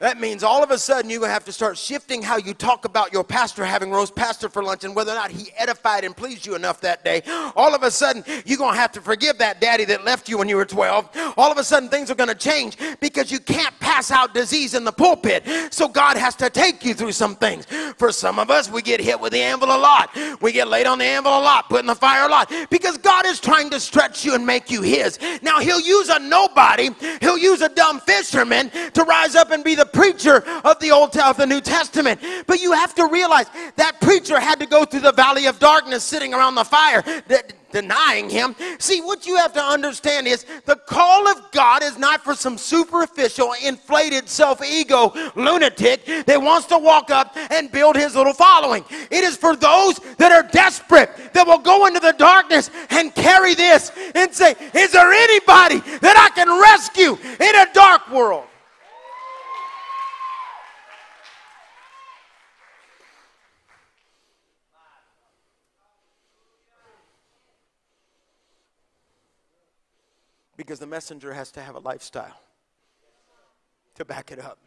That 0.00 0.20
means 0.20 0.42
all 0.42 0.62
of 0.62 0.70
a 0.70 0.78
sudden 0.78 1.10
you're 1.10 1.20
to 1.20 1.28
have 1.28 1.44
to 1.44 1.52
start 1.52 1.78
shifting 1.78 2.22
how 2.22 2.36
you 2.36 2.54
talk 2.54 2.84
about 2.84 3.12
your 3.12 3.24
pastor 3.24 3.64
having 3.64 3.90
roast 3.90 4.14
pastor 4.14 4.48
for 4.48 4.62
lunch 4.62 4.84
and 4.84 4.94
whether 4.94 5.12
or 5.12 5.14
not 5.14 5.30
he 5.30 5.50
edified 5.56 6.04
and 6.04 6.16
pleased 6.16 6.44
you 6.44 6.54
enough 6.54 6.80
that 6.80 7.04
day. 7.04 7.22
All 7.56 7.74
of 7.74 7.82
a 7.82 7.90
sudden 7.90 8.24
you're 8.44 8.58
going 8.58 8.74
to 8.74 8.80
have 8.80 8.92
to 8.92 9.00
forgive 9.00 9.38
that 9.38 9.60
daddy 9.60 9.84
that 9.86 10.04
left 10.04 10.28
you 10.28 10.38
when 10.38 10.48
you 10.48 10.56
were 10.56 10.64
12. 10.64 11.34
All 11.36 11.50
of 11.50 11.58
a 11.58 11.64
sudden 11.64 11.88
things 11.88 12.10
are 12.10 12.14
going 12.14 12.28
to 12.28 12.34
change 12.34 12.76
because 13.00 13.30
you 13.30 13.38
can't 13.38 13.78
pass 13.80 14.10
out 14.10 14.34
disease 14.34 14.74
in 14.74 14.84
the 14.84 14.92
pulpit. 14.92 15.44
So 15.70 15.88
God 15.88 16.16
has 16.16 16.34
to 16.36 16.50
take 16.50 16.84
you 16.84 16.94
through 16.94 17.12
some 17.12 17.36
things. 17.36 17.66
For 17.96 18.12
some 18.12 18.38
of 18.38 18.50
us, 18.50 18.70
we 18.70 18.82
get 18.82 19.00
hit 19.00 19.18
with 19.18 19.32
the 19.32 19.40
anvil 19.40 19.68
a 19.68 19.78
lot. 19.78 20.10
We 20.40 20.52
get 20.52 20.68
laid 20.68 20.86
on 20.86 20.98
the 20.98 21.04
anvil 21.04 21.32
a 21.32 21.40
lot, 21.40 21.68
put 21.68 21.80
in 21.80 21.86
the 21.86 21.94
fire 21.94 22.26
a 22.26 22.30
lot 22.30 22.52
because 22.70 22.98
God 22.98 23.26
is 23.26 23.40
trying 23.40 23.70
to 23.70 23.80
stretch 23.80 24.24
you 24.24 24.34
and 24.34 24.44
make 24.46 24.70
you 24.70 24.82
his. 24.82 25.18
Now 25.42 25.60
he'll 25.60 25.80
use 25.80 26.08
a 26.08 26.18
nobody, 26.18 26.90
he'll 27.20 27.38
use 27.38 27.62
a 27.62 27.68
dumb 27.68 28.00
fisherman 28.00 28.70
to 28.92 29.04
rise 29.04 29.34
up 29.34 29.50
and 29.50 29.62
be 29.64 29.74
the 29.74 29.86
preacher 29.94 30.44
of 30.64 30.78
the 30.80 30.90
Old 30.90 31.16
of 31.16 31.36
the 31.36 31.46
New 31.46 31.60
Testament. 31.60 32.20
But 32.46 32.60
you 32.60 32.72
have 32.72 32.94
to 32.96 33.06
realize 33.06 33.46
that 33.76 34.00
preacher 34.00 34.38
had 34.38 34.60
to 34.60 34.66
go 34.66 34.84
through 34.84 35.00
the 35.00 35.12
valley 35.12 35.46
of 35.46 35.58
darkness 35.58 36.04
sitting 36.04 36.34
around 36.34 36.56
the 36.56 36.64
fire. 36.64 37.02
That, 37.28 37.52
denying 37.74 38.30
him. 38.30 38.54
See, 38.78 39.00
what 39.00 39.26
you 39.26 39.36
have 39.36 39.52
to 39.54 39.60
understand 39.60 40.28
is 40.28 40.46
the 40.64 40.76
call 40.76 41.26
of 41.28 41.50
God 41.50 41.82
is 41.82 41.98
not 41.98 42.22
for 42.22 42.34
some 42.34 42.56
superficial, 42.56 43.52
inflated, 43.62 44.28
self 44.28 44.64
ego 44.64 45.12
lunatic 45.34 46.06
that 46.26 46.40
wants 46.40 46.68
to 46.68 46.78
walk 46.78 47.10
up 47.10 47.36
and 47.50 47.70
build 47.70 47.96
his 47.96 48.14
little 48.14 48.32
following. 48.32 48.84
It 49.10 49.24
is 49.24 49.36
for 49.36 49.56
those 49.56 49.98
that 50.18 50.30
are 50.30 50.48
desperate, 50.50 51.10
that 51.34 51.46
will 51.46 51.58
go 51.58 51.86
into 51.86 52.00
the 52.00 52.14
darkness 52.16 52.70
and 52.90 53.12
carry 53.14 53.54
this 53.54 53.90
and 54.14 54.32
say, 54.32 54.54
Is 54.72 54.92
there 54.92 55.12
anybody 55.12 55.80
that 55.98 56.16
I 56.16 56.30
can 56.34 56.48
rescue 56.60 57.18
in 57.40 57.56
a 57.56 57.66
dark 57.74 58.08
world? 58.10 58.44
Because 70.56 70.78
the 70.78 70.86
messenger 70.86 71.32
has 71.34 71.50
to 71.52 71.62
have 71.62 71.74
a 71.74 71.80
lifestyle 71.80 72.40
to 73.94 74.04
back 74.04 74.30
it 74.30 74.38
up. 74.38 74.58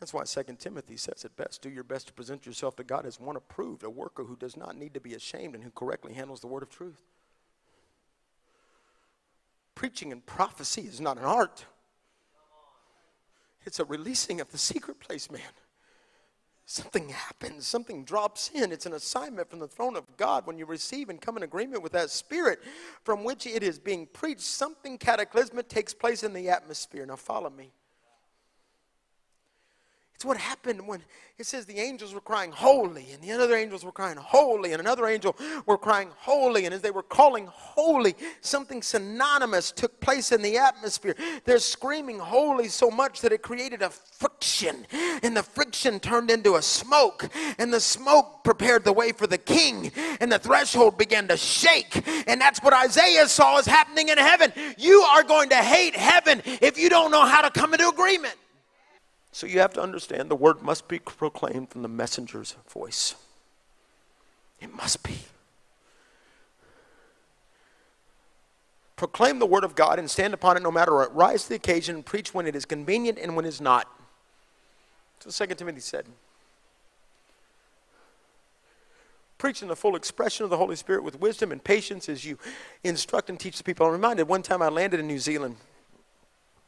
That's 0.00 0.14
why 0.14 0.24
2 0.24 0.56
Timothy 0.58 0.96
says 0.96 1.24
it 1.24 1.36
best. 1.36 1.60
Do 1.60 1.68
your 1.68 1.82
best 1.82 2.06
to 2.06 2.12
present 2.12 2.46
yourself 2.46 2.76
to 2.76 2.84
God 2.84 3.04
as 3.04 3.18
one 3.18 3.36
approved, 3.36 3.82
a 3.82 3.90
worker 3.90 4.24
who 4.24 4.36
does 4.36 4.56
not 4.56 4.76
need 4.76 4.94
to 4.94 5.00
be 5.00 5.14
ashamed 5.14 5.54
and 5.54 5.64
who 5.64 5.70
correctly 5.70 6.14
handles 6.14 6.40
the 6.40 6.46
word 6.46 6.62
of 6.62 6.70
truth. 6.70 7.02
Preaching 9.74 10.12
and 10.12 10.24
prophecy 10.24 10.82
is 10.82 11.00
not 11.00 11.18
an 11.18 11.24
art, 11.24 11.64
it's 13.64 13.80
a 13.80 13.84
releasing 13.84 14.40
of 14.40 14.50
the 14.50 14.58
secret 14.58 14.98
place, 15.00 15.30
man 15.30 15.40
something 16.68 17.08
happens, 17.08 17.66
something 17.66 18.04
drops 18.04 18.50
in. 18.54 18.72
It's 18.72 18.84
an 18.84 18.92
assignment 18.92 19.48
from 19.48 19.58
the 19.58 19.66
throne 19.66 19.96
of 19.96 20.04
God 20.18 20.46
when 20.46 20.58
you 20.58 20.66
receive 20.66 21.08
and 21.08 21.18
come 21.18 21.38
in 21.38 21.42
agreement 21.42 21.82
with 21.82 21.92
that 21.92 22.10
spirit 22.10 22.60
from 23.04 23.24
which 23.24 23.46
it 23.46 23.62
is 23.62 23.78
being 23.78 24.06
preached. 24.06 24.42
Something 24.42 24.98
cataclysmic 24.98 25.68
takes 25.68 25.94
place 25.94 26.22
in 26.22 26.34
the 26.34 26.50
atmosphere. 26.50 27.06
Now, 27.06 27.16
follow 27.16 27.48
me. 27.48 27.72
It's 30.18 30.24
what 30.24 30.36
happened 30.36 30.84
when 30.84 31.04
it 31.38 31.46
says 31.46 31.64
the 31.64 31.78
angels 31.78 32.12
were 32.12 32.20
crying 32.20 32.50
holy, 32.50 33.12
and 33.12 33.22
the 33.22 33.30
other 33.30 33.54
angels 33.54 33.84
were 33.84 33.92
crying 33.92 34.16
holy, 34.16 34.72
and 34.72 34.80
another 34.80 35.06
angel 35.06 35.36
were 35.64 35.78
crying 35.78 36.10
holy. 36.16 36.64
And 36.64 36.74
as 36.74 36.80
they 36.80 36.90
were 36.90 37.04
calling 37.04 37.46
holy, 37.46 38.16
something 38.40 38.82
synonymous 38.82 39.70
took 39.70 40.00
place 40.00 40.32
in 40.32 40.42
the 40.42 40.58
atmosphere. 40.58 41.14
They're 41.44 41.60
screaming 41.60 42.18
holy 42.18 42.66
so 42.66 42.90
much 42.90 43.20
that 43.20 43.30
it 43.30 43.42
created 43.42 43.80
a 43.80 43.90
friction, 43.90 44.88
and 45.22 45.36
the 45.36 45.44
friction 45.44 46.00
turned 46.00 46.32
into 46.32 46.56
a 46.56 46.62
smoke, 46.62 47.30
and 47.56 47.72
the 47.72 47.78
smoke 47.78 48.42
prepared 48.42 48.82
the 48.82 48.92
way 48.92 49.12
for 49.12 49.28
the 49.28 49.38
king, 49.38 49.92
and 50.18 50.32
the 50.32 50.40
threshold 50.40 50.98
began 50.98 51.28
to 51.28 51.36
shake. 51.36 52.02
And 52.26 52.40
that's 52.40 52.60
what 52.60 52.72
Isaiah 52.72 53.28
saw 53.28 53.58
is 53.60 53.66
happening 53.66 54.08
in 54.08 54.18
heaven. 54.18 54.52
You 54.76 55.00
are 55.02 55.22
going 55.22 55.50
to 55.50 55.62
hate 55.62 55.94
heaven 55.94 56.42
if 56.44 56.76
you 56.76 56.88
don't 56.88 57.12
know 57.12 57.24
how 57.24 57.42
to 57.42 57.50
come 57.50 57.72
into 57.72 57.88
agreement. 57.88 58.34
So 59.32 59.46
you 59.46 59.60
have 59.60 59.72
to 59.74 59.82
understand 59.82 60.30
the 60.30 60.36
word 60.36 60.62
must 60.62 60.88
be 60.88 60.98
proclaimed 60.98 61.70
from 61.70 61.82
the 61.82 61.88
messenger's 61.88 62.56
voice. 62.68 63.14
It 64.60 64.74
must 64.74 65.02
be. 65.02 65.18
Proclaim 68.96 69.38
the 69.38 69.46
word 69.46 69.62
of 69.62 69.76
God 69.76 70.00
and 70.00 70.10
stand 70.10 70.34
upon 70.34 70.56
it 70.56 70.62
no 70.62 70.72
matter 70.72 70.94
what. 70.94 71.14
Rise 71.14 71.44
to 71.44 71.50
the 71.50 71.54
occasion, 71.54 72.02
preach 72.02 72.34
when 72.34 72.46
it 72.46 72.56
is 72.56 72.64
convenient 72.64 73.18
and 73.18 73.36
when 73.36 73.44
it 73.44 73.48
is 73.48 73.60
not. 73.60 73.86
So 75.20 75.46
2 75.46 75.54
Timothy 75.54 75.80
said. 75.80 76.06
Preach 79.36 79.62
in 79.62 79.68
the 79.68 79.76
full 79.76 79.94
expression 79.94 80.42
of 80.42 80.50
the 80.50 80.56
Holy 80.56 80.74
Spirit 80.74 81.04
with 81.04 81.20
wisdom 81.20 81.52
and 81.52 81.62
patience 81.62 82.08
as 82.08 82.24
you 82.24 82.38
instruct 82.82 83.30
and 83.30 83.38
teach 83.38 83.56
the 83.56 83.62
people. 83.62 83.86
I'm 83.86 83.92
reminded 83.92 84.26
one 84.26 84.42
time 84.42 84.62
I 84.62 84.68
landed 84.68 84.98
in 84.98 85.06
New 85.06 85.20
Zealand 85.20 85.56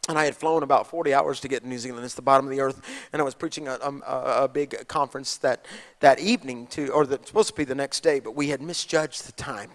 and 0.09 0.19
I 0.19 0.25
had 0.25 0.35
flown 0.35 0.63
about 0.63 0.87
40 0.87 1.13
hours 1.13 1.41
to 1.41 1.49
get 1.49 1.63
to 1.63 1.69
New 1.69 1.79
Zealand. 1.79 2.05
It's 2.05 2.15
the 2.15 2.23
bottom 2.23 2.47
of 2.47 2.51
the 2.51 2.61
earth. 2.61 2.81
And 3.13 3.21
I 3.21 3.25
was 3.25 3.35
preaching 3.35 3.69
a, 3.69 3.79
um, 3.83 4.03
a, 4.07 4.45
a 4.45 4.49
big 4.49 4.89
conference 4.89 5.37
that, 5.39 5.67
that 6.01 6.19
evening, 6.19 6.67
to, 6.69 6.89
or 6.89 7.07
the, 7.07 7.21
supposed 7.25 7.49
to 7.51 7.55
be 7.55 7.65
the 7.65 7.75
next 7.75 8.03
day, 8.03 8.19
but 8.19 8.35
we 8.35 8.49
had 8.49 8.63
misjudged 8.63 9.27
the 9.27 9.33
time. 9.33 9.71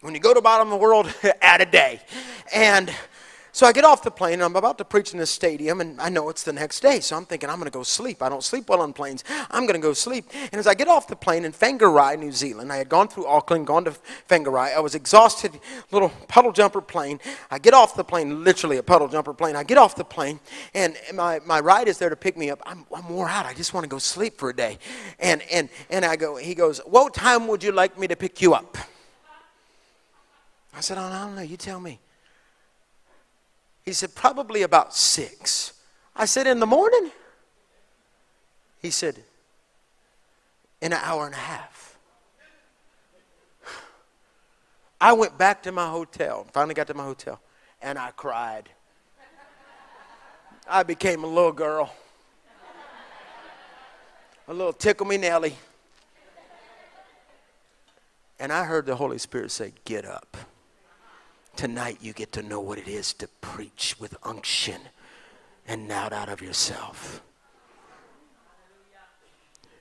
When 0.00 0.14
you 0.14 0.20
go 0.20 0.32
to 0.32 0.40
bottom 0.40 0.68
of 0.68 0.70
the 0.70 0.76
world, 0.76 1.12
add 1.42 1.60
a 1.60 1.66
day. 1.66 2.00
And 2.54 2.94
so 3.52 3.66
I 3.66 3.72
get 3.72 3.84
off 3.84 4.02
the 4.02 4.10
plane 4.10 4.34
and 4.34 4.42
I'm 4.42 4.56
about 4.56 4.78
to 4.78 4.84
preach 4.84 5.12
in 5.12 5.18
this 5.18 5.30
stadium 5.30 5.80
and 5.80 6.00
I 6.00 6.08
know 6.08 6.28
it's 6.28 6.44
the 6.44 6.52
next 6.52 6.80
day. 6.80 7.00
So 7.00 7.16
I'm 7.16 7.24
thinking 7.24 7.48
I'm 7.48 7.56
going 7.56 7.70
to 7.70 7.76
go 7.76 7.82
sleep. 7.82 8.22
I 8.22 8.28
don't 8.28 8.44
sleep 8.44 8.68
well 8.68 8.80
on 8.80 8.92
planes. 8.92 9.24
I'm 9.50 9.66
going 9.66 9.80
to 9.80 9.84
go 9.84 9.92
sleep. 9.92 10.26
And 10.52 10.54
as 10.54 10.66
I 10.66 10.74
get 10.74 10.88
off 10.88 11.08
the 11.08 11.16
plane 11.16 11.44
in 11.44 11.52
Whangarei, 11.52 12.18
New 12.18 12.32
Zealand, 12.32 12.72
I 12.72 12.76
had 12.76 12.88
gone 12.88 13.08
through 13.08 13.26
Auckland, 13.26 13.66
gone 13.66 13.84
to 13.84 13.94
Whangarei. 14.28 14.74
I 14.74 14.80
was 14.80 14.94
exhausted, 14.94 15.58
little 15.90 16.10
puddle 16.28 16.52
jumper 16.52 16.80
plane. 16.80 17.20
I 17.50 17.58
get 17.58 17.74
off 17.74 17.96
the 17.96 18.04
plane, 18.04 18.44
literally 18.44 18.76
a 18.76 18.82
puddle 18.82 19.08
jumper 19.08 19.34
plane. 19.34 19.56
I 19.56 19.64
get 19.64 19.78
off 19.78 19.96
the 19.96 20.04
plane 20.04 20.40
and 20.74 20.96
my, 21.14 21.40
my 21.46 21.60
ride 21.60 21.88
is 21.88 21.98
there 21.98 22.10
to 22.10 22.16
pick 22.16 22.36
me 22.36 22.50
up. 22.50 22.62
I'm, 22.66 22.84
I'm 22.94 23.08
wore 23.08 23.28
out. 23.28 23.46
I 23.46 23.54
just 23.54 23.74
want 23.74 23.84
to 23.84 23.88
go 23.88 23.98
sleep 23.98 24.38
for 24.38 24.50
a 24.50 24.54
day. 24.54 24.78
And, 25.18 25.42
and, 25.50 25.68
and 25.90 26.04
I 26.04 26.16
go, 26.16 26.36
he 26.36 26.54
goes, 26.54 26.78
what 26.86 27.14
time 27.14 27.48
would 27.48 27.62
you 27.62 27.72
like 27.72 27.98
me 27.98 28.06
to 28.08 28.16
pick 28.16 28.42
you 28.42 28.54
up? 28.54 28.76
I 30.74 30.80
said, 30.80 30.98
oh, 30.98 31.02
I 31.02 31.24
don't 31.24 31.34
know. 31.34 31.42
You 31.42 31.56
tell 31.56 31.80
me. 31.80 31.98
He 33.88 33.94
said, 33.94 34.14
Probably 34.14 34.60
about 34.60 34.94
six. 34.94 35.72
I 36.14 36.26
said, 36.26 36.46
In 36.46 36.60
the 36.60 36.66
morning? 36.66 37.10
He 38.82 38.90
said, 38.90 39.24
In 40.82 40.92
an 40.92 41.00
hour 41.02 41.24
and 41.24 41.34
a 41.34 41.38
half. 41.38 41.96
I 45.00 45.14
went 45.14 45.38
back 45.38 45.62
to 45.62 45.72
my 45.72 45.88
hotel, 45.88 46.46
finally 46.52 46.74
got 46.74 46.88
to 46.88 46.94
my 46.94 47.04
hotel, 47.04 47.40
and 47.80 47.98
I 47.98 48.10
cried. 48.10 48.68
I 50.68 50.82
became 50.82 51.24
a 51.24 51.26
little 51.26 51.52
girl, 51.52 51.90
a 54.48 54.52
little 54.52 54.74
tickle 54.74 55.06
me 55.06 55.16
Nelly. 55.16 55.56
And 58.38 58.52
I 58.52 58.64
heard 58.64 58.84
the 58.84 58.96
Holy 58.96 59.16
Spirit 59.16 59.50
say, 59.50 59.72
Get 59.86 60.04
up. 60.04 60.36
Tonight, 61.58 61.98
you 62.00 62.12
get 62.12 62.30
to 62.34 62.42
know 62.42 62.60
what 62.60 62.78
it 62.78 62.86
is 62.86 63.12
to 63.14 63.26
preach 63.40 63.96
with 63.98 64.16
unction 64.22 64.80
and 65.66 65.88
not 65.88 66.12
out 66.12 66.28
of 66.28 66.40
yourself. 66.40 67.20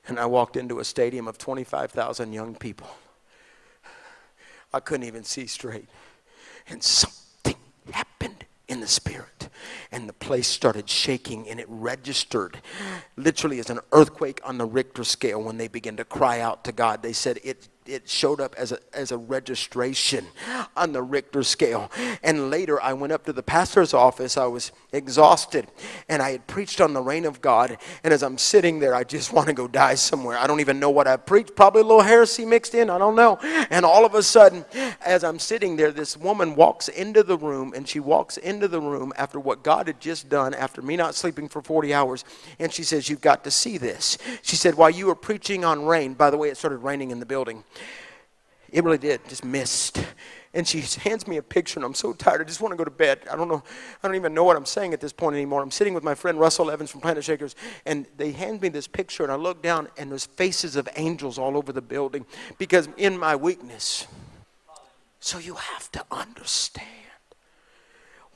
And 0.08 0.20
I 0.20 0.26
walked 0.26 0.58
into 0.58 0.80
a 0.80 0.84
stadium 0.84 1.28
of 1.28 1.38
25,000 1.38 2.34
young 2.34 2.56
people. 2.56 2.90
I 4.74 4.80
couldn't 4.80 5.06
even 5.06 5.24
see 5.24 5.46
straight. 5.46 5.88
And 6.68 6.82
something 6.82 7.58
happened 7.92 8.46
in 8.68 8.80
the 8.80 8.88
spirit. 8.88 9.50
And 9.92 10.10
the 10.10 10.14
place 10.14 10.48
started 10.48 10.90
shaking 10.90 11.48
and 11.48 11.60
it 11.60 11.68
registered 11.70 12.58
literally 13.18 13.60
as 13.60 13.70
an 13.70 13.82
earthquake 13.92 14.42
on 14.44 14.58
the 14.58 14.66
Richter 14.66 15.04
scale 15.04 15.44
when 15.44 15.58
they 15.58 15.68
began 15.68 15.96
to 15.98 16.06
cry 16.06 16.40
out 16.40 16.64
to 16.64 16.72
God. 16.72 17.04
They 17.04 17.14
said 17.14 17.38
it 17.44 17.68
it 17.88 18.10
showed 18.10 18.40
up 18.40 18.56
as 18.58 18.72
a, 18.72 18.80
as 18.94 19.12
a 19.12 19.18
registration 19.18 20.26
on 20.76 20.92
the 20.92 21.02
Richter 21.02 21.44
scale. 21.44 21.92
And 22.24 22.50
later 22.50 22.82
I 22.82 22.94
went 22.94 23.14
up 23.14 23.26
to 23.26 23.34
the 23.34 23.44
pastor's 23.44 23.94
office. 23.94 24.38
I 24.38 24.46
was 24.46 24.72
exhausted 24.92 25.68
and 26.10 26.22
I 26.22 26.32
had 26.32 26.48
preached 26.48 26.82
on 26.82 26.94
the 26.94 27.02
reign 27.02 27.26
of 27.26 27.42
God. 27.42 27.78
And 28.04 28.14
as 28.14 28.24
I'm 28.24 28.38
sitting 28.38 28.80
there, 28.80 28.96
I 28.96 29.04
just 29.04 29.34
want 29.34 29.48
to 29.48 29.54
go 29.54 29.68
die 29.68 29.96
somewhere. 29.96 30.38
I 30.38 30.48
don't 30.48 30.60
even 30.60 30.80
know 30.80 30.90
what 30.90 31.08
I 31.08 31.18
preached. 31.18 31.56
Probably 31.56 31.82
a 31.82 31.86
little 31.86 32.02
heresy 32.02 32.46
mixed 32.46 32.76
in. 32.76 32.90
I 32.90 32.98
don't 32.98 33.16
know. 33.16 33.38
And 33.70 33.86
all 33.86 34.06
of 34.06 34.16
a 34.16 34.24
sudden, 34.24 34.66
as 35.06 35.24
I'm 35.24 35.40
sitting 35.40 35.76
there, 35.76 35.92
this 35.92 36.18
woman 36.18 36.56
walks 36.56 36.88
into 36.88 37.24
the 37.24 37.38
room 37.38 37.74
and 37.76 37.88
she 37.88 38.00
walks 38.00 38.38
into 38.38 38.68
the 38.68 38.82
room 38.82 39.14
after 39.18 39.40
what 39.40 39.64
God 39.64 39.88
had 39.88 40.00
just 40.00 40.30
done, 40.30 40.54
after 40.54 40.82
me 40.82 40.96
not 40.96 41.16
sleeping 41.16 41.48
for 41.50 41.62
40 41.62 41.94
hours. 41.94 42.26
And 42.60 42.72
she 42.72 42.84
says, 42.84 43.10
You've 43.10 43.22
got 43.22 43.44
to 43.44 43.52
see 43.52 43.78
this. 43.78 44.18
She 44.42 44.56
said, 44.56 44.76
While 44.76 44.90
you 44.90 45.08
were 45.08 45.16
preaching 45.16 45.64
on 45.64 45.86
rain, 45.86 46.14
by 46.14 46.30
the 46.30 46.38
way, 46.38 46.50
it 46.50 46.58
started 46.58 46.78
raining 46.78 47.12
in 47.12 47.20
the 47.20 47.26
building. 47.26 47.64
It 48.72 48.84
really 48.84 48.98
did, 48.98 49.28
just 49.28 49.46
missed. 49.46 50.06
And 50.54 50.68
she 50.68 50.82
hands 51.02 51.28
me 51.28 51.38
a 51.38 51.44
picture, 51.44 51.78
and 51.78 51.86
I'm 51.86 51.94
so 51.94 52.14
tired. 52.14 52.42
I 52.42 52.44
just 52.44 52.62
want 52.62 52.72
to 52.72 52.78
go 52.78 52.84
to 52.84 52.92
bed. 52.92 53.20
I 53.32 53.36
don't 53.36 53.48
know. 53.48 53.64
I 54.02 54.08
don't 54.08 54.16
even 54.16 54.34
know 54.34 54.44
what 54.44 54.58
I'm 54.58 54.66
saying 54.66 54.94
at 54.94 55.02
this 55.02 55.14
point 55.14 55.36
anymore. 55.36 55.62
I'm 55.62 55.72
sitting 55.72 55.94
with 55.94 56.04
my 56.04 56.16
friend 56.16 56.40
Russell 56.40 56.72
Evans 56.72 56.90
from 56.90 57.02
Planet 57.02 57.24
Shakers, 57.24 57.56
and 57.86 58.06
they 58.18 58.32
hand 58.32 58.62
me 58.62 58.70
this 58.70 58.88
picture, 58.88 59.24
and 59.24 59.32
I 59.32 59.36
look 59.36 59.62
down, 59.62 59.88
and 59.98 60.12
there's 60.12 60.26
faces 60.26 60.76
of 60.76 60.90
angels 60.96 61.38
all 61.38 61.58
over 61.58 61.72
the 61.72 61.82
building 61.82 62.26
because 62.58 62.90
in 62.98 63.18
my 63.18 63.36
weakness. 63.36 64.08
So 65.20 65.40
you 65.40 65.56
have 65.56 65.92
to 65.92 66.06
understand 66.12 66.88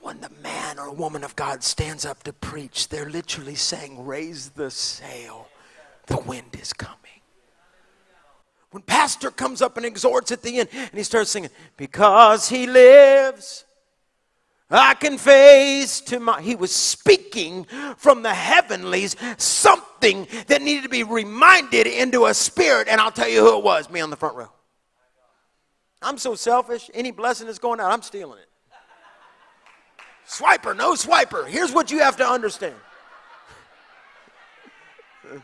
when 0.02 0.20
the 0.20 0.32
man 0.42 0.80
or 0.80 0.92
woman 0.92 1.24
of 1.24 1.36
God 1.36 1.64
stands 1.64 2.06
up 2.06 2.24
to 2.24 2.34
preach, 2.34 2.90
they're 2.90 3.10
literally 3.10 3.56
saying, 3.56 4.06
Raise 4.06 4.50
the 4.50 4.72
sail, 4.72 5.48
the 6.08 6.18
wind 6.18 6.58
is 6.60 6.74
coming. 6.74 6.98
When 8.72 8.84
pastor 8.84 9.32
comes 9.32 9.62
up 9.62 9.78
and 9.78 9.86
exhorts 9.86 10.32
at 10.32 10.42
the 10.42 10.60
end 10.60 10.70
and 10.74 10.92
he 10.94 11.04
starts 11.04 11.30
singing, 11.30 11.50
Because 11.76 12.48
he 12.48 12.68
lives, 12.68 13.66
I 14.70 14.94
can 14.94 15.18
face 15.18 16.00
to 16.02 16.20
my. 16.22 16.42
He 16.42 16.56
was 16.56 16.74
speaking 16.74 17.66
from 17.98 18.24
the 18.24 18.34
heavenlies 18.34 19.18
something 19.38 20.26
that 20.48 20.62
needed 20.62 20.84
to 20.84 20.90
be 20.90 21.04
reminded 21.04 21.88
into 21.88 22.26
a 22.26 22.34
spirit, 22.34 22.88
and 22.88 23.02
I'll 23.02 23.12
tell 23.12 23.28
you 23.28 23.42
who 23.42 23.58
it 23.58 23.64
was 23.64 23.90
me 23.90 24.00
on 24.00 24.10
the 24.10 24.16
front 24.16 24.38
row. 24.38 24.50
I'm 26.02 26.18
so 26.18 26.36
selfish. 26.36 26.90
Any 26.94 27.12
blessing 27.12 27.48
that's 27.48 27.60
going 27.60 27.82
out, 27.82 27.92
I'm 27.92 28.02
stealing 28.02 28.40
it. 28.40 28.48
Swiper, 30.26 30.76
no 30.76 30.94
swiper. 30.94 31.46
Here's 31.46 31.74
what 31.74 31.92
you 31.92 32.00
have 32.00 32.16
to 32.18 32.26
understand. 32.26 32.76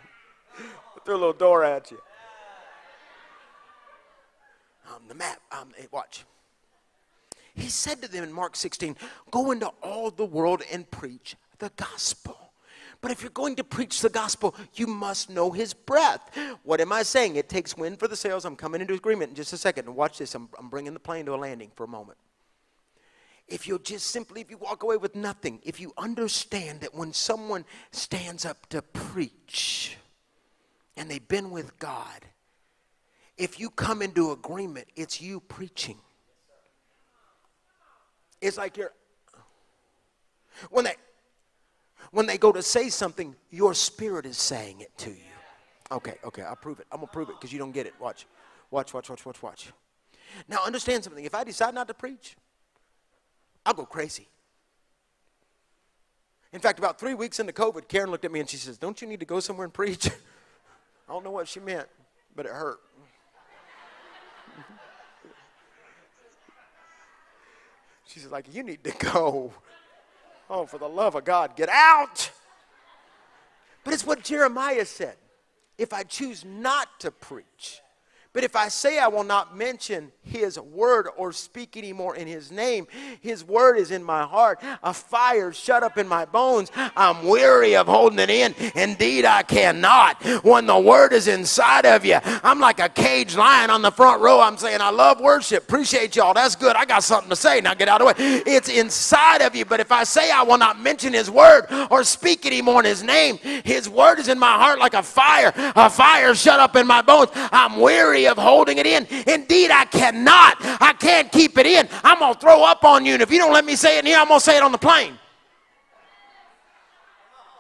Throw 1.06 1.16
a 1.16 1.18
little 1.18 1.34
door 1.34 1.66
at 1.66 1.92
you. 1.92 2.00
Um, 4.88 5.04
the 5.08 5.16
map. 5.16 5.42
Um, 5.52 5.70
watch. 5.92 6.26
He 7.54 7.70
said 7.70 8.02
to 8.02 8.08
them 8.08 8.24
in 8.24 8.32
Mark 8.32 8.56
16, 8.56 8.96
Go 9.32 9.52
into 9.52 9.68
all 9.82 10.12
the 10.12 10.26
world 10.26 10.62
and 10.72 10.90
preach 10.90 11.36
the 11.58 11.72
gospel. 11.76 12.38
But 13.02 13.12
if 13.12 13.22
you're 13.22 13.30
going 13.32 13.56
to 13.58 13.64
preach 13.64 14.02
the 14.02 14.10
gospel, 14.10 14.56
you 14.74 14.88
must 14.88 15.30
know 15.30 15.52
his 15.52 15.74
breath. 15.74 16.22
What 16.64 16.82
am 16.82 16.92
I 16.92 17.04
saying? 17.04 17.36
It 17.36 17.48
takes 17.48 17.78
wind 17.78 18.00
for 18.00 18.08
the 18.08 18.16
sails. 18.16 18.46
I'm 18.46 18.56
coming 18.56 18.82
into 18.82 18.94
agreement 18.94 19.30
in 19.30 19.36
just 19.36 19.54
a 19.54 19.58
second. 19.58 19.88
And 19.88 19.96
watch 19.96 20.18
this. 20.18 20.34
I'm, 20.34 20.50
I'm 20.58 20.70
bringing 20.70 20.94
the 20.94 21.00
plane 21.00 21.26
to 21.26 21.36
a 21.36 21.38
landing 21.38 21.72
for 21.76 21.84
a 21.84 21.88
moment. 21.88 22.18
If 23.48 23.68
you 23.68 23.80
just 23.80 24.08
simply, 24.08 24.42
if 24.42 24.50
you 24.50 24.58
walk 24.58 24.84
away 24.84 24.98
with 24.98 25.16
nothing, 25.16 25.60
if 25.64 25.80
you 25.80 25.94
understand 25.98 26.82
that 26.82 26.94
when 26.94 27.14
someone 27.14 27.66
stands 27.92 28.46
up 28.46 28.68
to 28.70 28.82
preach 28.82 29.98
and 30.98 31.10
they've 31.10 31.28
been 31.28 31.52
with 31.52 31.78
God, 31.80 32.26
if 33.38 33.60
you 33.60 33.70
come 33.70 34.02
into 34.02 34.32
agreement, 34.32 34.88
it's 34.96 35.22
you 35.22 35.40
preaching. 35.42 35.98
It's 38.42 38.58
like 38.58 38.78
you're 38.78 38.94
when 40.70 40.86
they 40.86 40.96
when 42.12 42.26
they 42.26 42.38
go 42.38 42.52
to 42.52 42.62
say 42.62 42.90
something, 42.90 43.36
your 43.50 43.74
spirit 43.74 44.26
is 44.26 44.38
saying 44.38 44.82
it 44.82 44.96
to 45.00 45.10
you. 45.10 45.18
Okay, 45.92 46.16
okay, 46.24 46.42
I'll 46.42 46.56
prove 46.56 46.80
it. 46.80 46.88
I'm 46.92 47.00
gonna 47.00 47.12
prove 47.12 47.30
it 47.30 47.36
because 47.36 47.52
you 47.52 47.60
don't 47.60 47.72
get 47.72 47.86
it. 47.86 47.94
Watch. 48.00 48.26
Watch, 48.72 48.94
watch, 48.94 49.10
watch, 49.10 49.26
watch, 49.26 49.42
watch. 49.42 49.72
Now 50.48 50.60
understand 50.66 51.04
something. 51.04 51.24
If 51.24 51.34
I 51.34 51.44
decide 51.44 51.74
not 51.74 51.88
to 51.88 51.94
preach, 51.94 52.36
I'll 53.66 53.74
go 53.74 53.86
crazy. 53.86 54.28
In 56.54 56.60
fact, 56.60 56.80
about 56.80 57.00
three 57.00 57.14
weeks 57.14 57.40
into 57.40 57.54
COVID, 57.54 57.88
Karen 57.88 58.10
looked 58.10 58.26
at 58.26 58.32
me 58.32 58.40
and 58.40 58.50
she 58.50 58.58
says, 58.58 58.78
Don't 58.78 59.02
you 59.02 59.08
need 59.08 59.20
to 59.20 59.26
go 59.26 59.40
somewhere 59.40 59.66
and 59.66 59.74
preach? 59.74 60.08
I 61.10 61.14
don't 61.14 61.24
know 61.24 61.32
what 61.32 61.48
she 61.48 61.60
meant, 61.60 61.88
but 62.36 62.46
it 62.46 62.52
hurt. 62.52 62.80
She's 68.08 68.26
like, 68.28 68.54
You 68.54 68.64
need 68.64 68.84
to 68.84 68.92
go. 69.14 69.54
Oh, 70.50 70.66
for 70.66 70.78
the 70.78 70.88
love 70.88 71.16
of 71.16 71.26
God, 71.26 71.56
get 71.56 71.70
out. 71.70 72.32
But 73.84 73.94
it's 73.94 74.06
what 74.06 74.24
Jeremiah 74.24 74.86
said. 74.86 75.16
If 75.78 75.94
I 75.94 76.04
choose 76.04 76.44
not 76.44 77.00
to 77.02 77.12
preach, 77.12 77.82
but 78.38 78.44
if 78.44 78.56
I 78.56 78.68
say 78.68 79.00
I 79.00 79.08
will 79.08 79.24
not 79.24 79.58
mention 79.58 80.12
his 80.22 80.60
word 80.60 81.08
or 81.18 81.32
speak 81.32 81.76
anymore 81.76 82.16
in 82.16 82.28
his 82.28 82.52
name, 82.52 82.86
his 83.20 83.44
word 83.44 83.78
is 83.78 83.90
in 83.90 84.04
my 84.04 84.26
heart, 84.26 84.60
a 84.84 84.94
fire 84.94 85.52
shut 85.52 85.82
up 85.82 85.98
in 85.98 86.08
my 86.08 86.24
bones. 86.24 86.72
I'm 86.76 87.26
weary 87.26 87.76
of 87.76 87.88
holding 87.88 88.20
it 88.20 88.30
in. 88.30 88.54
Indeed, 88.76 89.26
I 89.26 89.42
cannot. 89.42 90.24
When 90.44 90.68
the 90.68 90.78
word 90.78 91.14
is 91.14 91.28
inside 91.28 91.88
of 91.88 92.06
you, 92.06 92.20
I'm 92.44 92.60
like 92.60 92.80
a 92.80 92.90
caged 92.90 93.38
lion 93.38 93.72
on 93.72 93.82
the 93.82 93.90
front 93.90 94.22
row. 94.22 94.40
I'm 94.40 94.58
saying, 94.58 94.82
I 94.82 94.92
love 94.92 95.20
worship. 95.20 95.64
Appreciate 95.64 96.16
y'all. 96.16 96.36
That's 96.36 96.56
good. 96.56 96.76
I 96.76 96.86
got 96.86 97.04
something 97.04 97.32
to 97.32 97.36
say. 97.36 97.60
Now 97.60 97.74
get 97.74 97.90
out 97.90 98.02
of 98.02 98.16
the 98.16 98.24
way. 98.24 98.44
It's 98.46 98.70
inside 98.70 99.42
of 99.42 99.56
you. 99.56 99.66
But 99.66 99.80
if 99.80 99.92
I 99.92 100.04
say 100.04 100.30
I 100.30 100.44
will 100.44 100.60
not 100.60 100.80
mention 100.80 101.12
his 101.12 101.32
word 101.32 101.66
or 101.90 102.04
speak 102.04 102.46
anymore 102.46 102.82
in 102.82 102.86
his 102.86 103.02
name, 103.02 103.40
his 103.40 103.90
word 103.90 104.20
is 104.20 104.28
in 104.28 104.38
my 104.38 104.60
heart 104.60 104.78
like 104.78 104.94
a 104.94 105.02
fire, 105.02 105.52
a 105.56 105.90
fire 105.90 106.36
shut 106.36 106.60
up 106.60 106.76
in 106.76 106.86
my 106.86 107.02
bones. 107.02 107.32
I'm 107.34 107.80
weary 107.80 108.27
of 108.28 108.38
holding 108.38 108.78
it 108.78 108.86
in. 108.86 109.06
Indeed, 109.28 109.72
I 109.72 109.86
cannot. 109.86 110.58
I 110.60 110.94
can't 111.00 111.32
keep 111.32 111.58
it 111.58 111.66
in. 111.66 111.88
I'm 112.04 112.20
going 112.20 112.34
to 112.34 112.40
throw 112.40 112.64
up 112.64 112.84
on 112.84 113.06
you. 113.06 113.14
And 113.14 113.22
if 113.22 113.32
you 113.32 113.40
don't 113.40 113.54
let 113.54 113.66
me 113.66 113.76
say 113.76 113.98
it 113.98 114.00
in 114.02 114.06
here, 114.06 114.18
I'm 114.18 114.28
going 114.28 114.40
to 114.40 114.46
say 114.46 114.58
it 114.58 114.64
on 114.64 114.72
the 114.72 114.78
plane. 114.78 115.18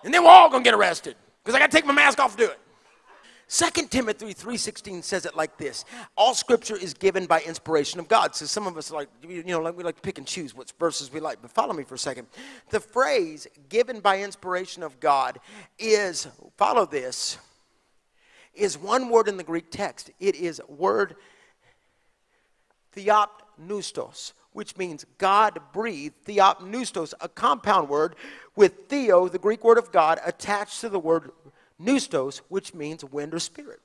And 0.03 0.13
then 0.13 0.23
we're 0.23 0.29
all 0.29 0.49
going 0.49 0.63
to 0.63 0.67
get 0.67 0.77
arrested 0.77 1.15
because 1.43 1.55
I 1.55 1.59
got 1.59 1.71
to 1.71 1.75
take 1.75 1.85
my 1.85 1.93
mask 1.93 2.19
off 2.19 2.35
to 2.35 2.45
do 2.45 2.51
it. 2.51 2.59
2 3.49 3.87
Timothy 3.87 4.33
3.16 4.33 5.03
says 5.03 5.25
it 5.25 5.35
like 5.35 5.57
this. 5.57 5.85
All 6.17 6.33
scripture 6.33 6.75
is 6.75 6.93
given 6.93 7.25
by 7.25 7.41
inspiration 7.41 7.97
of 7.99 8.09
God. 8.09 8.35
So 8.35 8.45
some 8.45 8.67
of 8.67 8.77
us 8.77 8.91
like, 8.91 9.07
you 9.25 9.41
know, 9.43 9.61
like 9.61 9.77
we 9.77 9.85
like 9.85 9.95
to 9.95 10.01
pick 10.01 10.17
and 10.17 10.27
choose 10.27 10.53
what 10.53 10.71
verses 10.77 11.13
we 11.13 11.21
like. 11.21 11.41
But 11.41 11.51
follow 11.51 11.73
me 11.73 11.83
for 11.83 11.95
a 11.95 11.99
second. 11.99 12.27
The 12.71 12.81
phrase 12.81 13.47
given 13.69 14.01
by 14.01 14.21
inspiration 14.21 14.83
of 14.83 14.99
God 14.99 15.39
is, 15.79 16.27
follow 16.57 16.85
this, 16.85 17.37
is 18.57 18.77
one 18.77 19.09
word 19.09 19.27
in 19.27 19.37
the 19.37 19.43
Greek 19.43 19.71
text. 19.71 20.11
It 20.19 20.35
is 20.35 20.61
word 20.67 21.15
theopneustos, 22.95 24.33
which 24.53 24.75
means 24.77 25.05
God 25.17 25.59
breathed. 25.71 26.15
Theopneustos, 26.25 27.13
a 27.21 27.29
compound 27.29 27.89
word 27.89 28.15
with 28.55 28.87
theo, 28.89 29.27
the 29.27 29.39
Greek 29.39 29.63
word 29.63 29.77
of 29.77 29.91
God, 29.91 30.19
attached 30.25 30.81
to 30.81 30.89
the 30.89 30.99
word 30.99 31.31
pneustos, 31.79 32.41
which 32.49 32.73
means 32.73 33.05
wind 33.05 33.33
or 33.33 33.39
spirit. 33.39 33.79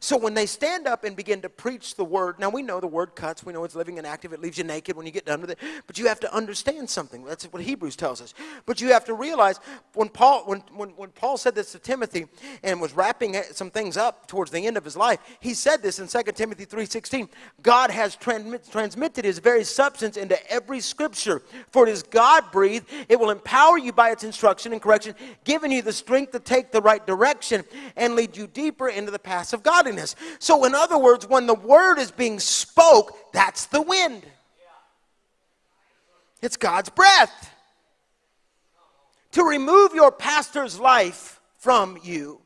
So 0.00 0.16
when 0.16 0.34
they 0.34 0.46
stand 0.46 0.86
up 0.86 1.04
and 1.04 1.16
begin 1.16 1.40
to 1.42 1.48
preach 1.48 1.94
the 1.94 2.04
word, 2.04 2.38
now 2.38 2.50
we 2.50 2.62
know 2.62 2.80
the 2.80 2.86
word 2.86 3.14
cuts, 3.14 3.44
we 3.44 3.52
know 3.52 3.64
it's 3.64 3.74
living 3.74 3.98
and 3.98 4.06
active, 4.06 4.32
it 4.32 4.40
leaves 4.40 4.58
you 4.58 4.64
naked 4.64 4.96
when 4.96 5.06
you 5.06 5.12
get 5.12 5.26
done 5.26 5.40
with 5.40 5.50
it, 5.50 5.58
but 5.86 5.98
you 5.98 6.06
have 6.06 6.20
to 6.20 6.34
understand 6.34 6.88
something. 6.88 7.24
That's 7.24 7.44
what 7.44 7.62
Hebrews 7.62 7.96
tells 7.96 8.20
us. 8.20 8.34
But 8.66 8.80
you 8.80 8.88
have 8.88 9.04
to 9.06 9.14
realize 9.14 9.60
when 9.94 10.08
Paul 10.08 10.44
when, 10.46 10.60
when, 10.74 10.90
when 10.90 11.10
Paul 11.10 11.36
said 11.36 11.54
this 11.54 11.72
to 11.72 11.78
Timothy 11.78 12.26
and 12.62 12.80
was 12.80 12.94
wrapping 12.94 13.36
some 13.52 13.70
things 13.70 13.96
up 13.96 14.26
towards 14.26 14.50
the 14.50 14.66
end 14.66 14.76
of 14.76 14.84
his 14.84 14.96
life, 14.96 15.18
he 15.40 15.54
said 15.54 15.82
this 15.82 15.98
in 15.98 16.08
2 16.08 16.32
Timothy 16.32 16.66
3:16. 16.66 17.28
God 17.62 17.90
has 17.90 18.16
transmit, 18.16 18.70
transmitted 18.70 19.24
his 19.24 19.38
very 19.38 19.64
substance 19.64 20.16
into 20.16 20.38
every 20.50 20.80
scripture, 20.80 21.42
for 21.70 21.86
it 21.86 21.90
is 21.90 22.02
God 22.02 22.50
breathed. 22.52 22.86
It 23.08 23.18
will 23.18 23.30
empower 23.30 23.78
you 23.78 23.92
by 23.92 24.10
its 24.10 24.24
instruction 24.24 24.72
and 24.72 24.80
correction, 24.80 25.14
giving 25.44 25.72
you 25.72 25.82
the 25.82 25.92
strength 25.92 26.32
to 26.32 26.40
take 26.40 26.70
the 26.70 26.80
right 26.80 27.04
direction 27.04 27.64
and 27.96 28.14
lead 28.14 28.36
you 28.36 28.46
deeper 28.46 28.88
into 28.88 29.10
the 29.10 29.18
path 29.18 29.52
of 29.52 29.62
godliness. 29.64 30.14
So, 30.38 30.64
in 30.64 30.74
other 30.74 30.98
words, 30.98 31.26
when 31.26 31.46
the 31.46 31.54
word 31.54 31.98
is 31.98 32.12
being 32.12 32.38
spoke, 32.38 33.16
that's 33.32 33.66
the 33.66 33.82
wind. 33.82 34.24
It's 36.40 36.56
God's 36.56 36.90
breath. 36.90 37.50
To 39.32 39.42
remove 39.42 39.94
your 39.94 40.12
pastor's 40.12 40.78
life 40.78 41.40
from 41.56 41.98
you, 42.04 42.40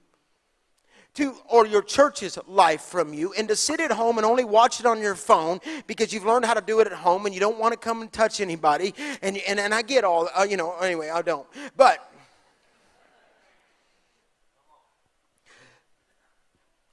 to, 1.15 1.35
or 1.51 1.67
your 1.67 1.83
church's 1.83 2.39
life 2.47 2.81
from 2.81 3.13
you, 3.13 3.35
and 3.37 3.49
to 3.49 3.57
sit 3.57 3.81
at 3.81 3.91
home 3.91 4.17
and 4.17 4.25
only 4.25 4.45
watch 4.45 4.79
it 4.81 4.87
on 4.87 5.03
your 5.03 5.17
phone 5.17 5.61
because 5.87 6.13
you've 6.13 6.25
learned 6.25 6.45
how 6.45 6.55
to 6.55 6.61
do 6.61 6.79
it 6.81 6.87
at 6.87 6.93
home 6.93 7.27
and 7.27 7.35
you 7.35 7.41
don't 7.41 7.59
want 7.59 7.73
to 7.73 7.79
come 7.79 8.01
and 8.01 8.13
touch 8.13 8.41
anybody. 8.41 8.95
And, 9.21 9.37
and, 9.37 9.59
and 9.59 9.75
I 9.75 9.83
get 9.83 10.05
all, 10.05 10.31
uh, 10.35 10.47
you 10.49 10.57
know, 10.57 10.79
anyway, 10.79 11.11
I 11.11 11.21
don't. 11.21 11.47
But 11.77 12.09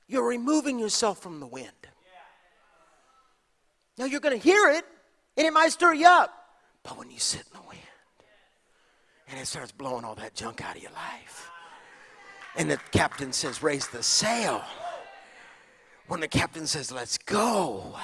You're 0.07 0.27
removing 0.27 0.79
yourself 0.79 1.19
from 1.19 1.39
the 1.39 1.47
wind. 1.47 1.71
Now 3.97 4.05
you're 4.05 4.19
going 4.19 4.37
to 4.37 4.43
hear 4.43 4.69
it, 4.69 4.83
and 5.37 5.47
it 5.47 5.53
might 5.53 5.71
stir 5.71 5.93
you 5.93 6.07
up. 6.07 6.31
But 6.83 6.97
when 6.97 7.09
you 7.09 7.19
sit 7.19 7.41
in 7.41 7.59
the 7.59 7.67
wind, 7.67 7.81
and 9.29 9.39
it 9.39 9.47
starts 9.47 9.71
blowing 9.71 10.03
all 10.05 10.15
that 10.15 10.35
junk 10.35 10.61
out 10.61 10.75
of 10.75 10.81
your 10.81 10.91
life, 10.91 11.49
and 12.55 12.69
the 12.69 12.77
captain 12.91 13.33
says, 13.33 13.63
Raise 13.63 13.87
the 13.87 14.03
sail. 14.03 14.61
When 16.07 16.19
the 16.19 16.27
captain 16.27 16.67
says, 16.67 16.91
Let's 16.91 17.17
go 17.17 17.95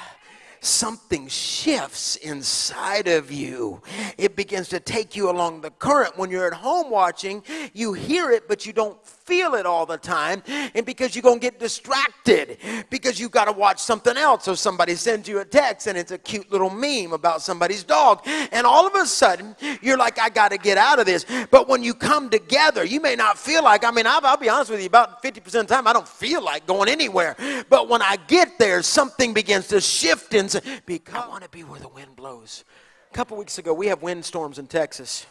something 0.61 1.27
shifts 1.27 2.17
inside 2.17 3.07
of 3.07 3.31
you. 3.31 3.81
It 4.17 4.35
begins 4.35 4.69
to 4.69 4.79
take 4.79 5.15
you 5.15 5.29
along 5.29 5.61
the 5.61 5.71
current. 5.71 6.17
When 6.17 6.29
you're 6.29 6.45
at 6.45 6.53
home 6.53 6.91
watching, 6.91 7.43
you 7.73 7.93
hear 7.93 8.29
it, 8.29 8.47
but 8.47 8.65
you 8.65 8.71
don't 8.71 9.03
feel 9.05 9.55
it 9.55 9.65
all 9.65 9.87
the 9.87 9.97
time. 9.97 10.43
And 10.75 10.85
because 10.85 11.15
you're 11.15 11.23
going 11.23 11.39
to 11.39 11.41
get 11.41 11.59
distracted, 11.59 12.59
because 12.91 13.19
you've 13.19 13.31
got 13.31 13.45
to 13.45 13.51
watch 13.51 13.79
something 13.79 14.15
else. 14.17 14.45
So 14.45 14.53
somebody 14.53 14.93
sends 14.95 15.27
you 15.27 15.39
a 15.39 15.45
text 15.45 15.87
and 15.87 15.97
it's 15.97 16.11
a 16.11 16.17
cute 16.17 16.51
little 16.51 16.69
meme 16.69 17.13
about 17.13 17.41
somebody's 17.41 17.83
dog. 17.83 18.21
And 18.51 18.67
all 18.67 18.85
of 18.85 18.93
a 18.93 19.07
sudden, 19.07 19.55
you're 19.81 19.97
like, 19.97 20.19
I 20.19 20.29
got 20.29 20.51
to 20.51 20.57
get 20.57 20.77
out 20.77 20.99
of 20.99 21.07
this. 21.07 21.25
But 21.49 21.67
when 21.67 21.83
you 21.83 21.95
come 21.95 22.29
together, 22.29 22.85
you 22.85 23.01
may 23.01 23.15
not 23.15 23.39
feel 23.39 23.63
like, 23.63 23.83
I 23.83 23.89
mean, 23.89 24.05
I'll, 24.05 24.23
I'll 24.23 24.37
be 24.37 24.49
honest 24.49 24.69
with 24.69 24.79
you, 24.79 24.85
about 24.85 25.23
50% 25.23 25.37
of 25.37 25.51
the 25.51 25.63
time, 25.63 25.87
I 25.87 25.93
don't 25.93 26.07
feel 26.07 26.43
like 26.43 26.67
going 26.67 26.87
anywhere. 26.87 27.35
But 27.67 27.89
when 27.89 28.03
I 28.03 28.17
get 28.27 28.59
there, 28.59 28.83
something 28.83 29.33
begins 29.33 29.67
to 29.69 29.81
shift 29.81 30.35
in 30.35 30.49
because 30.85 31.15
I 31.15 31.27
want 31.27 31.43
to 31.43 31.49
be 31.49 31.63
where 31.63 31.79
the 31.79 31.87
wind 31.87 32.15
blows. 32.15 32.63
A 33.09 33.13
couple 33.13 33.37
weeks 33.37 33.57
ago, 33.57 33.73
we 33.73 33.87
have 33.87 34.01
windstorms 34.01 34.57
in 34.59 34.67
Texas. 34.67 35.25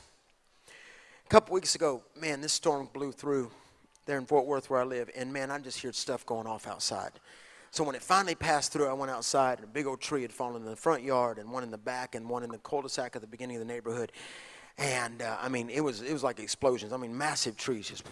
A 0.68 1.28
couple 1.28 1.54
weeks 1.54 1.74
ago, 1.74 2.02
man, 2.20 2.40
this 2.40 2.52
storm 2.52 2.88
blew 2.92 3.12
through 3.12 3.50
there 4.06 4.18
in 4.18 4.26
Fort 4.26 4.46
Worth 4.46 4.68
where 4.68 4.80
I 4.80 4.84
live, 4.84 5.10
and 5.16 5.32
man, 5.32 5.50
I 5.50 5.58
just 5.58 5.80
heard 5.82 5.94
stuff 5.94 6.26
going 6.26 6.46
off 6.46 6.66
outside. 6.66 7.12
So 7.70 7.84
when 7.84 7.94
it 7.94 8.02
finally 8.02 8.34
passed 8.34 8.72
through, 8.72 8.88
I 8.88 8.92
went 8.92 9.12
outside, 9.12 9.58
and 9.58 9.64
a 9.64 9.70
big 9.70 9.86
old 9.86 10.00
tree 10.00 10.22
had 10.22 10.32
fallen 10.32 10.62
in 10.62 10.68
the 10.68 10.74
front 10.74 11.04
yard, 11.04 11.38
and 11.38 11.52
one 11.52 11.62
in 11.62 11.70
the 11.70 11.78
back, 11.78 12.16
and 12.16 12.28
one 12.28 12.42
in 12.42 12.50
the 12.50 12.58
cul-de-sac 12.58 13.14
at 13.14 13.22
the 13.22 13.28
beginning 13.28 13.56
of 13.56 13.60
the 13.60 13.72
neighborhood. 13.72 14.10
And 14.76 15.22
uh, 15.22 15.36
I 15.40 15.48
mean, 15.48 15.70
it 15.70 15.80
was 15.80 16.02
it 16.02 16.12
was 16.12 16.24
like 16.24 16.40
explosions. 16.40 16.92
I 16.92 16.96
mean, 16.96 17.16
massive 17.16 17.56
trees 17.56 17.88
just. 17.88 18.04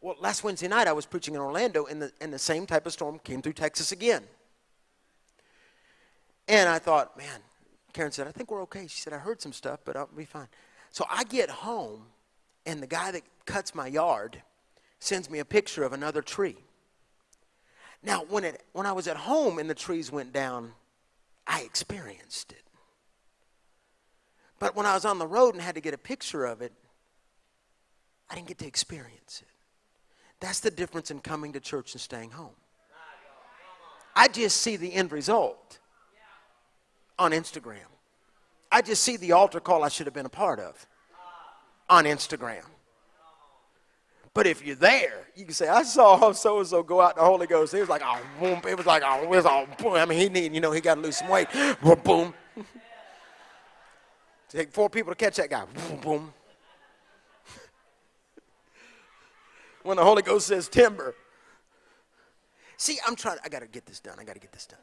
Well, 0.00 0.16
last 0.18 0.42
Wednesday 0.42 0.68
night 0.68 0.88
I 0.88 0.92
was 0.92 1.04
preaching 1.04 1.34
in 1.34 1.40
Orlando, 1.40 1.84
and 1.84 2.00
the, 2.00 2.12
and 2.20 2.32
the 2.32 2.38
same 2.38 2.66
type 2.66 2.86
of 2.86 2.92
storm 2.92 3.18
came 3.22 3.42
through 3.42 3.52
Texas 3.52 3.92
again. 3.92 4.22
And 6.48 6.68
I 6.68 6.78
thought, 6.78 7.16
man, 7.16 7.40
Karen 7.92 8.10
said, 8.10 8.26
I 8.26 8.32
think 8.32 8.50
we're 8.50 8.62
okay. 8.62 8.86
She 8.86 9.00
said, 9.00 9.12
I 9.12 9.18
heard 9.18 9.40
some 9.40 9.52
stuff, 9.52 9.80
but 9.84 9.96
I'll 9.96 10.08
be 10.16 10.24
fine. 10.24 10.48
So 10.90 11.04
I 11.10 11.24
get 11.24 11.50
home, 11.50 12.06
and 12.64 12.82
the 12.82 12.86
guy 12.86 13.10
that 13.12 13.22
cuts 13.44 13.74
my 13.74 13.86
yard 13.86 14.42
sends 15.00 15.28
me 15.28 15.38
a 15.38 15.44
picture 15.44 15.84
of 15.84 15.92
another 15.92 16.22
tree. 16.22 16.56
Now, 18.02 18.24
when, 18.28 18.44
it, 18.44 18.62
when 18.72 18.86
I 18.86 18.92
was 18.92 19.06
at 19.06 19.16
home 19.16 19.58
and 19.58 19.68
the 19.68 19.74
trees 19.74 20.10
went 20.10 20.32
down, 20.32 20.72
I 21.46 21.60
experienced 21.60 22.52
it. 22.52 22.62
But 24.58 24.74
when 24.74 24.86
I 24.86 24.94
was 24.94 25.04
on 25.04 25.18
the 25.18 25.26
road 25.26 25.54
and 25.54 25.62
had 25.62 25.74
to 25.74 25.80
get 25.80 25.94
a 25.94 25.98
picture 25.98 26.46
of 26.46 26.62
it, 26.62 26.72
I 28.30 28.34
didn't 28.34 28.48
get 28.48 28.58
to 28.58 28.66
experience 28.66 29.42
it. 29.42 29.59
That's 30.40 30.60
the 30.60 30.70
difference 30.70 31.10
in 31.10 31.20
coming 31.20 31.52
to 31.52 31.60
church 31.60 31.92
and 31.92 32.00
staying 32.00 32.30
home. 32.30 32.54
I 34.16 34.28
just 34.28 34.58
see 34.58 34.76
the 34.76 34.92
end 34.92 35.12
result 35.12 35.78
on 37.18 37.32
Instagram. 37.32 37.78
I 38.72 38.82
just 38.82 39.02
see 39.02 39.16
the 39.16 39.32
altar 39.32 39.60
call 39.60 39.84
I 39.84 39.88
should 39.88 40.06
have 40.06 40.14
been 40.14 40.26
a 40.26 40.30
part 40.30 40.58
of 40.58 40.86
on 41.88 42.04
Instagram. 42.04 42.64
But 44.32 44.46
if 44.46 44.64
you're 44.64 44.76
there, 44.76 45.26
you 45.34 45.44
can 45.44 45.54
say, 45.54 45.68
I 45.68 45.82
saw 45.82 46.30
so 46.32 46.58
and 46.58 46.66
so 46.66 46.82
go 46.82 47.00
out 47.00 47.16
in 47.16 47.18
the 47.18 47.24
Holy 47.24 47.48
Ghost. 47.48 47.74
It 47.74 47.80
was 47.80 47.88
like, 47.88 48.02
oh, 48.04 48.20
boom. 48.38 48.60
It 48.68 48.76
was 48.76 48.86
like, 48.86 49.02
oh, 49.04 49.22
it 49.24 49.28
was 49.28 49.44
all 49.44 49.66
boom. 49.78 49.94
I 49.94 50.04
mean, 50.06 50.18
he 50.18 50.28
needed, 50.28 50.54
you 50.54 50.60
know, 50.60 50.70
he 50.70 50.80
got 50.80 50.94
to 50.94 51.00
lose 51.00 51.16
some 51.16 51.28
weight. 51.28 51.48
Boom, 51.82 52.00
boom. 52.04 52.34
Take 54.48 54.72
four 54.72 54.88
people 54.88 55.12
to 55.12 55.16
catch 55.16 55.36
that 55.36 55.50
guy. 55.50 55.64
Boom, 55.64 56.00
boom. 56.00 56.34
When 59.82 59.96
the 59.96 60.04
Holy 60.04 60.22
Ghost 60.22 60.46
says 60.46 60.68
timber. 60.68 61.14
See, 62.76 62.98
I'm 63.06 63.16
trying, 63.16 63.38
I 63.44 63.48
got 63.48 63.60
to 63.60 63.68
get 63.68 63.86
this 63.86 64.00
done. 64.00 64.16
I 64.18 64.24
got 64.24 64.34
to 64.34 64.40
get 64.40 64.52
this 64.52 64.66
done. 64.66 64.78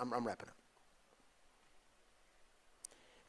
I'm, 0.00 0.12
I'm 0.12 0.26
wrapping 0.26 0.48
up. 0.48 0.54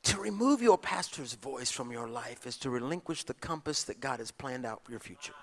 To 0.03 0.19
remove 0.19 0.61
your 0.61 0.77
pastor's 0.77 1.33
voice 1.33 1.71
from 1.71 1.91
your 1.91 2.07
life 2.07 2.45
is 2.45 2.57
to 2.57 2.69
relinquish 2.69 3.23
the 3.23 3.33
compass 3.33 3.83
that 3.83 3.99
God 3.99 4.19
has 4.19 4.31
planned 4.31 4.65
out 4.65 4.83
for 4.83 4.91
your 4.91 4.99
future. 4.99 5.33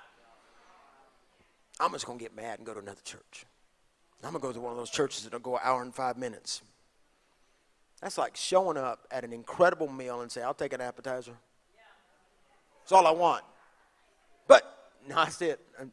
I'm 1.81 1.93
just 1.93 2.07
going 2.07 2.19
to 2.19 2.23
get 2.23 2.37
mad 2.37 2.59
and 2.59 2.67
go 2.67 2.75
to 2.75 2.81
another 2.81 3.01
church. 3.03 3.47
I'm 4.23 4.33
going 4.33 4.43
to 4.43 4.47
go 4.49 4.53
to 4.53 4.61
one 4.61 4.71
of 4.71 4.79
those 4.79 4.91
churches 4.91 5.25
that'll 5.25 5.41
go 5.41 5.55
an 5.55 5.63
hour 5.65 5.83
and 5.83 5.95
five 5.95 6.19
minutes. 6.19 6.61
That's 8.03 8.19
like 8.19 8.37
showing 8.37 8.77
up 8.77 9.07
at 9.11 9.25
an 9.25 9.33
incredible 9.33 9.89
meal 9.89 10.21
and 10.21 10.31
say, 10.31 10.43
I'll 10.43 10.55
take 10.55 10.75
an 10.75 10.81
appetizer. 10.81 11.33
It's 12.83 12.93
all 12.93 13.07
I 13.07 13.13
want. 13.13 13.45
But 14.47 14.80
no, 15.09 15.17
that's 15.17 15.43
it. 15.43 15.61
Um, 15.79 15.93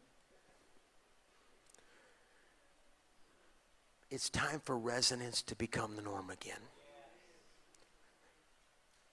it's 4.09 4.29
time 4.29 4.61
for 4.63 4.77
resonance 4.77 5.41
to 5.43 5.55
become 5.55 5.95
the 5.95 6.01
norm 6.01 6.29
again. 6.29 6.59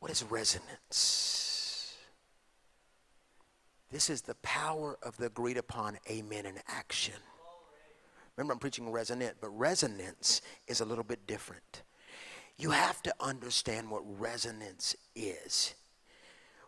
What 0.00 0.10
is 0.10 0.22
resonance? 0.22 1.96
This 3.90 4.10
is 4.10 4.22
the 4.22 4.34
power 4.36 4.98
of 5.02 5.16
the 5.16 5.26
agreed 5.26 5.56
upon 5.56 5.98
amen 6.10 6.46
in 6.46 6.58
action. 6.68 7.14
Remember, 8.36 8.52
I'm 8.52 8.58
preaching 8.58 8.90
resonant, 8.90 9.36
but 9.40 9.50
resonance 9.50 10.42
is 10.66 10.80
a 10.80 10.84
little 10.84 11.04
bit 11.04 11.26
different. 11.26 11.82
You 12.58 12.70
have 12.70 13.02
to 13.04 13.14
understand 13.20 13.90
what 13.90 14.02
resonance 14.20 14.96
is. 15.14 15.74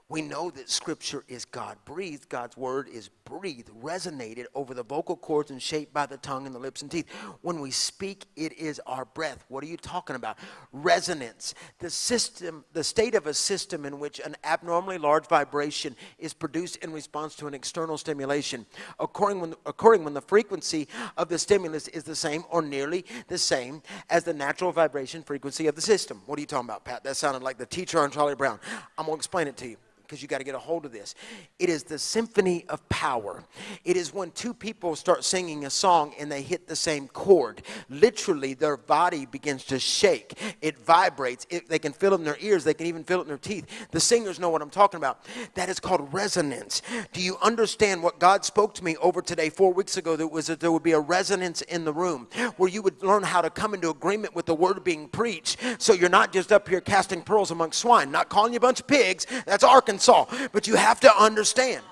We 0.09 0.23
know 0.23 0.51
that 0.51 0.71
Scripture 0.71 1.25
is 1.27 1.45
God 1.45 1.79
breathed. 1.85 2.29
God's 2.29 2.57
word 2.57 2.89
is 2.89 3.11
breathed, 3.25 3.71
resonated 3.83 4.45
over 4.55 4.73
the 4.73 4.85
vocal 4.85 5.17
cords 5.17 5.51
and 5.51 5.61
shaped 5.61 5.93
by 5.93 6.07
the 6.07 6.17
tongue 6.19 6.47
and 6.47 6.55
the 6.55 6.61
lips 6.61 6.81
and 6.81 6.89
teeth. 6.89 7.11
When 7.43 7.61
we 7.61 7.73
speak, 7.73 8.27
it 8.37 8.53
is 8.53 8.81
our 8.87 9.05
breath. 9.05 9.45
What 9.49 9.65
are 9.65 9.67
you 9.67 9.77
talking 9.77 10.15
about? 10.15 10.39
Resonance. 10.73 11.55
The 11.81 11.91
system, 11.91 12.65
the 12.73 12.85
state 12.85 13.17
of 13.17 13.27
a 13.27 13.35
system 13.35 13.85
in 13.85 13.99
which 13.99 14.21
an 14.21 14.37
abnormally 14.45 14.97
large 14.97 15.27
vibration 15.27 15.97
is 16.21 16.33
produced 16.33 16.77
in 16.77 16.93
response 16.93 17.35
to 17.37 17.49
an 17.49 17.55
external 17.55 17.99
stimulation, 17.99 18.65
occurring 19.01 19.41
when, 19.41 19.55
occurring 19.67 20.05
when 20.05 20.15
the 20.15 20.23
frequency 20.23 20.87
of 21.17 21.29
the 21.29 21.39
stimulus 21.39 21.89
is 21.89 22.05
the 22.05 22.15
same 22.15 22.45
or 22.51 22.63
nearly 22.63 23.05
the 23.27 23.39
same 23.39 23.83
as 24.09 24.23
the 24.23 24.33
natural 24.33 24.71
vibration 24.71 25.25
frequency 25.25 25.67
of 25.67 25.75
the 25.75 25.83
system. 25.83 26.23
What 26.27 26.39
are 26.39 26.43
you 26.43 26.47
talking 26.47 26.69
about, 26.69 26.85
Pat? 26.85 27.03
That 27.03 27.17
sounded 27.17 27.43
like 27.43 27.59
the 27.59 27.67
teacher 27.67 27.99
on 27.99 28.13
Charlie 28.13 28.37
Brown. 28.37 28.61
I'm 28.97 29.07
going 29.07 29.17
to 29.17 29.21
explain 29.21 29.49
it 29.49 29.57
to 29.57 29.67
you 29.67 29.77
because 30.07 30.23
you 30.23 30.29
got 30.29 30.39
to 30.39 30.45
get 30.45 30.55
a 30.55 30.59
hold 30.59 30.85
of 30.87 30.93
this. 30.93 31.15
It 31.59 31.69
is 31.69 31.83
the 31.83 31.99
symphony 31.99 32.65
of 32.69 32.87
power. 32.89 33.43
It 33.85 33.97
is 33.97 34.15
when 34.15 34.31
two 34.31 34.55
people 34.55 34.97
start 34.97 35.25
singing 35.25 35.65
a 35.65 35.71
song 35.71 36.15
and 36.19 36.31
they 36.31 36.43
hit 36.43 36.69
the 36.69 36.77
same 36.77 37.09
chord. 37.09 37.63
Literally, 37.89 38.55
their 38.55 38.77
body 38.77 39.27
begins 39.27 39.65
to 39.67 39.79
shake. 39.79 40.39
It 40.61 40.79
vibrates. 40.79 41.47
It, 41.51 41.69
they 41.69 41.79
can 41.79 41.93
feel 41.93 42.13
it 42.13 42.17
in 42.17 42.25
their 42.25 42.39
ears. 42.41 42.65
They 42.65 42.75
can 42.75 42.87
even 42.87 43.05
feel 43.05 43.19
it 43.19 43.23
in 43.23 43.29
their 43.29 43.39
teeth. 43.39 43.67
The 43.91 44.01
singers 44.01 44.39
know 44.39 44.51
what 44.51 44.63
I'm 44.63 44.71
talking 44.71 44.99
about. 44.99 45.25
That 45.55 45.69
is 45.69 45.81
called 45.81 46.13
resonance. 46.13 46.83
Do 47.13 47.21
you 47.21 47.37
understand 47.43 48.03
what 48.03 48.19
God 48.19 48.45
spoke 48.45 48.75
to 48.75 48.85
me 48.85 48.97
over 48.99 49.21
today 49.21 49.51
four 49.51 49.73
weeks 49.73 49.97
ago? 49.97 50.17
That 50.17 50.29
was 50.29 50.47
that 50.47 50.61
there 50.61 50.73
would 50.73 50.83
be 50.83 50.93
a 50.93 51.01
resonance 51.01 51.63
in 51.63 51.85
the 51.85 51.93
room 51.93 52.29
where 52.57 52.71
you 52.71 52.83
would 52.83 53.03
learn 53.03 53.23
how 53.23 53.41
to 53.41 53.51
come 53.51 53.75
into 53.75 53.91
agreement 53.91 54.35
with 54.35 54.47
the 54.47 54.55
word 54.55 54.83
being 54.85 55.09
preached. 55.09 55.59
So 55.79 55.93
you're 55.93 56.09
not 56.09 56.33
just 56.33 56.53
up 56.53 56.69
here 56.69 56.81
casting 56.81 57.23
pearls 57.23 57.51
among 57.51 57.73
swine, 57.73 58.11
not 58.11 58.29
calling 58.29 58.53
you 58.53 58.59
a 58.59 58.61
bunch 58.61 58.81
of 58.81 58.87
pigs. 58.87 59.27
That's 59.47 59.65
Arkansas. 59.65 59.96
Arkansas. 59.97 60.49
But 60.53 60.67
you 60.67 60.77
have 60.77 61.01
to 61.01 61.17
understand 61.17 61.83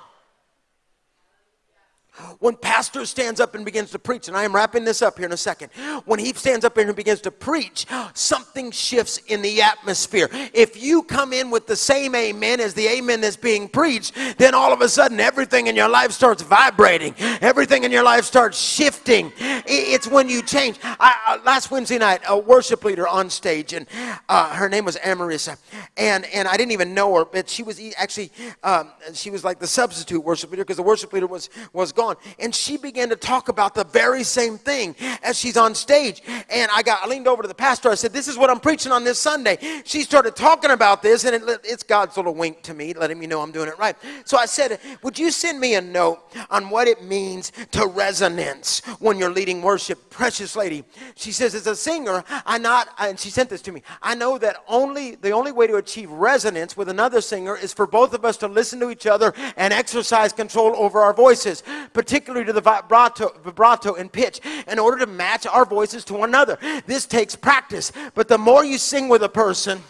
when 2.38 2.56
pastor 2.56 3.04
stands 3.06 3.40
up 3.40 3.54
and 3.54 3.64
begins 3.64 3.90
to 3.90 3.98
preach, 3.98 4.28
and 4.28 4.36
I 4.36 4.44
am 4.44 4.54
wrapping 4.54 4.84
this 4.84 5.02
up 5.02 5.16
here 5.16 5.26
in 5.26 5.32
a 5.32 5.36
second. 5.36 5.70
When 6.04 6.20
he 6.20 6.32
stands 6.32 6.64
up 6.64 6.76
and 6.76 6.94
begins 6.94 7.20
to 7.22 7.30
preach, 7.30 7.86
something 8.14 8.70
shifts 8.70 9.18
in 9.26 9.42
the 9.42 9.62
atmosphere. 9.62 10.28
If 10.52 10.80
you 10.80 11.02
come 11.02 11.32
in 11.32 11.50
with 11.50 11.66
the 11.66 11.76
same 11.76 12.14
amen 12.14 12.60
as 12.60 12.74
the 12.74 12.86
amen 12.86 13.20
that's 13.20 13.36
being 13.36 13.68
preached, 13.68 14.14
then 14.38 14.54
all 14.54 14.72
of 14.72 14.80
a 14.80 14.88
sudden 14.88 15.18
everything 15.18 15.66
in 15.66 15.74
your 15.74 15.88
life 15.88 16.12
starts 16.12 16.42
vibrating. 16.42 17.14
Everything 17.40 17.82
in 17.82 17.90
your 17.90 18.04
life 18.04 18.24
starts 18.24 18.58
shifting. 18.58 19.32
It's 19.38 20.06
when 20.06 20.28
you 20.28 20.42
change. 20.42 20.78
I, 20.82 21.16
uh, 21.26 21.38
last 21.44 21.70
Wednesday 21.70 21.98
night, 21.98 22.20
a 22.28 22.38
worship 22.38 22.84
leader 22.84 23.08
on 23.08 23.28
stage, 23.28 23.72
and 23.72 23.86
uh, 24.28 24.54
her 24.54 24.68
name 24.68 24.84
was 24.84 24.96
Amarissa, 24.98 25.56
and 25.96 26.24
and 26.26 26.46
I 26.46 26.56
didn't 26.56 26.72
even 26.72 26.94
know 26.94 27.14
her, 27.16 27.24
but 27.24 27.48
she 27.48 27.62
was 27.62 27.80
actually 27.96 28.30
um, 28.62 28.90
she 29.12 29.30
was 29.30 29.42
like 29.42 29.58
the 29.58 29.66
substitute 29.66 30.22
worship 30.22 30.50
leader 30.50 30.64
because 30.64 30.76
the 30.76 30.82
worship 30.82 31.12
leader 31.12 31.26
was 31.26 31.50
was 31.72 31.92
gone 31.92 32.03
on, 32.08 32.16
and 32.38 32.54
she 32.54 32.76
began 32.76 33.08
to 33.08 33.16
talk 33.16 33.48
about 33.48 33.74
the 33.74 33.84
very 33.84 34.22
same 34.22 34.58
thing 34.58 34.94
as 35.22 35.38
she's 35.38 35.56
on 35.56 35.74
stage. 35.74 36.22
And 36.50 36.70
I 36.74 36.82
got, 36.82 37.02
I 37.04 37.06
leaned 37.08 37.26
over 37.26 37.42
to 37.42 37.48
the 37.48 37.54
pastor. 37.54 37.90
I 37.90 37.94
said, 37.94 38.12
"This 38.12 38.28
is 38.28 38.36
what 38.36 38.50
I'm 38.50 38.60
preaching 38.60 38.92
on 38.92 39.04
this 39.04 39.18
Sunday." 39.18 39.58
She 39.84 40.02
started 40.02 40.36
talking 40.36 40.70
about 40.70 41.02
this, 41.02 41.24
and 41.24 41.34
it, 41.34 41.60
it's 41.64 41.82
God's 41.82 42.16
little 42.16 42.34
wink 42.34 42.62
to 42.62 42.74
me, 42.74 42.94
letting 42.94 43.18
me 43.18 43.26
know 43.26 43.40
I'm 43.40 43.52
doing 43.52 43.68
it 43.68 43.78
right. 43.78 43.96
So 44.24 44.36
I 44.36 44.46
said, 44.46 44.78
"Would 45.02 45.18
you 45.18 45.30
send 45.30 45.60
me 45.60 45.74
a 45.74 45.80
note 45.80 46.20
on 46.50 46.70
what 46.70 46.88
it 46.88 47.02
means 47.02 47.52
to 47.72 47.86
resonance 47.86 48.80
when 49.00 49.18
you're 49.18 49.30
leading 49.30 49.62
worship?" 49.62 50.10
Precious 50.10 50.54
lady, 50.56 50.84
she 51.16 51.32
says, 51.32 51.54
"As 51.54 51.66
a 51.66 51.74
singer, 51.74 52.22
I 52.46 52.58
not," 52.58 52.88
and 52.98 53.18
she 53.18 53.30
sent 53.30 53.50
this 53.50 53.62
to 53.62 53.72
me. 53.72 53.82
I 54.02 54.14
know 54.14 54.38
that 54.38 54.62
only 54.68 55.16
the 55.16 55.30
only 55.30 55.52
way 55.52 55.66
to 55.66 55.76
achieve 55.76 56.10
resonance 56.10 56.76
with 56.76 56.88
another 56.88 57.20
singer 57.20 57.56
is 57.56 57.72
for 57.72 57.86
both 57.86 58.14
of 58.14 58.24
us 58.24 58.36
to 58.38 58.48
listen 58.48 58.80
to 58.80 58.90
each 58.90 59.06
other 59.06 59.32
and 59.56 59.72
exercise 59.72 60.32
control 60.32 60.74
over 60.76 61.00
our 61.00 61.12
voices, 61.12 61.62
particularly 61.94 62.44
to 62.44 62.52
the 62.52 62.60
vibrato, 62.60 63.32
vibrato 63.42 63.94
and 63.94 64.12
pitch, 64.12 64.40
in 64.68 64.78
order 64.78 64.98
to 64.98 65.06
match 65.06 65.46
our 65.46 65.64
voices 65.64 66.04
to 66.04 66.12
one 66.12 66.28
another. 66.28 66.58
This 66.86 67.06
takes 67.06 67.34
practice, 67.34 67.90
but 68.14 68.28
the 68.28 68.36
more 68.36 68.62
you 68.62 68.76
sing 68.76 69.08
with 69.08 69.22
a 69.22 69.28
person, 69.30 69.80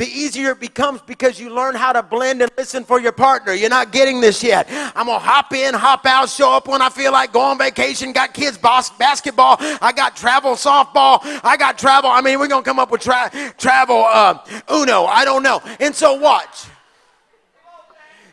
the 0.00 0.06
easier 0.06 0.52
it 0.52 0.60
becomes 0.60 1.02
because 1.02 1.38
you 1.38 1.50
learn 1.50 1.74
how 1.74 1.92
to 1.92 2.02
blend 2.02 2.40
and 2.40 2.50
listen 2.56 2.84
for 2.84 2.98
your 2.98 3.12
partner. 3.12 3.52
You're 3.52 3.68
not 3.68 3.92
getting 3.92 4.22
this 4.22 4.42
yet. 4.42 4.66
I'm 4.96 5.04
to 5.04 5.18
hop 5.18 5.52
in, 5.52 5.74
hop 5.74 6.06
out, 6.06 6.30
show 6.30 6.56
up 6.56 6.68
when 6.68 6.80
I 6.80 6.88
feel 6.88 7.12
like 7.12 7.34
go 7.34 7.42
on 7.42 7.58
vacation, 7.58 8.12
got 8.12 8.32
kids 8.32 8.56
bas- 8.56 8.88
basketball, 8.98 9.56
I 9.60 9.92
got 9.94 10.16
travel 10.16 10.52
softball, 10.52 11.18
I 11.44 11.58
got 11.58 11.76
travel. 11.76 12.08
I 12.08 12.22
mean, 12.22 12.38
we're 12.38 12.48
to 12.48 12.62
come 12.62 12.78
up 12.78 12.90
with 12.90 13.02
tra- 13.02 13.30
travel 13.58 14.06
uh, 14.06 14.38
Uno. 14.72 15.04
I 15.04 15.26
don't 15.26 15.42
know. 15.42 15.60
And 15.78 15.94
so 15.94 16.14
watch. 16.14 16.64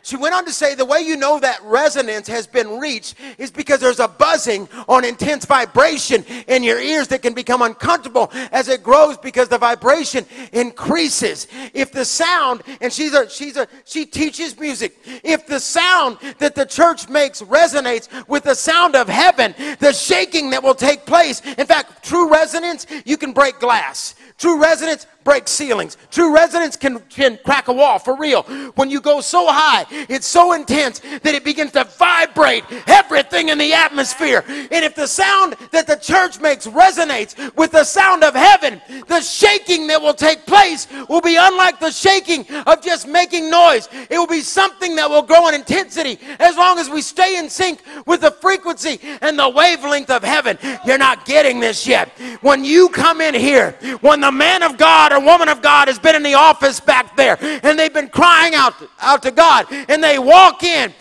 She 0.08 0.16
went 0.16 0.34
on 0.34 0.46
to 0.46 0.52
say 0.52 0.74
the 0.74 0.86
way 0.86 1.00
you 1.00 1.18
know 1.18 1.38
that 1.38 1.62
resonance 1.64 2.28
has 2.28 2.46
been 2.46 2.78
reached 2.78 3.16
is 3.36 3.50
because 3.50 3.78
there's 3.78 4.00
a 4.00 4.08
buzzing 4.08 4.66
on 4.88 5.04
intense 5.04 5.44
vibration 5.44 6.24
in 6.46 6.62
your 6.62 6.80
ears 6.80 7.08
that 7.08 7.20
can 7.20 7.34
become 7.34 7.60
uncomfortable 7.60 8.30
as 8.50 8.68
it 8.68 8.82
grows 8.82 9.18
because 9.18 9.50
the 9.50 9.58
vibration 9.58 10.24
increases. 10.52 11.46
If 11.74 11.92
the 11.92 12.06
sound, 12.06 12.62
and 12.80 12.90
she's 12.90 13.12
a, 13.12 13.28
she's 13.28 13.58
a, 13.58 13.68
she 13.84 14.06
teaches 14.06 14.58
music. 14.58 14.96
If 15.22 15.46
the 15.46 15.60
sound 15.60 16.16
that 16.38 16.54
the 16.54 16.64
church 16.64 17.10
makes 17.10 17.42
resonates 17.42 18.08
with 18.28 18.44
the 18.44 18.54
sound 18.54 18.96
of 18.96 19.10
heaven, 19.10 19.54
the 19.78 19.92
shaking 19.92 20.48
that 20.50 20.62
will 20.62 20.74
take 20.74 21.04
place. 21.04 21.42
In 21.44 21.66
fact, 21.66 22.02
true 22.02 22.32
resonance, 22.32 22.86
you 23.04 23.18
can 23.18 23.34
break 23.34 23.58
glass. 23.58 24.14
True 24.38 24.58
resonance 24.58 25.06
breaks 25.28 25.50
ceilings. 25.50 25.98
True 26.10 26.34
resonance 26.34 26.74
can, 26.74 27.00
can 27.10 27.38
crack 27.44 27.68
a 27.68 27.72
wall 27.72 27.98
for 27.98 28.16
real. 28.16 28.44
When 28.76 28.88
you 28.88 28.98
go 28.98 29.20
so 29.20 29.46
high, 29.46 29.84
it's 30.08 30.26
so 30.26 30.54
intense 30.54 31.00
that 31.00 31.34
it 31.34 31.44
begins 31.44 31.72
to 31.72 31.84
vibrate 31.84 32.64
everything 32.86 33.50
in 33.50 33.58
the 33.58 33.74
atmosphere. 33.74 34.42
And 34.48 34.82
if 34.86 34.94
the 34.94 35.06
sound 35.06 35.56
that 35.70 35.86
the 35.86 35.96
church 35.96 36.40
makes 36.40 36.66
resonates 36.66 37.54
with 37.56 37.72
the 37.72 37.84
sound 37.84 38.24
of 38.24 38.34
heaven, 38.34 38.80
the 39.06 39.20
shaking 39.20 39.86
that 39.88 40.00
will 40.00 40.14
take 40.14 40.46
place 40.46 40.88
will 41.10 41.20
be 41.20 41.36
unlike 41.38 41.78
the 41.78 41.90
shaking 41.90 42.46
of 42.66 42.80
just 42.80 43.06
making 43.06 43.50
noise. 43.50 43.86
It 44.08 44.16
will 44.16 44.26
be 44.26 44.40
something 44.40 44.96
that 44.96 45.10
will 45.10 45.20
grow 45.20 45.48
in 45.48 45.54
intensity 45.54 46.18
as 46.38 46.56
long 46.56 46.78
as 46.78 46.88
we 46.88 47.02
stay 47.02 47.36
in 47.36 47.50
sync 47.50 47.82
with 48.06 48.22
the 48.22 48.30
frequency 48.30 48.98
and 49.20 49.38
the 49.38 49.50
wavelength 49.50 50.08
of 50.08 50.24
heaven. 50.24 50.56
You're 50.86 50.96
not 50.96 51.26
getting 51.26 51.60
this 51.60 51.86
yet. 51.86 52.08
When 52.40 52.64
you 52.64 52.88
come 52.88 53.20
in 53.20 53.34
here, 53.34 53.72
when 54.00 54.22
the 54.22 54.32
man 54.32 54.62
of 54.62 54.78
God 54.78 55.17
or 55.18 55.24
woman 55.24 55.48
of 55.48 55.62
God 55.62 55.88
has 55.88 55.98
been 55.98 56.14
in 56.14 56.22
the 56.22 56.34
office 56.34 56.80
back 56.80 57.16
there 57.16 57.36
and 57.40 57.78
they've 57.78 57.92
been 57.92 58.08
crying 58.08 58.54
out, 58.54 58.74
out 59.00 59.22
to 59.22 59.30
God 59.30 59.66
and 59.70 60.02
they 60.02 60.18
walk 60.18 60.62
in 60.62 60.92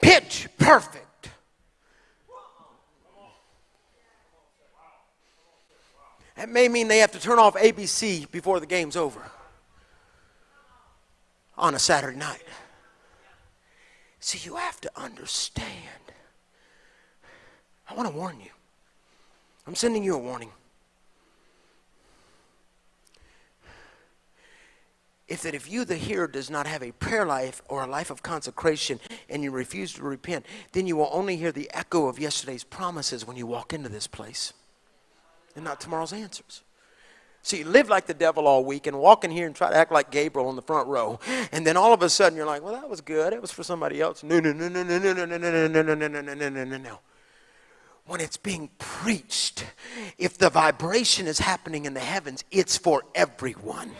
pitch 0.00 0.48
perfect. 0.58 0.98
That 6.36 6.48
may 6.48 6.68
mean 6.68 6.88
they 6.88 6.98
have 6.98 7.12
to 7.12 7.20
turn 7.20 7.38
off 7.38 7.54
ABC 7.54 8.28
before 8.30 8.58
the 8.58 8.66
game's 8.66 8.96
over 8.96 9.22
on 11.56 11.74
a 11.74 11.78
Saturday 11.78 12.16
night. 12.16 12.42
See, 14.18 14.38
you 14.44 14.56
have 14.56 14.80
to 14.80 14.90
understand. 14.96 15.66
I 17.88 17.94
want 17.94 18.08
to 18.08 18.14
warn 18.16 18.40
you. 18.40 18.50
I'm 19.66 19.74
sending 19.74 20.02
you 20.02 20.14
a 20.14 20.18
warning. 20.18 20.50
If 25.32 25.42
that 25.42 25.54
if 25.54 25.70
you 25.70 25.84
the 25.84 25.96
hearer 25.96 26.28
does 26.28 26.50
not 26.50 26.66
have 26.66 26.82
a 26.82 26.92
prayer 26.92 27.26
life 27.26 27.62
or 27.68 27.82
a 27.82 27.86
life 27.86 28.10
of 28.10 28.22
consecration 28.22 29.00
and 29.28 29.42
you 29.42 29.50
refuse 29.50 29.94
to 29.94 30.02
repent 30.02 30.44
then 30.72 30.86
you 30.86 30.96
will 30.96 31.08
only 31.10 31.36
hear 31.36 31.50
the 31.50 31.70
echo 31.72 32.06
of 32.06 32.18
yesterday's 32.18 32.64
promises 32.64 33.26
when 33.26 33.36
you 33.36 33.46
walk 33.46 33.72
into 33.72 33.88
this 33.88 34.06
place 34.06 34.52
and 35.56 35.64
not 35.64 35.80
tomorrow's 35.80 36.12
answers 36.12 36.62
so 37.44 37.56
you 37.56 37.64
live 37.64 37.88
like 37.88 38.06
the 38.06 38.14
devil 38.14 38.46
all 38.46 38.64
week 38.64 38.86
and 38.86 38.96
walk 38.96 39.24
in 39.24 39.30
here 39.30 39.46
and 39.46 39.56
try 39.56 39.68
to 39.68 39.76
act 39.76 39.90
like 39.90 40.12
Gabriel 40.12 40.48
on 40.48 40.54
the 40.54 40.62
front 40.62 40.86
row. 40.86 41.18
And 41.50 41.66
then 41.66 41.76
all 41.76 41.92
of 41.92 42.00
a 42.00 42.08
sudden 42.08 42.36
you're 42.36 42.46
like, 42.46 42.62
well, 42.62 42.72
that 42.72 42.88
was 42.88 43.00
good. 43.00 43.32
It 43.32 43.42
was 43.42 43.50
for 43.50 43.64
somebody 43.64 44.00
else. 44.00 44.22
No, 44.22 44.38
no, 44.38 44.52
no, 44.52 44.68
no, 44.68 44.84
no, 44.84 44.98
no, 44.98 45.12
no, 45.12 45.26
no, 45.26 45.48
no, 45.50 45.66
no, 45.66 45.82
no, 45.82 45.94
no, 45.94 46.08
no, 46.08 46.20
no, 46.22 46.34
no, 46.34 46.48
no, 46.50 46.64
no. 46.64 46.78
No 46.78 46.98
when 48.06 48.20
it's 48.20 48.36
being 48.36 48.68
preached, 48.78 49.64
if 50.18 50.36
the 50.38 50.50
vibration 50.50 51.26
is 51.26 51.38
happening 51.38 51.84
in 51.84 51.94
the 51.94 52.00
heavens, 52.00 52.44
it's 52.50 52.76
for 52.76 53.02
everyone. 53.14 53.92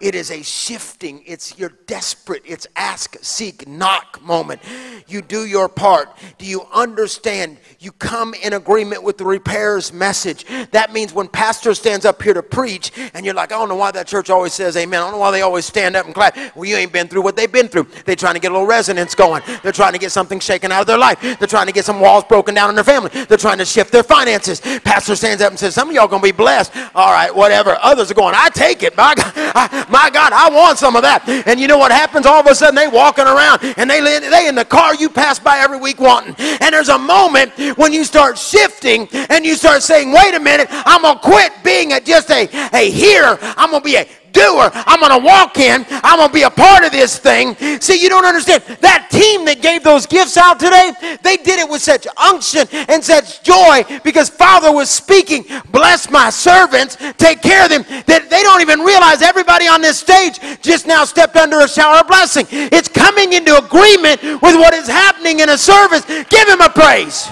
It 0.00 0.14
is 0.14 0.30
a 0.30 0.42
shifting. 0.42 1.22
It's 1.26 1.58
your 1.58 1.70
desperate. 1.86 2.42
It's 2.44 2.66
ask, 2.76 3.16
seek, 3.22 3.68
knock 3.68 4.22
moment. 4.22 4.60
You 5.06 5.22
do 5.22 5.44
your 5.46 5.68
part. 5.68 6.08
Do 6.38 6.46
you 6.46 6.62
understand? 6.72 7.58
You 7.78 7.92
come 7.92 8.34
in 8.34 8.52
agreement 8.52 9.02
with 9.02 9.18
the 9.18 9.24
repair's 9.24 9.92
message. 9.92 10.44
That 10.72 10.92
means 10.92 11.12
when 11.12 11.28
pastor 11.28 11.74
stands 11.74 12.04
up 12.04 12.22
here 12.22 12.34
to 12.34 12.42
preach 12.42 12.92
and 13.14 13.24
you're 13.24 13.34
like, 13.34 13.52
I 13.52 13.58
don't 13.58 13.68
know 13.68 13.76
why 13.76 13.90
that 13.92 14.06
church 14.06 14.30
always 14.30 14.52
says 14.52 14.76
amen. 14.76 15.00
I 15.00 15.04
don't 15.04 15.12
know 15.12 15.18
why 15.18 15.30
they 15.30 15.42
always 15.42 15.64
stand 15.64 15.96
up 15.96 16.06
and 16.06 16.14
clap. 16.14 16.36
Well, 16.56 16.64
you 16.64 16.76
ain't 16.76 16.92
been 16.92 17.08
through 17.08 17.22
what 17.22 17.36
they've 17.36 17.50
been 17.50 17.68
through. 17.68 17.88
They're 18.04 18.16
trying 18.16 18.34
to 18.34 18.40
get 18.40 18.50
a 18.50 18.54
little 18.54 18.66
resonance 18.66 19.14
going. 19.14 19.42
They're 19.62 19.72
trying 19.72 19.92
to 19.92 19.98
get 19.98 20.12
something 20.12 20.40
shaken 20.40 20.72
out 20.72 20.80
of 20.80 20.86
their 20.86 20.98
life. 20.98 21.20
They're 21.20 21.48
trying 21.48 21.66
to 21.66 21.72
get 21.72 21.84
some 21.84 22.00
walls 22.00 22.24
broken 22.24 22.54
down 22.54 22.68
in 22.68 22.74
their 22.74 22.84
family. 22.84 23.10
They're 23.10 23.38
trying 23.38 23.58
to 23.58 23.64
shift 23.64 23.92
their 23.92 24.02
finances. 24.02 24.60
Pastor 24.60 25.16
stands 25.16 25.42
up 25.42 25.50
and 25.50 25.58
says, 25.58 25.74
Some 25.74 25.88
of 25.88 25.94
y'all 25.94 26.08
to 26.08 26.18
be 26.18 26.32
blessed. 26.32 26.74
All 26.94 27.12
right, 27.12 27.34
whatever. 27.34 27.76
Others 27.82 28.10
are 28.10 28.14
going, 28.14 28.34
I 28.36 28.48
take 28.50 28.82
it. 28.82 28.94
I, 28.96 29.83
my 29.88 30.10
God, 30.10 30.32
I 30.32 30.50
want 30.50 30.78
some 30.78 30.96
of 30.96 31.02
that. 31.02 31.28
And 31.46 31.58
you 31.60 31.68
know 31.68 31.78
what 31.78 31.92
happens? 31.92 32.26
All 32.26 32.40
of 32.40 32.46
a 32.46 32.54
sudden, 32.54 32.74
they 32.74 32.88
walking 32.88 33.24
around 33.24 33.62
and 33.76 33.88
they 33.90 34.00
they 34.00 34.48
in 34.48 34.54
the 34.54 34.64
car 34.64 34.94
you 34.94 35.08
pass 35.08 35.38
by 35.38 35.58
every 35.58 35.78
week 35.78 36.00
wanting. 36.00 36.34
And 36.38 36.72
there's 36.74 36.88
a 36.88 36.98
moment 36.98 37.52
when 37.76 37.92
you 37.92 38.04
start 38.04 38.38
shifting 38.38 39.08
and 39.12 39.44
you 39.44 39.54
start 39.54 39.82
saying, 39.82 40.12
"Wait 40.12 40.34
a 40.34 40.40
minute, 40.40 40.68
I'm 40.70 41.02
gonna 41.02 41.18
quit 41.20 41.52
being 41.62 41.92
a, 41.92 42.00
just 42.00 42.30
a 42.30 42.48
a 42.72 42.90
hearer. 42.90 43.38
I'm 43.56 43.70
gonna 43.70 43.84
be 43.84 43.96
a 43.96 44.06
doer. 44.34 44.70
I'm 44.74 45.00
going 45.00 45.18
to 45.18 45.24
walk 45.24 45.56
in. 45.56 45.86
I'm 45.88 46.18
going 46.18 46.28
to 46.28 46.34
be 46.34 46.42
a 46.42 46.50
part 46.50 46.84
of 46.84 46.92
this 46.92 47.18
thing. 47.18 47.54
See, 47.80 48.02
you 48.02 48.08
don't 48.08 48.26
understand. 48.26 48.62
That 48.80 49.08
team 49.10 49.46
that 49.46 49.62
gave 49.62 49.82
those 49.82 50.04
gifts 50.04 50.36
out 50.36 50.60
today, 50.60 50.92
they 51.22 51.38
did 51.38 51.58
it 51.58 51.68
with 51.68 51.80
such 51.80 52.06
unction 52.18 52.68
and 52.88 53.02
such 53.02 53.42
joy 53.42 53.84
because 54.02 54.28
Father 54.28 54.72
was 54.72 54.90
speaking, 54.90 55.46
bless 55.70 56.10
my 56.10 56.28
servants, 56.28 56.98
take 57.16 57.40
care 57.40 57.64
of 57.64 57.70
them, 57.70 57.84
that 58.06 58.28
they 58.28 58.42
don't 58.42 58.60
even 58.60 58.80
realize 58.80 59.22
everybody 59.22 59.66
on 59.66 59.80
this 59.80 59.98
stage 59.98 60.38
just 60.60 60.86
now 60.86 61.04
stepped 61.04 61.36
under 61.36 61.60
a 61.60 61.68
shower 61.68 62.00
of 62.00 62.08
blessing. 62.08 62.46
It's 62.50 62.88
coming 62.88 63.32
into 63.32 63.56
agreement 63.56 64.22
with 64.22 64.56
what 64.58 64.74
is 64.74 64.88
happening 64.88 65.40
in 65.40 65.48
a 65.48 65.58
service. 65.58 66.04
Give 66.04 66.48
him 66.48 66.60
a 66.60 66.68
praise. 66.68 67.28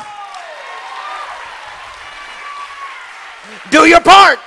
Do 3.70 3.86
your 3.86 4.00
part. 4.00 4.38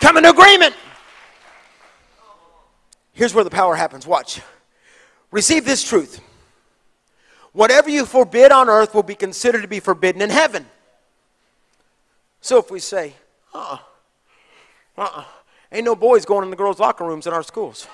Come 0.00 0.18
into 0.18 0.30
agreement. 0.30 0.74
Here's 3.22 3.34
where 3.34 3.44
the 3.44 3.50
power 3.50 3.76
happens. 3.76 4.04
Watch. 4.04 4.40
Receive 5.30 5.64
this 5.64 5.84
truth. 5.84 6.20
Whatever 7.52 7.88
you 7.88 8.04
forbid 8.04 8.50
on 8.50 8.68
earth 8.68 8.96
will 8.96 9.04
be 9.04 9.14
considered 9.14 9.62
to 9.62 9.68
be 9.68 9.78
forbidden 9.78 10.20
in 10.20 10.28
heaven. 10.28 10.66
So 12.40 12.58
if 12.58 12.68
we 12.68 12.80
say, 12.80 13.14
uh 13.54 13.78
uh-uh, 14.98 15.08
uh, 15.20 15.24
ain't 15.70 15.84
no 15.84 15.94
boys 15.94 16.24
going 16.24 16.42
in 16.42 16.50
the 16.50 16.56
girls' 16.56 16.80
locker 16.80 17.04
rooms 17.04 17.28
in 17.28 17.32
our 17.32 17.44
schools. 17.44 17.86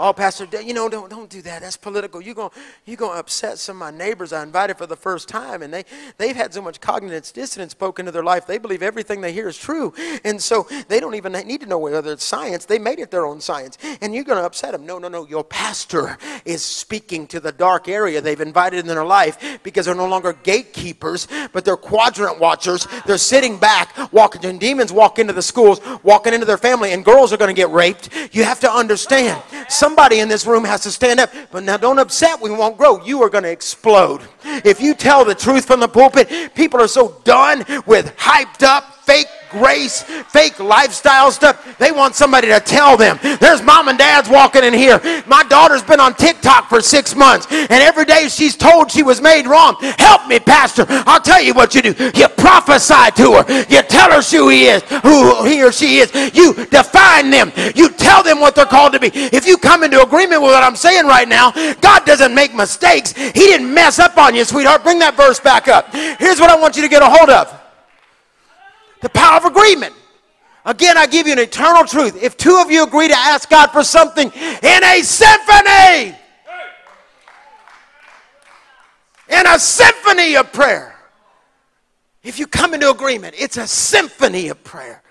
Oh, 0.00 0.12
Pastor, 0.12 0.46
you 0.62 0.74
know, 0.74 0.88
don't, 0.88 1.10
don't 1.10 1.28
do 1.28 1.42
that. 1.42 1.62
That's 1.62 1.76
political. 1.76 2.20
You're 2.20 2.36
going 2.36 2.50
you're 2.86 2.96
gonna 2.96 3.18
upset 3.18 3.58
some 3.58 3.76
of 3.76 3.80
my 3.80 3.90
neighbors 3.90 4.32
I 4.32 4.44
invited 4.44 4.78
for 4.78 4.86
the 4.86 4.96
first 4.96 5.28
time, 5.28 5.60
and 5.62 5.74
they, 5.74 5.84
they've 6.18 6.36
had 6.36 6.54
so 6.54 6.62
much 6.62 6.80
cognitive 6.80 7.32
dissonance 7.32 7.72
spoken 7.72 8.04
into 8.04 8.12
their 8.12 8.22
life. 8.22 8.46
They 8.46 8.58
believe 8.58 8.82
everything 8.82 9.20
they 9.20 9.32
hear 9.32 9.48
is 9.48 9.58
true. 9.58 9.92
And 10.24 10.40
so 10.40 10.68
they 10.86 11.00
don't 11.00 11.16
even 11.16 11.32
need 11.32 11.60
to 11.62 11.66
know 11.66 11.78
whether 11.78 12.12
it's 12.12 12.24
science. 12.24 12.64
They 12.64 12.78
made 12.78 13.00
it 13.00 13.10
their 13.10 13.26
own 13.26 13.40
science. 13.40 13.76
And 14.00 14.14
you're 14.14 14.24
going 14.24 14.38
to 14.38 14.44
upset 14.44 14.72
them. 14.72 14.86
No, 14.86 14.98
no, 14.98 15.08
no. 15.08 15.26
Your 15.26 15.42
pastor 15.42 16.16
is 16.44 16.62
speaking 16.64 17.26
to 17.28 17.40
the 17.40 17.50
dark 17.50 17.88
area 17.88 18.20
they've 18.20 18.40
invited 18.40 18.80
in 18.80 18.86
their 18.86 19.04
life 19.04 19.60
because 19.64 19.86
they're 19.86 19.94
no 19.94 20.08
longer 20.08 20.32
gatekeepers, 20.32 21.26
but 21.52 21.64
they're 21.64 21.76
quadrant 21.76 22.38
watchers. 22.38 22.86
They're 23.04 23.18
sitting 23.18 23.58
back, 23.58 24.12
walking, 24.12 24.44
and 24.44 24.60
demons 24.60 24.92
walk 24.92 25.18
into 25.18 25.32
the 25.32 25.42
schools, 25.42 25.80
walking 26.02 26.34
into 26.34 26.46
their 26.46 26.58
family, 26.58 26.92
and 26.92 27.04
girls 27.04 27.32
are 27.32 27.36
going 27.36 27.54
to 27.54 27.60
get 27.60 27.70
raped. 27.70 28.10
You 28.32 28.44
have 28.44 28.60
to 28.60 28.70
understand 28.70 29.42
Somebody 29.88 30.20
in 30.20 30.28
this 30.28 30.44
room 30.44 30.64
has 30.64 30.82
to 30.82 30.90
stand 30.90 31.18
up. 31.18 31.30
But 31.50 31.62
now 31.62 31.78
don't 31.78 31.98
upset, 31.98 32.42
we 32.42 32.50
won't 32.50 32.76
grow. 32.76 33.02
You 33.06 33.22
are 33.22 33.30
going 33.30 33.44
to 33.44 33.50
explode. 33.50 34.20
If 34.64 34.80
you 34.80 34.94
tell 34.94 35.24
the 35.24 35.34
truth 35.34 35.64
from 35.66 35.80
the 35.80 35.88
pulpit, 35.88 36.54
people 36.54 36.80
are 36.80 36.88
so 36.88 37.20
done 37.24 37.64
with 37.86 38.16
hyped 38.16 38.62
up, 38.62 38.94
fake 39.04 39.26
grace, 39.50 40.02
fake 40.02 40.58
lifestyle 40.60 41.30
stuff. 41.30 41.78
They 41.78 41.92
want 41.92 42.14
somebody 42.14 42.48
to 42.48 42.60
tell 42.60 42.96
them. 42.96 43.18
There's 43.40 43.62
mom 43.62 43.88
and 43.88 43.98
dad's 43.98 44.28
walking 44.28 44.64
in 44.64 44.74
here. 44.74 45.00
My 45.26 45.42
daughter's 45.44 45.82
been 45.82 46.00
on 46.00 46.14
TikTok 46.14 46.68
for 46.68 46.80
six 46.80 47.14
months, 47.14 47.46
and 47.50 47.70
every 47.72 48.04
day 48.04 48.28
she's 48.28 48.56
told 48.56 48.90
she 48.90 49.02
was 49.02 49.20
made 49.20 49.46
wrong. 49.46 49.76
Help 49.98 50.26
me, 50.26 50.38
Pastor. 50.38 50.84
I'll 50.88 51.20
tell 51.20 51.42
you 51.42 51.54
what 51.54 51.74
you 51.74 51.82
do. 51.82 52.10
You 52.14 52.28
prophesy 52.28 53.10
to 53.16 53.42
her. 53.42 53.64
You 53.68 53.82
tell 53.82 54.10
her 54.10 54.22
who 54.22 54.48
he 54.48 54.66
is, 54.66 54.82
who 55.02 55.44
he 55.44 55.62
or 55.62 55.72
she 55.72 55.98
is. 55.98 56.12
You 56.34 56.54
define 56.66 57.30
them. 57.30 57.52
You 57.74 57.90
tell 57.90 58.22
them 58.22 58.40
what 58.40 58.54
they're 58.54 58.66
called 58.66 58.92
to 58.92 59.00
be. 59.00 59.10
If 59.14 59.46
you 59.46 59.56
come 59.56 59.82
into 59.82 60.02
agreement 60.02 60.42
with 60.42 60.50
what 60.52 60.62
I'm 60.62 60.76
saying 60.76 61.06
right 61.06 61.28
now, 61.28 61.52
God 61.80 62.04
doesn't 62.04 62.34
make 62.34 62.54
mistakes. 62.54 63.12
He 63.12 63.32
didn't 63.32 63.72
mess 63.72 63.98
up 63.98 64.16
on 64.18 64.34
you, 64.34 64.37
sweetheart. 64.44 64.82
Bring 64.82 64.98
that 65.00 65.16
verse 65.16 65.40
back 65.40 65.68
up. 65.68 65.92
Here's 65.92 66.40
what 66.40 66.50
I 66.50 66.58
want 66.58 66.76
you 66.76 66.82
to 66.82 66.88
get 66.88 67.02
a 67.02 67.08
hold 67.08 67.30
of 67.30 67.54
the 69.00 69.08
power 69.08 69.36
of 69.36 69.44
agreement. 69.44 69.94
Again, 70.64 70.98
I 70.98 71.06
give 71.06 71.26
you 71.26 71.32
an 71.32 71.38
eternal 71.38 71.84
truth. 71.84 72.22
If 72.22 72.36
two 72.36 72.60
of 72.62 72.70
you 72.70 72.84
agree 72.84 73.08
to 73.08 73.16
ask 73.16 73.48
God 73.48 73.68
for 73.68 73.82
something 73.82 74.30
in 74.30 74.84
a 74.84 75.02
symphony, 75.02 76.16
in 79.30 79.46
a 79.46 79.58
symphony 79.58 80.36
of 80.36 80.52
prayer, 80.52 80.94
if 82.22 82.38
you 82.38 82.46
come 82.46 82.74
into 82.74 82.90
agreement, 82.90 83.34
it's 83.38 83.56
a 83.56 83.66
symphony 83.66 84.48
of 84.48 84.62
prayer. 84.64 85.02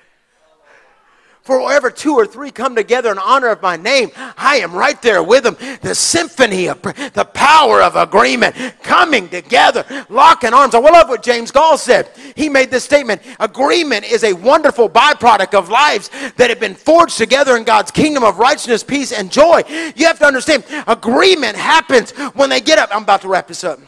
For 1.47 1.63
wherever 1.63 1.89
two 1.89 2.13
or 2.13 2.27
three 2.27 2.51
come 2.51 2.75
together 2.75 3.09
in 3.09 3.17
honor 3.17 3.47
of 3.47 3.61
my 3.61 3.77
name, 3.77 4.11
I 4.17 4.57
am 4.57 4.73
right 4.73 5.01
there 5.01 5.23
with 5.23 5.45
them. 5.45 5.55
The 5.79 5.95
symphony 5.95 6.67
of 6.67 6.81
the 6.81 7.25
power 7.33 7.81
of 7.81 7.95
agreement, 7.95 8.53
coming 8.83 9.29
together, 9.29 9.85
locking 10.09 10.53
arms. 10.53 10.75
I 10.75 10.79
love 10.79 11.07
what 11.07 11.23
James 11.23 11.51
Goll 11.51 11.77
said. 11.77 12.09
He 12.35 12.49
made 12.49 12.69
this 12.69 12.83
statement 12.83 13.21
agreement 13.39 14.03
is 14.03 14.25
a 14.25 14.33
wonderful 14.33 14.89
byproduct 14.89 15.53
of 15.53 15.69
lives 15.69 16.09
that 16.35 16.49
have 16.49 16.59
been 16.59 16.75
forged 16.75 17.17
together 17.17 17.55
in 17.55 17.63
God's 17.63 17.91
kingdom 17.91 18.25
of 18.25 18.39
righteousness, 18.39 18.83
peace, 18.83 19.13
and 19.13 19.31
joy. 19.31 19.63
You 19.95 20.05
have 20.05 20.19
to 20.19 20.25
understand, 20.25 20.65
agreement 20.85 21.55
happens 21.55 22.11
when 22.33 22.49
they 22.49 22.59
get 22.59 22.77
up. 22.77 22.89
I'm 22.93 23.03
about 23.03 23.21
to 23.21 23.29
wrap 23.29 23.47
this 23.47 23.63
up. 23.63 23.79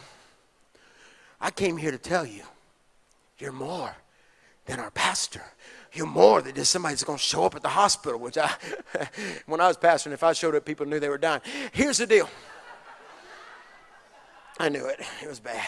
I 1.41 1.51
came 1.51 1.75
here 1.75 1.91
to 1.91 1.97
tell 1.97 2.25
you, 2.25 2.43
you're 3.37 3.51
more 3.51 3.93
than 4.65 4.79
our 4.79 4.91
pastor 4.91 5.43
you're 5.93 6.07
more 6.07 6.41
than 6.41 6.55
just 6.55 6.71
somebody 6.71 6.93
that's 6.93 7.03
going 7.03 7.17
to 7.17 7.23
show 7.23 7.45
up 7.45 7.55
at 7.55 7.61
the 7.61 7.69
hospital, 7.69 8.19
which 8.19 8.37
I, 8.37 8.51
when 9.45 9.59
I 9.59 9.67
was 9.67 9.77
pastoring, 9.77 10.11
if 10.11 10.23
I 10.23 10.33
showed 10.33 10.55
up, 10.55 10.65
people 10.65 10.85
knew 10.85 10.99
they 10.99 11.09
were 11.09 11.17
dying. 11.17 11.41
Here's 11.71 11.97
the 11.97 12.05
deal. 12.05 12.29
I 14.59 14.69
knew 14.69 14.85
it. 14.85 14.99
It 15.23 15.27
was 15.27 15.39
bad. 15.39 15.67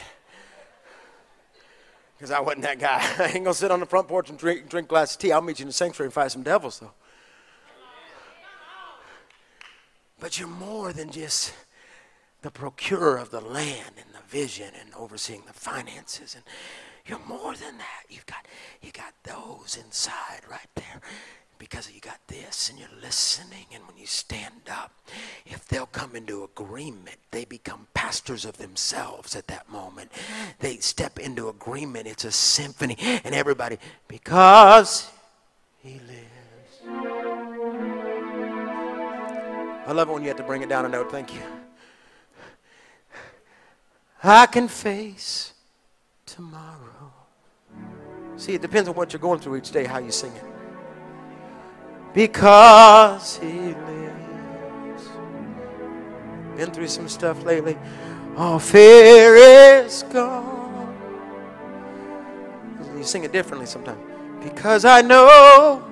Because 2.17 2.31
I 2.31 2.39
wasn't 2.39 2.63
that 2.63 2.77
guy. 2.77 2.99
I 3.19 3.27
ain't 3.27 3.33
going 3.33 3.45
to 3.45 3.53
sit 3.53 3.71
on 3.71 3.79
the 3.79 3.85
front 3.85 4.07
porch 4.07 4.29
and 4.29 4.37
drink, 4.37 4.69
drink 4.69 4.87
a 4.87 4.89
glass 4.89 5.15
of 5.15 5.21
tea. 5.21 5.31
I'll 5.31 5.41
meet 5.41 5.59
you 5.59 5.63
in 5.63 5.69
the 5.69 5.73
sanctuary 5.73 6.07
and 6.07 6.13
fight 6.13 6.31
some 6.31 6.43
devils, 6.43 6.79
though. 6.79 6.91
But 10.19 10.37
you're 10.37 10.47
more 10.47 10.93
than 10.93 11.09
just 11.09 11.51
the 12.43 12.51
procurer 12.51 13.17
of 13.17 13.31
the 13.31 13.41
land 13.41 13.93
and 13.97 14.13
the 14.13 14.21
vision 14.27 14.71
and 14.79 14.93
overseeing 14.93 15.43
the 15.47 15.53
finances 15.53 16.35
and 16.35 16.43
you're 17.11 17.19
more 17.27 17.53
than 17.55 17.77
that. 17.77 18.03
You've 18.09 18.25
got 18.25 18.45
you 18.81 18.91
got 18.91 19.13
those 19.23 19.77
inside 19.83 20.41
right 20.49 20.69
there. 20.75 21.01
Because 21.59 21.91
you 21.93 22.01
got 22.01 22.17
this 22.27 22.71
and 22.71 22.79
you're 22.79 22.89
listening, 23.03 23.67
and 23.71 23.85
when 23.85 23.95
you 23.95 24.07
stand 24.07 24.67
up, 24.67 24.93
if 25.45 25.67
they'll 25.67 25.85
come 25.85 26.15
into 26.15 26.43
agreement, 26.43 27.17
they 27.29 27.45
become 27.45 27.85
pastors 27.93 28.45
of 28.45 28.57
themselves 28.57 29.35
at 29.35 29.45
that 29.45 29.69
moment. 29.69 30.11
They 30.57 30.77
step 30.77 31.19
into 31.19 31.49
agreement. 31.49 32.07
It's 32.07 32.25
a 32.25 32.31
symphony, 32.31 32.97
and 32.99 33.35
everybody, 33.35 33.77
because 34.07 35.11
He 35.83 35.99
lives. 36.07 36.81
I 39.85 39.91
love 39.93 40.09
it 40.09 40.13
when 40.13 40.23
you 40.23 40.29
have 40.29 40.37
to 40.37 40.43
bring 40.43 40.63
it 40.63 40.69
down 40.69 40.85
a 40.85 40.89
note. 40.89 41.11
Thank 41.11 41.31
you. 41.31 41.41
I 44.23 44.47
can 44.47 44.67
face 44.67 45.53
tomorrow. 46.25 47.11
See, 48.37 48.53
it 48.53 48.61
depends 48.61 48.89
on 48.89 48.95
what 48.95 49.13
you're 49.13 49.19
going 49.19 49.39
through 49.39 49.57
each 49.57 49.71
day, 49.71 49.85
how 49.85 49.99
you 49.99 50.11
sing 50.11 50.31
it. 50.33 50.43
Because 52.13 53.37
He 53.37 53.73
lives. 53.73 55.09
Been 56.57 56.71
through 56.71 56.87
some 56.87 57.07
stuff 57.07 57.43
lately. 57.43 57.77
All 58.37 58.59
fear 58.59 59.35
is 59.35 60.03
gone. 60.03 60.61
You 62.97 63.03
sing 63.03 63.23
it 63.23 63.31
differently 63.31 63.65
sometimes. 63.65 63.99
Because 64.43 64.85
I 64.85 65.01
know, 65.01 65.83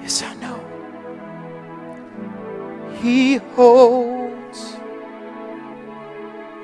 yes, 0.00 0.22
I 0.22 0.34
know, 0.34 0.58
He 3.00 3.36
holds. 3.36 4.76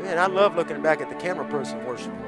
Man, 0.02 0.18
I 0.18 0.26
love 0.26 0.56
looking 0.56 0.80
back 0.82 1.00
at 1.00 1.08
the 1.08 1.16
camera 1.16 1.48
person 1.48 1.84
worshiping. 1.84 2.27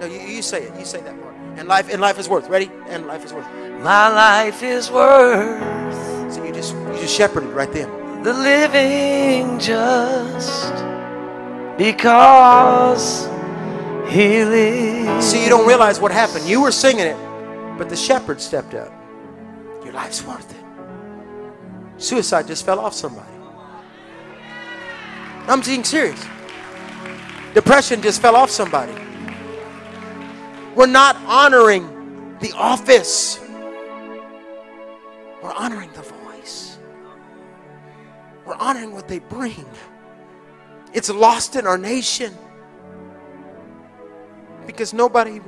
No, 0.00 0.06
you, 0.06 0.20
you 0.20 0.42
say 0.42 0.64
it. 0.64 0.78
You 0.78 0.84
say 0.84 1.00
that 1.02 1.20
part. 1.22 1.34
And 1.56 1.68
life 1.68 1.92
and 1.92 2.00
life 2.00 2.18
is 2.18 2.28
worth. 2.28 2.48
Ready? 2.48 2.70
And 2.88 3.06
life 3.06 3.24
is 3.24 3.32
worth. 3.32 3.46
My 3.80 4.08
life 4.08 4.62
is 4.62 4.90
worth. 4.90 6.32
So 6.32 6.44
you 6.44 6.52
just 6.52 6.74
you 6.74 6.98
just 7.00 7.14
shepherded 7.16 7.50
right 7.50 7.72
there. 7.72 7.86
The 8.22 8.32
living 8.32 9.58
just 9.58 10.74
because 11.76 13.26
he 14.10 14.44
lives. 14.44 15.26
See, 15.26 15.42
you 15.42 15.48
don't 15.48 15.66
realize 15.66 16.00
what 16.00 16.12
happened. 16.12 16.46
You 16.48 16.60
were 16.62 16.72
singing 16.72 17.06
it, 17.06 17.16
but 17.78 17.88
the 17.88 17.96
shepherd 17.96 18.40
stepped 18.40 18.74
up. 18.74 18.92
Your 19.84 19.92
life's 19.92 20.24
worth 20.24 20.50
it. 20.50 22.02
Suicide 22.02 22.46
just 22.46 22.64
fell 22.66 22.80
off 22.80 22.94
somebody. 22.94 23.28
I'm 25.46 25.60
being 25.60 25.84
serious. 25.84 26.24
Depression 27.52 28.02
just 28.02 28.20
fell 28.20 28.34
off 28.34 28.50
somebody. 28.50 28.94
We're 30.74 30.86
not 30.86 31.16
honoring 31.26 32.36
the 32.40 32.52
office, 32.52 33.38
we're 35.42 35.52
honoring 35.52 35.90
the 35.92 36.02
voice. 36.02 36.78
We're 38.46 38.56
honoring 38.56 38.92
what 38.92 39.08
they 39.08 39.20
bring. 39.20 39.64
It's 40.92 41.08
lost 41.10 41.56
in 41.56 41.66
our 41.66 41.78
nation 41.78 42.34
because 44.66 44.92
nobody, 44.92 45.40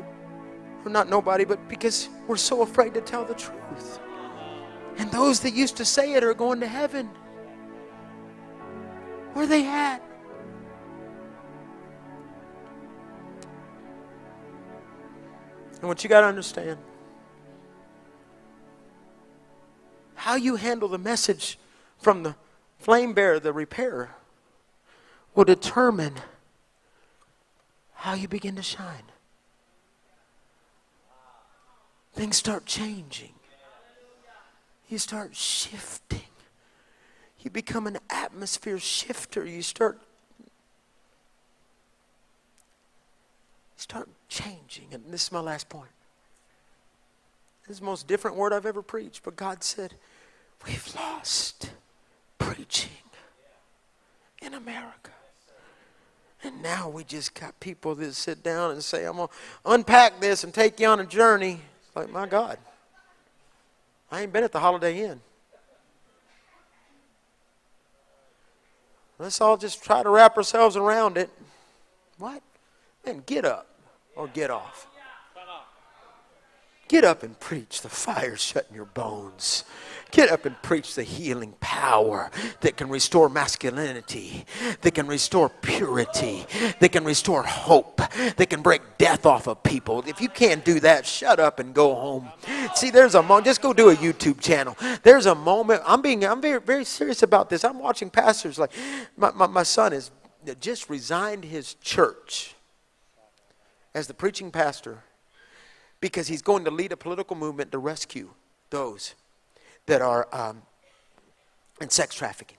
or 0.85 0.91
not 0.91 1.09
nobody, 1.09 1.45
but 1.45 1.69
because 1.69 2.09
we're 2.27 2.37
so 2.37 2.63
afraid 2.63 2.95
to 2.95 3.01
tell 3.01 3.25
the 3.25 3.35
truth. 3.35 4.01
And 4.99 5.11
those 5.11 5.41
that 5.41 5.53
used 5.55 5.77
to 5.77 5.85
say 5.85 6.15
it 6.15 6.25
are 6.25 6.35
going 6.35 6.61
to 6.61 6.67
heaven. 6.67 7.11
Where 9.35 9.47
they 9.47 9.67
at? 9.67 10.03
And 15.81 15.89
what 15.89 16.03
you 16.03 16.11
got 16.11 16.23
to 16.23 16.27
understand 16.27 16.79
how 20.15 20.35
you 20.35 20.57
handle 20.57 20.89
the 20.89 20.99
message 20.99 21.59
from 21.99 22.23
the 22.23 22.35
flame 22.79 23.13
bearer, 23.13 23.39
the 23.39 23.53
repairer, 23.53 24.11
will 25.35 25.45
determine 25.45 26.15
how 27.93 28.15
you 28.15 28.27
begin 28.27 28.57
to 28.57 28.63
shine. 28.63 29.05
Things 32.15 32.37
start 32.37 32.67
changing, 32.67 33.35
you 34.89 34.99
start 34.99 35.37
shifting. 35.37 36.23
You 37.47 37.51
become 37.51 37.87
an 37.87 37.99
atmosphere 38.11 38.81
shifter. 38.81 39.47
You 39.47 39.63
start 39.63 40.01
start 43.77 44.09
changing. 44.29 44.87
And 44.93 45.05
this 45.11 45.25
is 45.25 45.33
my 45.33 45.41
last 45.41 45.69
point. 45.69 45.91
This 47.67 47.77
is 47.77 47.81
the 47.81 47.87
most 47.87 48.07
different 48.07 48.37
word 48.37 48.53
I've 48.53 48.67
ever 48.67 48.83
preached, 48.83 49.23
but 49.25 49.37
God 49.37 49.65
said, 49.65 49.95
We've 50.67 50.95
lost 50.95 51.71
preaching 52.39 52.91
in 54.41 54.55
America. 54.55 55.11
And 56.43 56.63
now 56.63 56.89
we 56.89 57.03
just 57.05 57.35
got 57.35 57.59
people 57.61 57.95
that 57.97 58.15
sit 58.15 58.43
down 58.43 58.71
and 58.71 58.83
say, 58.83 59.05
I'm 59.05 59.17
going 59.17 59.29
to 59.29 59.35
unpack 59.73 60.21
this 60.21 60.45
and 60.45 60.55
take 60.55 60.79
you 60.79 60.87
on 60.87 61.01
a 61.01 61.07
journey. 61.07 61.61
It's 61.87 61.97
like, 61.97 62.11
my 62.11 62.27
God, 62.27 62.59
I 64.11 64.23
ain't 64.23 64.33
been 64.33 64.45
at 64.45 64.53
the 64.53 64.61
Holiday 64.61 65.01
Inn. 65.01 65.21
Let's 69.19 69.41
all 69.41 69.57
just 69.57 69.83
try 69.83 70.03
to 70.03 70.11
wrap 70.11 70.37
ourselves 70.37 70.77
around 70.77 71.17
it. 71.17 71.31
What? 72.19 72.43
Man, 73.05 73.23
get 73.27 73.45
up 73.45 73.76
or 74.17 74.29
get 74.29 74.51
off. 74.51 74.89
Get 76.89 77.03
up 77.03 77.25
and 77.25 77.39
preach. 77.41 77.83
The 77.83 77.89
fire 77.89 78.37
shut 78.37 78.67
in 78.71 78.77
your 78.77 78.85
bones. 78.85 79.65
Get 80.13 80.31
up 80.31 80.47
and 80.47 80.61
preach 80.63 80.95
the 80.95 81.03
healing 81.03 81.55
power 81.59 82.31
that 82.61 82.77
can 82.77 82.89
restore 82.89 83.29
masculinity, 83.29 84.47
that 84.83 84.95
can 84.95 85.09
restore 85.09 85.49
purity, 85.49 86.47
that 86.79 86.93
can 86.93 87.05
restore 87.05 87.43
hope, 87.43 87.97
that 88.37 88.49
can 88.49 88.63
break 88.63 88.83
death 88.99 89.27
off 89.27 89.49
of 89.49 89.65
people. 89.65 90.05
If 90.07 90.21
you 90.21 90.29
can't 90.29 90.65
do 90.65 90.79
that, 90.81 91.07
shut 91.07 91.41
up 91.41 91.59
and 91.59 91.75
go 91.75 91.93
home. 91.97 92.29
See, 92.77 92.91
there's 92.91 93.17
a 93.17 93.23
moment. 93.23 93.47
Just 93.47 93.63
go 93.63 93.73
do 93.73 93.91
a 93.91 93.97
YouTube 93.97 94.41
channel. 94.41 94.77
There's 95.03 95.27
a 95.27 95.35
moment. 95.35 95.83
I'm 95.85 96.03
being. 96.03 96.25
I'm 96.25 96.41
very, 96.41 96.61
very 96.61 96.85
serious 96.85 97.25
about 97.25 97.51
this. 97.51 97.65
I'm 97.65 97.81
watching 97.81 98.09
pastors 98.09 98.61
like 98.61 98.71
my, 99.17 99.33
my, 99.33 99.49
my 99.49 99.63
son 99.65 99.91
has 99.91 100.13
just 100.61 100.89
resigned 100.89 101.45
his 101.45 101.75
church 101.75 102.56
as 103.97 104.07
the 104.07 104.15
preaching 104.15 104.51
pastor 104.51 104.99
because 106.01 106.29
he's 106.29 106.43
going 106.43 106.65
to 106.67 106.71
lead 106.71 106.93
a 106.93 106.97
political 106.99 107.35
movement 107.35 107.73
to 107.73 107.79
rescue 107.79 108.29
those 108.69 109.15
that 109.87 110.03
are 110.03 110.29
um, 110.33 110.61
in 111.81 111.89
sex 111.89 112.15
trafficking 112.15 112.59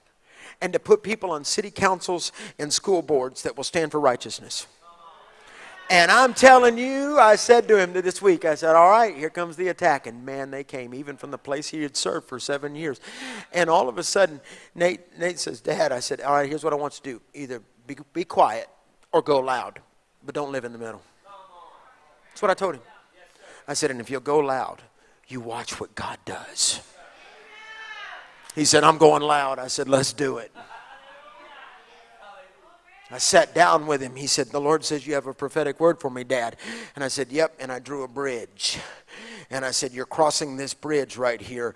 and 0.60 0.72
to 0.72 0.80
put 0.80 1.04
people 1.04 1.30
on 1.30 1.44
city 1.44 1.70
councils 1.70 2.32
and 2.58 2.72
school 2.72 3.02
boards 3.02 3.44
that 3.44 3.56
will 3.56 3.62
stand 3.62 3.92
for 3.92 4.00
righteousness. 4.00 4.66
And 5.88 6.10
I'm 6.10 6.34
telling 6.34 6.76
you, 6.76 7.20
I 7.20 7.36
said 7.36 7.68
to 7.68 7.78
him 7.78 7.92
this 7.92 8.20
week, 8.20 8.44
I 8.44 8.56
said, 8.56 8.74
All 8.74 8.90
right, 8.90 9.16
here 9.16 9.30
comes 9.30 9.56
the 9.56 9.68
attack. 9.68 10.08
And 10.08 10.26
man, 10.26 10.50
they 10.50 10.64
came, 10.64 10.92
even 10.92 11.16
from 11.16 11.30
the 11.30 11.38
place 11.38 11.68
he 11.68 11.82
had 11.82 11.96
served 11.96 12.28
for 12.28 12.40
seven 12.40 12.74
years. 12.74 13.00
And 13.52 13.70
all 13.70 13.88
of 13.88 13.96
a 13.96 14.02
sudden, 14.02 14.40
Nate, 14.74 15.16
Nate 15.18 15.38
says, 15.38 15.60
Dad, 15.60 15.92
I 15.92 16.00
said, 16.00 16.20
All 16.20 16.34
right, 16.34 16.48
here's 16.48 16.64
what 16.64 16.72
I 16.74 16.76
want 16.76 16.94
you 16.98 17.12
to 17.12 17.18
do 17.18 17.22
either 17.32 17.62
be, 17.86 17.96
be 18.12 18.24
quiet 18.24 18.68
or 19.12 19.22
go 19.22 19.38
loud, 19.38 19.80
but 20.26 20.34
don't 20.34 20.52
live 20.52 20.66
in 20.66 20.72
the 20.72 20.78
middle. 20.78 21.00
That's 22.38 22.42
what 22.42 22.50
I 22.52 22.54
told 22.54 22.76
him. 22.76 22.82
I 23.66 23.74
said, 23.74 23.90
And 23.90 24.00
if 24.00 24.10
you'll 24.10 24.20
go 24.20 24.38
loud, 24.38 24.80
you 25.26 25.40
watch 25.40 25.80
what 25.80 25.92
God 25.96 26.18
does. 26.24 26.80
He 28.54 28.64
said, 28.64 28.84
I'm 28.84 28.96
going 28.96 29.22
loud. 29.22 29.58
I 29.58 29.66
said, 29.66 29.88
Let's 29.88 30.12
do 30.12 30.38
it. 30.38 30.52
I 33.10 33.18
sat 33.18 33.56
down 33.56 33.88
with 33.88 34.00
him. 34.00 34.14
He 34.14 34.28
said, 34.28 34.50
The 34.50 34.60
Lord 34.60 34.84
says 34.84 35.04
you 35.04 35.14
have 35.14 35.26
a 35.26 35.34
prophetic 35.34 35.80
word 35.80 36.00
for 36.00 36.10
me, 36.10 36.22
Dad. 36.22 36.54
And 36.94 37.02
I 37.02 37.08
said, 37.08 37.32
Yep. 37.32 37.56
And 37.58 37.72
I 37.72 37.80
drew 37.80 38.04
a 38.04 38.08
bridge. 38.08 38.78
And 39.50 39.64
I 39.64 39.72
said, 39.72 39.92
You're 39.92 40.06
crossing 40.06 40.56
this 40.56 40.74
bridge 40.74 41.16
right 41.16 41.40
here 41.40 41.74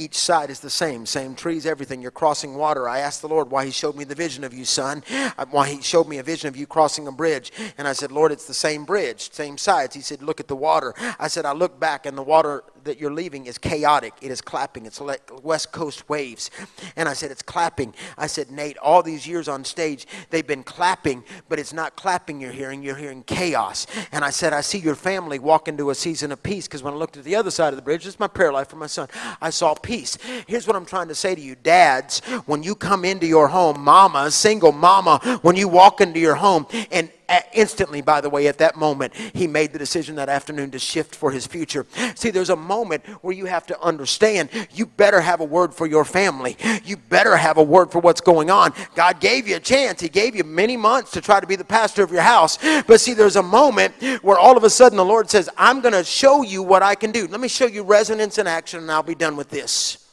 each 0.00 0.16
side 0.16 0.48
is 0.48 0.60
the 0.60 0.70
same, 0.70 1.04
same 1.04 1.34
trees, 1.34 1.66
everything. 1.66 2.00
You're 2.00 2.10
crossing 2.10 2.54
water. 2.54 2.88
I 2.88 3.00
asked 3.00 3.20
the 3.20 3.28
Lord 3.28 3.50
why 3.50 3.66
He 3.66 3.70
showed 3.70 3.96
me 3.96 4.04
the 4.04 4.14
vision 4.14 4.44
of 4.44 4.54
you, 4.54 4.64
son. 4.64 5.02
Why 5.50 5.68
He 5.68 5.82
showed 5.82 6.08
me 6.08 6.16
a 6.18 6.22
vision 6.22 6.48
of 6.48 6.56
you 6.56 6.66
crossing 6.66 7.06
a 7.06 7.12
bridge. 7.12 7.52
And 7.76 7.86
I 7.86 7.92
said, 7.92 8.10
Lord, 8.10 8.32
it's 8.32 8.46
the 8.46 8.54
same 8.54 8.84
bridge, 8.84 9.30
same 9.32 9.58
sides. 9.58 9.94
He 9.94 10.00
said, 10.00 10.22
Look 10.22 10.40
at 10.40 10.48
the 10.48 10.56
water. 10.56 10.94
I 11.18 11.28
said, 11.28 11.44
I 11.44 11.52
look 11.52 11.78
back, 11.78 12.06
and 12.06 12.16
the 12.16 12.22
water 12.22 12.64
that 12.84 12.98
you're 12.98 13.12
leaving 13.12 13.46
is 13.46 13.58
chaotic. 13.58 14.14
It 14.20 14.30
is 14.30 14.40
clapping. 14.40 14.86
It's 14.86 15.00
like 15.00 15.30
West 15.42 15.72
Coast 15.72 16.08
waves. 16.08 16.50
And 16.96 17.08
I 17.08 17.12
said, 17.12 17.30
It's 17.30 17.42
clapping. 17.42 17.94
I 18.16 18.26
said, 18.26 18.50
Nate, 18.50 18.78
all 18.78 19.02
these 19.02 19.26
years 19.26 19.48
on 19.48 19.64
stage, 19.64 20.06
they've 20.30 20.46
been 20.46 20.62
clapping, 20.62 21.24
but 21.48 21.58
it's 21.58 21.72
not 21.72 21.96
clapping 21.96 22.40
you're 22.40 22.52
hearing. 22.52 22.82
You're 22.82 22.96
hearing 22.96 23.22
chaos. 23.24 23.86
And 24.12 24.24
I 24.24 24.30
said, 24.30 24.52
I 24.52 24.60
see 24.60 24.78
your 24.78 24.94
family 24.94 25.38
walk 25.38 25.68
into 25.68 25.90
a 25.90 25.94
season 25.94 26.32
of 26.32 26.42
peace 26.42 26.66
because 26.66 26.82
when 26.82 26.94
I 26.94 26.96
looked 26.96 27.16
at 27.16 27.24
the 27.24 27.36
other 27.36 27.50
side 27.50 27.68
of 27.68 27.76
the 27.76 27.82
bridge, 27.82 28.04
this 28.04 28.14
is 28.14 28.20
my 28.20 28.28
prayer 28.28 28.52
life 28.52 28.68
for 28.68 28.76
my 28.76 28.86
son, 28.86 29.08
I 29.40 29.50
saw 29.50 29.74
peace. 29.74 30.16
Here's 30.46 30.66
what 30.66 30.76
I'm 30.76 30.86
trying 30.86 31.08
to 31.08 31.14
say 31.14 31.34
to 31.34 31.40
you, 31.40 31.54
dads, 31.54 32.20
when 32.46 32.62
you 32.62 32.74
come 32.74 33.04
into 33.04 33.26
your 33.26 33.48
home, 33.48 33.80
mama, 33.80 34.30
single 34.30 34.72
mama, 34.72 35.40
when 35.42 35.56
you 35.56 35.68
walk 35.68 36.00
into 36.00 36.20
your 36.20 36.34
home 36.34 36.66
and 36.90 37.10
instantly, 37.52 38.00
by 38.00 38.20
the 38.20 38.30
way, 38.30 38.46
at 38.46 38.58
that 38.58 38.76
moment, 38.76 39.14
he 39.14 39.46
made 39.46 39.72
the 39.72 39.78
decision 39.78 40.16
that 40.16 40.28
afternoon 40.28 40.70
to 40.72 40.78
shift 40.78 41.14
for 41.14 41.30
his 41.30 41.46
future. 41.46 41.86
See, 42.14 42.30
there's 42.30 42.50
a 42.50 42.56
moment 42.56 43.06
where 43.22 43.34
you 43.34 43.46
have 43.46 43.66
to 43.66 43.80
understand 43.80 44.50
you 44.72 44.86
better 44.86 45.20
have 45.20 45.40
a 45.40 45.44
word 45.44 45.74
for 45.74 45.86
your 45.86 46.04
family. 46.04 46.56
You 46.84 46.96
better 46.96 47.36
have 47.36 47.56
a 47.56 47.62
word 47.62 47.92
for 47.92 48.00
what's 48.00 48.20
going 48.20 48.50
on. 48.50 48.72
God 48.94 49.20
gave 49.20 49.48
you 49.48 49.56
a 49.56 49.60
chance, 49.60 50.00
He 50.00 50.08
gave 50.08 50.34
you 50.34 50.44
many 50.44 50.76
months 50.76 51.12
to 51.12 51.20
try 51.20 51.40
to 51.40 51.46
be 51.46 51.56
the 51.56 51.64
pastor 51.64 52.02
of 52.02 52.10
your 52.10 52.22
house. 52.22 52.58
But 52.86 53.00
see, 53.00 53.14
there's 53.14 53.36
a 53.36 53.42
moment 53.42 53.94
where 54.22 54.38
all 54.38 54.56
of 54.56 54.64
a 54.64 54.70
sudden 54.70 54.96
the 54.96 55.04
Lord 55.04 55.30
says, 55.30 55.48
I'm 55.56 55.80
going 55.80 55.94
to 55.94 56.04
show 56.04 56.42
you 56.42 56.62
what 56.62 56.82
I 56.82 56.94
can 56.94 57.12
do. 57.12 57.26
Let 57.26 57.40
me 57.40 57.48
show 57.48 57.66
you 57.66 57.82
resonance 57.82 58.38
in 58.38 58.46
action, 58.46 58.80
and 58.80 58.90
I'll 58.90 59.02
be 59.02 59.14
done 59.14 59.36
with 59.36 59.50
this. 59.50 60.08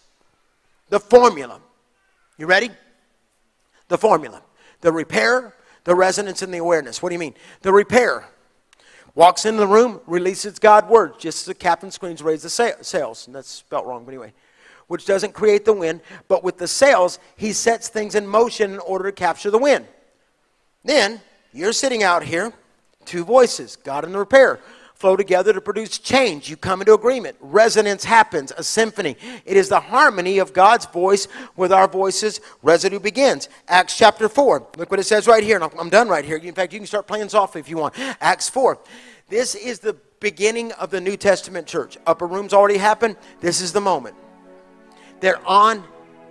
The 0.89 0.99
formula. 0.99 1.59
You 2.37 2.45
ready? 2.45 2.69
The 3.87 3.97
formula. 3.97 4.41
The 4.81 4.91
repair, 4.91 5.53
the 5.87 5.95
resonance 5.95 6.41
and 6.41 6.53
the 6.53 6.57
awareness. 6.57 7.01
What 7.01 7.09
do 7.09 7.15
you 7.15 7.19
mean? 7.19 7.33
The 7.61 7.71
repair 7.71 8.25
walks 9.15 9.45
into 9.45 9.61
the 9.61 9.67
room, 9.67 10.01
releases 10.05 10.59
God's 10.59 10.89
word, 10.89 11.17
just 11.17 11.39
as 11.39 11.45
the 11.45 11.55
captain 11.55 11.91
screens 11.91 12.21
raise 12.21 12.43
the 12.43 12.49
sails. 12.49 13.25
And 13.25 13.33
that's 13.33 13.47
spelled 13.47 13.87
wrong, 13.87 14.03
but 14.03 14.11
anyway. 14.11 14.33
Which 14.87 15.05
doesn't 15.05 15.31
create 15.31 15.63
the 15.63 15.71
wind, 15.71 16.01
but 16.27 16.43
with 16.43 16.57
the 16.57 16.67
sails, 16.67 17.19
he 17.37 17.53
sets 17.53 17.87
things 17.87 18.15
in 18.15 18.27
motion 18.27 18.73
in 18.73 18.79
order 18.79 19.05
to 19.05 19.13
capture 19.13 19.49
the 19.49 19.57
wind. 19.57 19.87
Then 20.83 21.21
you're 21.53 21.71
sitting 21.71 22.03
out 22.03 22.21
here, 22.21 22.51
two 23.05 23.23
voices, 23.23 23.77
God 23.77 24.03
and 24.03 24.13
the 24.13 24.19
repair 24.19 24.59
flow 24.97 25.15
together 25.15 25.53
to 25.53 25.61
produce 25.61 25.99
change. 25.99 26.49
You 26.49 26.57
come 26.57 26.81
into 26.81 26.93
agreement. 26.93 27.37
Resonance 27.39 28.03
happens, 28.03 28.51
a 28.57 28.63
symphony. 28.63 29.15
It 29.45 29.55
is 29.55 29.69
the 29.69 29.79
harmony 29.79 30.39
of 30.39 30.53
God's 30.53 30.85
voice 30.87 31.27
with 31.55 31.71
our 31.71 31.87
voices. 31.87 32.41
Residue 32.63 32.99
begins. 32.99 33.47
Acts 33.67 33.95
chapter 33.95 34.27
4. 34.27 34.67
Look 34.77 34.89
what 34.89 34.99
it 34.99 35.03
says 35.03 35.27
right 35.27 35.43
here. 35.43 35.61
I'm 35.61 35.89
done 35.89 36.09
right 36.09 36.25
here. 36.25 36.37
In 36.37 36.53
fact, 36.53 36.73
you 36.73 36.79
can 36.79 36.87
start 36.87 37.07
playing 37.07 37.29
softly 37.29 37.61
if 37.61 37.69
you 37.69 37.77
want. 37.77 37.93
Acts 38.19 38.49
4. 38.49 38.79
This 39.29 39.55
is 39.55 39.79
the 39.79 39.95
beginning 40.19 40.71
of 40.73 40.89
the 40.89 40.99
New 40.99 41.15
Testament 41.15 41.67
church. 41.67 41.97
Upper 42.07 42.25
room's 42.25 42.53
already 42.53 42.77
happened. 42.77 43.17
This 43.39 43.61
is 43.61 43.71
the 43.73 43.81
moment. 43.81 44.15
They're 45.19 45.45
on 45.47 45.83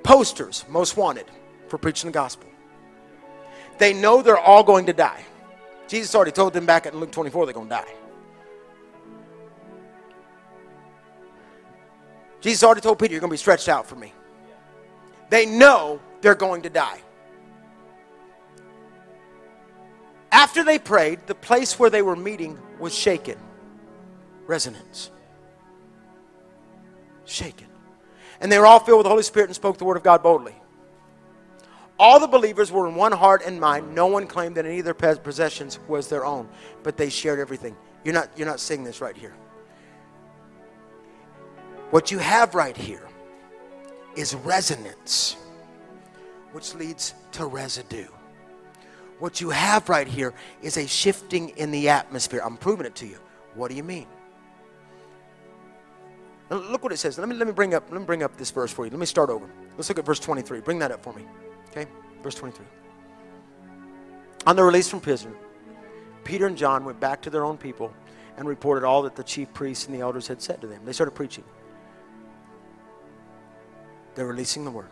posters, 0.03 0.65
most 0.69 0.97
wanted, 0.97 1.27
for 1.69 1.79
preaching 1.79 2.09
the 2.09 2.15
gospel. 2.15 2.49
They 3.79 3.93
know 3.93 4.23
they're 4.23 4.39
all 4.39 4.65
going 4.65 4.87
to 4.87 4.93
die. 4.93 5.25
Jesus 5.87 6.15
already 6.15 6.33
told 6.33 6.53
them 6.53 6.67
back 6.67 6.87
in 6.87 6.99
Luke 6.99 7.13
24 7.13 7.47
they're 7.47 7.55
going 7.55 7.69
to 7.69 7.75
die. 7.75 7.95
Jesus 12.47 12.63
already 12.63 12.81
told 12.81 13.01
Peter, 13.01 13.13
You're 13.13 13.21
going 13.21 13.31
to 13.31 13.35
be 13.35 13.39
stretched 13.39 13.69
out 13.69 13.87
for 13.89 13.97
me. 13.97 14.13
They 15.31 15.47
know 15.47 16.01
they're 16.21 16.37
going 16.37 16.63
to 16.63 16.71
die. 16.71 17.01
After 20.31 20.63
they 20.63 20.79
prayed, 20.79 21.27
the 21.27 21.35
place 21.35 21.77
where 21.77 21.91
they 21.91 22.03
were 22.03 22.15
meeting 22.15 22.57
was 22.79 22.95
shaken. 22.95 23.37
Resonance. 24.47 25.11
Shaken. 27.25 27.67
And 28.41 28.53
they 28.53 28.61
were 28.61 28.67
all 28.67 28.79
filled 28.79 28.99
with 28.99 29.07
the 29.07 29.11
Holy 29.11 29.25
Spirit 29.25 29.49
and 29.49 29.57
spoke 29.57 29.79
the 29.79 29.85
word 29.85 29.97
of 29.97 30.05
God 30.05 30.23
boldly. 30.23 30.55
All 31.99 32.21
the 32.21 32.29
believers 32.29 32.71
were 32.71 32.87
in 32.87 32.95
one 32.95 33.11
heart 33.11 33.43
and 33.45 33.61
mind. 33.61 33.93
No 33.93 34.07
one 34.07 34.29
claimed 34.29 34.57
that 34.57 34.67
any 34.67 34.79
of 34.79 34.85
their 34.85 34.95
possessions 34.95 35.81
was 35.89 36.09
their 36.09 36.25
own, 36.25 36.49
but 36.85 36.97
they 36.97 37.11
shared 37.11 37.41
everything. 37.41 37.75
You're 38.05 38.15
not, 38.15 38.29
you're 38.37 38.47
not 38.47 38.61
seeing 38.61 38.85
this 38.85 39.01
right 39.01 39.17
here. 39.17 39.35
What 41.91 42.11
you 42.11 42.19
have 42.19 42.55
right 42.55 42.77
here 42.77 43.07
is 44.17 44.35
resonance, 44.35 45.37
which 46.53 46.75
leads 46.75 47.15
to 47.33 47.47
residue. 47.47 48.09
What 49.19 49.41
you 49.41 49.51
have 49.51 49.89
right 49.89 50.07
here 50.07 50.35
is 50.63 50.77
a 50.77 50.87
shifting 50.87 51.51
in 51.51 51.71
the 51.71 51.89
atmosphere. 51.89 52.41
I'm 52.45 52.57
proving 52.57 52.87
it 52.87 52.95
to 52.97 53.07
you. 53.07 53.19
What 53.55 53.71
do 53.71 53.77
you 53.77 53.83
mean? 53.83 54.07
Look 56.51 56.83
what 56.83 56.93
it 56.93 56.99
says. 56.99 57.19
Let 57.19 57.29
me, 57.29 57.35
let 57.35 57.47
me 57.47 57.53
bring 57.53 57.75
up 57.75 57.91
let 57.91 58.01
me 58.01 58.07
bring 58.07 58.23
up 58.23 58.37
this 58.37 58.51
verse 58.51 58.71
for 58.71 58.85
you. 58.85 58.91
Let 58.91 59.01
me 59.01 59.07
start 59.07 59.31
over. 59.31 59.49
Let's 59.77 59.89
look 59.89 59.99
at 59.99 60.05
verse 60.05 60.21
23. 60.21 60.61
Bring 60.61 60.79
that 60.79 60.93
up 60.93 61.03
for 61.03 61.13
me. 61.13 61.25
Okay? 61.71 61.87
Verse 62.23 62.35
23. 62.35 62.65
On 64.47 64.55
the 64.55 64.63
release 64.63 64.89
from 64.89 65.01
prison, 65.01 65.35
Peter 66.23 66.47
and 66.47 66.57
John 66.57 66.85
went 66.85 67.01
back 67.01 67.21
to 67.23 67.31
their 67.31 67.45
own 67.45 67.57
people 67.57 67.93
and 68.37 68.47
reported 68.47 68.85
all 68.85 69.03
that 69.03 69.17
the 69.17 69.25
chief 69.25 69.53
priests 69.55 69.87
and 69.87 69.95
the 69.95 70.01
elders 70.01 70.29
had 70.29 70.41
said 70.41 70.61
to 70.61 70.67
them. 70.67 70.85
They 70.85 70.93
started 70.93 71.13
preaching. 71.13 71.45
They're 74.17 74.27
releasing 74.27 74.65
the 74.65 74.71
word. 74.73 74.89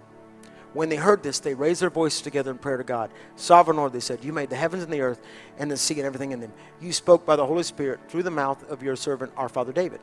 When 0.74 0.88
they 0.88 0.96
heard 0.96 1.22
this, 1.22 1.38
they 1.38 1.54
raised 1.54 1.82
their 1.82 1.90
voices 1.90 2.20
together 2.20 2.50
in 2.50 2.58
prayer 2.58 2.76
to 2.76 2.84
God. 2.84 3.10
Sovereign 3.36 3.76
Lord, 3.76 3.92
they 3.92 4.00
said, 4.00 4.24
You 4.24 4.32
made 4.32 4.50
the 4.50 4.56
heavens 4.56 4.82
and 4.82 4.92
the 4.92 5.00
earth 5.00 5.20
and 5.58 5.70
the 5.70 5.76
sea 5.76 5.94
and 5.94 6.04
everything 6.04 6.32
in 6.32 6.40
them. 6.40 6.52
You 6.80 6.92
spoke 6.92 7.24
by 7.24 7.36
the 7.36 7.46
Holy 7.46 7.62
Spirit 7.62 8.00
through 8.08 8.24
the 8.24 8.30
mouth 8.30 8.68
of 8.68 8.82
your 8.82 8.96
servant, 8.96 9.32
our 9.36 9.48
father 9.48 9.72
David. 9.72 10.00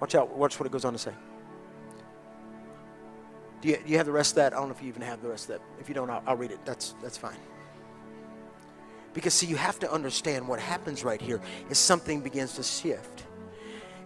Watch 0.00 0.14
out. 0.14 0.36
Watch 0.36 0.58
what 0.58 0.66
it 0.66 0.72
goes 0.72 0.84
on 0.84 0.94
to 0.94 0.98
say. 0.98 1.12
Do 3.60 3.68
you, 3.68 3.76
do 3.76 3.90
you 3.90 3.96
have 3.98 4.06
the 4.06 4.12
rest 4.12 4.32
of 4.32 4.36
that? 4.36 4.52
I 4.54 4.56
don't 4.56 4.68
know 4.68 4.74
if 4.74 4.82
you 4.82 4.88
even 4.88 5.02
have 5.02 5.20
the 5.20 5.28
rest 5.28 5.50
of 5.50 5.58
that. 5.58 5.62
If 5.80 5.88
you 5.88 5.94
don't, 5.94 6.08
I'll, 6.08 6.22
I'll 6.26 6.36
read 6.36 6.52
it. 6.52 6.60
That's, 6.64 6.94
that's 7.02 7.18
fine. 7.18 7.36
Because, 9.12 9.34
see, 9.34 9.46
you 9.46 9.56
have 9.56 9.78
to 9.80 9.92
understand 9.92 10.46
what 10.46 10.60
happens 10.60 11.04
right 11.04 11.20
here 11.20 11.40
is 11.68 11.78
something 11.78 12.20
begins 12.20 12.54
to 12.54 12.62
shift. 12.62 13.24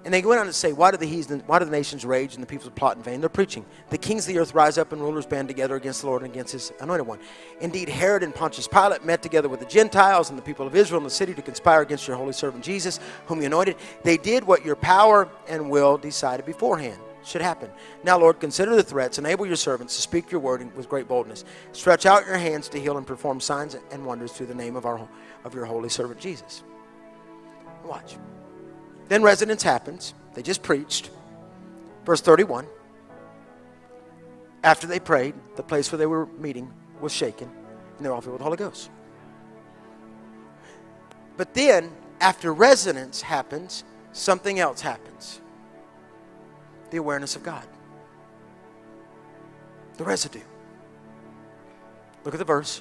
And 0.04 0.12
they 0.12 0.20
went 0.22 0.40
on 0.40 0.46
to 0.46 0.52
say, 0.52 0.72
why 0.72 0.90
do 0.90 0.96
the 0.96 1.06
heathen, 1.06 1.44
why 1.46 1.60
do 1.60 1.64
the 1.64 1.70
nations 1.70 2.04
rage 2.04 2.34
and 2.34 2.42
the 2.42 2.46
peoples 2.46 2.72
plot 2.74 2.96
in 2.96 3.02
vain? 3.04 3.20
They're 3.20 3.28
preaching. 3.28 3.64
The 3.90 3.98
kings 3.98 4.26
of 4.26 4.34
the 4.34 4.40
earth 4.40 4.52
rise 4.52 4.76
up 4.76 4.92
and 4.92 5.00
rulers 5.00 5.26
band 5.26 5.46
together 5.46 5.76
against 5.76 6.00
the 6.00 6.08
Lord 6.08 6.22
and 6.22 6.32
against 6.32 6.52
his 6.52 6.72
anointed 6.80 7.06
one. 7.06 7.20
Indeed, 7.60 7.88
Herod 7.88 8.24
and 8.24 8.34
Pontius 8.34 8.66
Pilate 8.66 9.04
met 9.04 9.22
together 9.22 9.48
with 9.48 9.60
the 9.60 9.66
Gentiles 9.66 10.30
and 10.30 10.36
the 10.38 10.42
people 10.42 10.66
of 10.66 10.74
Israel 10.74 10.98
in 10.98 11.04
the 11.04 11.10
city 11.10 11.34
to 11.34 11.42
conspire 11.42 11.82
against 11.82 12.08
your 12.08 12.16
holy 12.16 12.32
servant 12.32 12.64
Jesus, 12.64 12.98
whom 13.26 13.40
you 13.40 13.46
anointed. 13.46 13.76
They 14.02 14.16
did 14.16 14.42
what 14.44 14.64
your 14.64 14.76
power 14.76 15.28
and 15.48 15.70
will 15.70 15.98
decided 15.98 16.46
beforehand 16.46 16.98
should 17.24 17.40
happen. 17.40 17.70
Now, 18.02 18.18
Lord, 18.18 18.40
consider 18.40 18.74
the 18.74 18.82
threats. 18.82 19.18
Enable 19.18 19.46
your 19.46 19.54
servants 19.54 19.94
to 19.94 20.02
speak 20.02 20.32
your 20.32 20.40
word 20.40 20.74
with 20.76 20.88
great 20.88 21.06
boldness. 21.06 21.44
Stretch 21.70 22.06
out 22.06 22.26
your 22.26 22.36
hands 22.36 22.68
to 22.70 22.80
heal 22.80 22.98
and 22.98 23.06
perform 23.06 23.40
signs 23.40 23.76
and 23.92 24.04
wonders 24.04 24.32
through 24.32 24.46
the 24.46 24.54
name 24.54 24.74
of, 24.74 24.84
our, 24.84 25.08
of 25.44 25.54
your 25.54 25.64
holy 25.64 25.88
servant 25.88 26.18
Jesus. 26.18 26.64
Watch. 27.84 28.16
Then 29.12 29.22
residence 29.22 29.62
happens. 29.62 30.14
They 30.32 30.40
just 30.40 30.62
preached. 30.62 31.10
Verse 32.06 32.22
31. 32.22 32.66
After 34.64 34.86
they 34.86 34.98
prayed, 34.98 35.34
the 35.54 35.62
place 35.62 35.92
where 35.92 35.98
they 35.98 36.06
were 36.06 36.24
meeting 36.38 36.72
was 36.98 37.12
shaken, 37.12 37.50
and 37.94 38.06
they're 38.06 38.14
all 38.14 38.22
filled 38.22 38.32
with 38.32 38.38
the 38.38 38.44
Holy 38.44 38.56
Ghost. 38.56 38.88
But 41.36 41.52
then, 41.52 41.90
after 42.22 42.54
residence 42.54 43.20
happens, 43.20 43.84
something 44.12 44.58
else 44.58 44.80
happens 44.80 45.42
the 46.90 46.96
awareness 46.96 47.36
of 47.36 47.42
God, 47.42 47.66
the 49.98 50.04
residue. 50.04 50.40
Look 52.24 52.32
at 52.32 52.38
the 52.38 52.46
verse. 52.46 52.80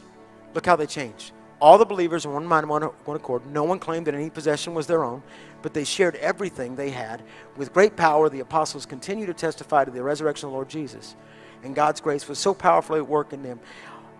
Look 0.54 0.66
how 0.66 0.78
they 0.78 0.88
changed. 0.88 1.34
All 1.62 1.78
the 1.78 1.86
believers 1.86 2.26
in 2.26 2.34
one 2.34 2.46
mind 2.46 2.64
and 2.64 2.70
one, 2.72 2.82
one 2.82 3.16
accord. 3.16 3.46
No 3.46 3.64
one 3.64 3.78
claimed 3.78 4.08
that 4.08 4.16
any 4.16 4.32
possession 4.32 4.74
was 4.74 4.88
their 4.88 5.04
own, 5.04 5.22
but 5.62 5.76
they 5.76 5.84
shared 5.84 6.16
everything 6.16 6.76
they 6.76 6.90
had. 6.90 7.22
With 7.56 7.72
great 7.72 7.96
power, 7.96 8.30
the 8.30 8.40
apostles 8.40 8.88
continued 8.88 9.28
to 9.28 9.36
testify 9.36 9.86
to 9.86 9.92
the 9.92 10.02
resurrection 10.02 10.48
of 10.48 10.52
the 10.52 10.56
Lord 10.56 10.70
Jesus. 10.70 11.16
And 11.64 11.76
God's 11.76 12.02
grace 12.02 12.28
was 12.28 12.40
so 12.40 12.56
powerfully 12.56 12.98
at 12.98 13.08
work 13.08 13.32
in 13.32 13.44
them. 13.44 13.60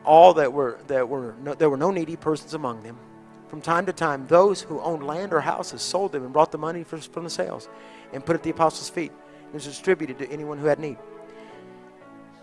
All 0.06 0.36
that 0.36 0.54
were 0.54 0.78
that 0.88 1.10
were 1.10 1.34
no, 1.42 1.56
there 1.56 1.70
were 1.70 1.78
no 1.78 1.90
needy 1.90 2.16
persons 2.16 2.54
among 2.54 2.84
them. 2.84 2.98
From 3.48 3.60
time 3.60 3.88
to 3.88 3.94
time, 3.94 4.28
those 4.28 4.62
who 4.62 4.80
owned 4.80 5.06
land 5.06 5.34
or 5.34 5.42
houses 5.42 5.82
sold 5.82 6.12
them 6.12 6.24
and 6.24 6.32
brought 6.32 6.52
the 6.52 6.58
money 6.58 6.84
for, 6.84 6.98
from 6.98 7.24
the 7.24 7.30
sales 7.30 7.68
and 8.14 8.26
put 8.26 8.36
it 8.36 8.40
at 8.40 8.44
the 8.44 8.52
apostles' 8.52 8.90
feet. 8.90 9.12
It 9.48 9.54
was 9.54 9.66
distributed 9.66 10.20
to 10.20 10.32
anyone 10.32 10.58
who 10.58 10.68
had 10.68 10.80
need. 10.80 10.98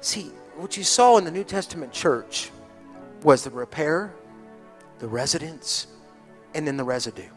See, 0.00 0.30
what 0.56 0.76
you 0.76 0.84
saw 0.84 1.16
in 1.18 1.24
the 1.24 1.30
New 1.30 1.44
Testament 1.44 1.92
church 1.92 2.50
was 3.22 3.44
the 3.44 3.50
repair, 3.50 4.12
the 4.98 5.08
residence, 5.08 5.86
and 6.54 6.66
then 6.66 6.76
the 6.76 6.84
residue. 6.84 7.28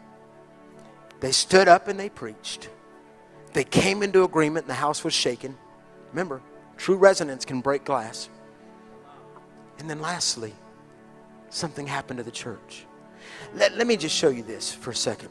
They 1.20 1.32
stood 1.32 1.68
up 1.68 1.88
and 1.88 1.98
they 1.98 2.08
preached. 2.08 2.68
They 3.52 3.64
came 3.64 4.02
into 4.02 4.24
agreement 4.24 4.64
and 4.64 4.70
the 4.70 4.74
house 4.74 5.04
was 5.04 5.14
shaken. 5.14 5.56
Remember, 6.10 6.42
true 6.76 6.96
resonance 6.96 7.44
can 7.44 7.60
break 7.60 7.84
glass. 7.84 8.28
And 9.78 9.88
then 9.88 10.00
lastly, 10.00 10.52
something 11.50 11.86
happened 11.86 12.18
to 12.18 12.24
the 12.24 12.30
church. 12.30 12.86
Let, 13.54 13.76
let 13.76 13.86
me 13.86 13.96
just 13.96 14.16
show 14.16 14.30
you 14.30 14.42
this 14.42 14.72
for 14.72 14.90
a 14.90 14.94
second. 14.94 15.28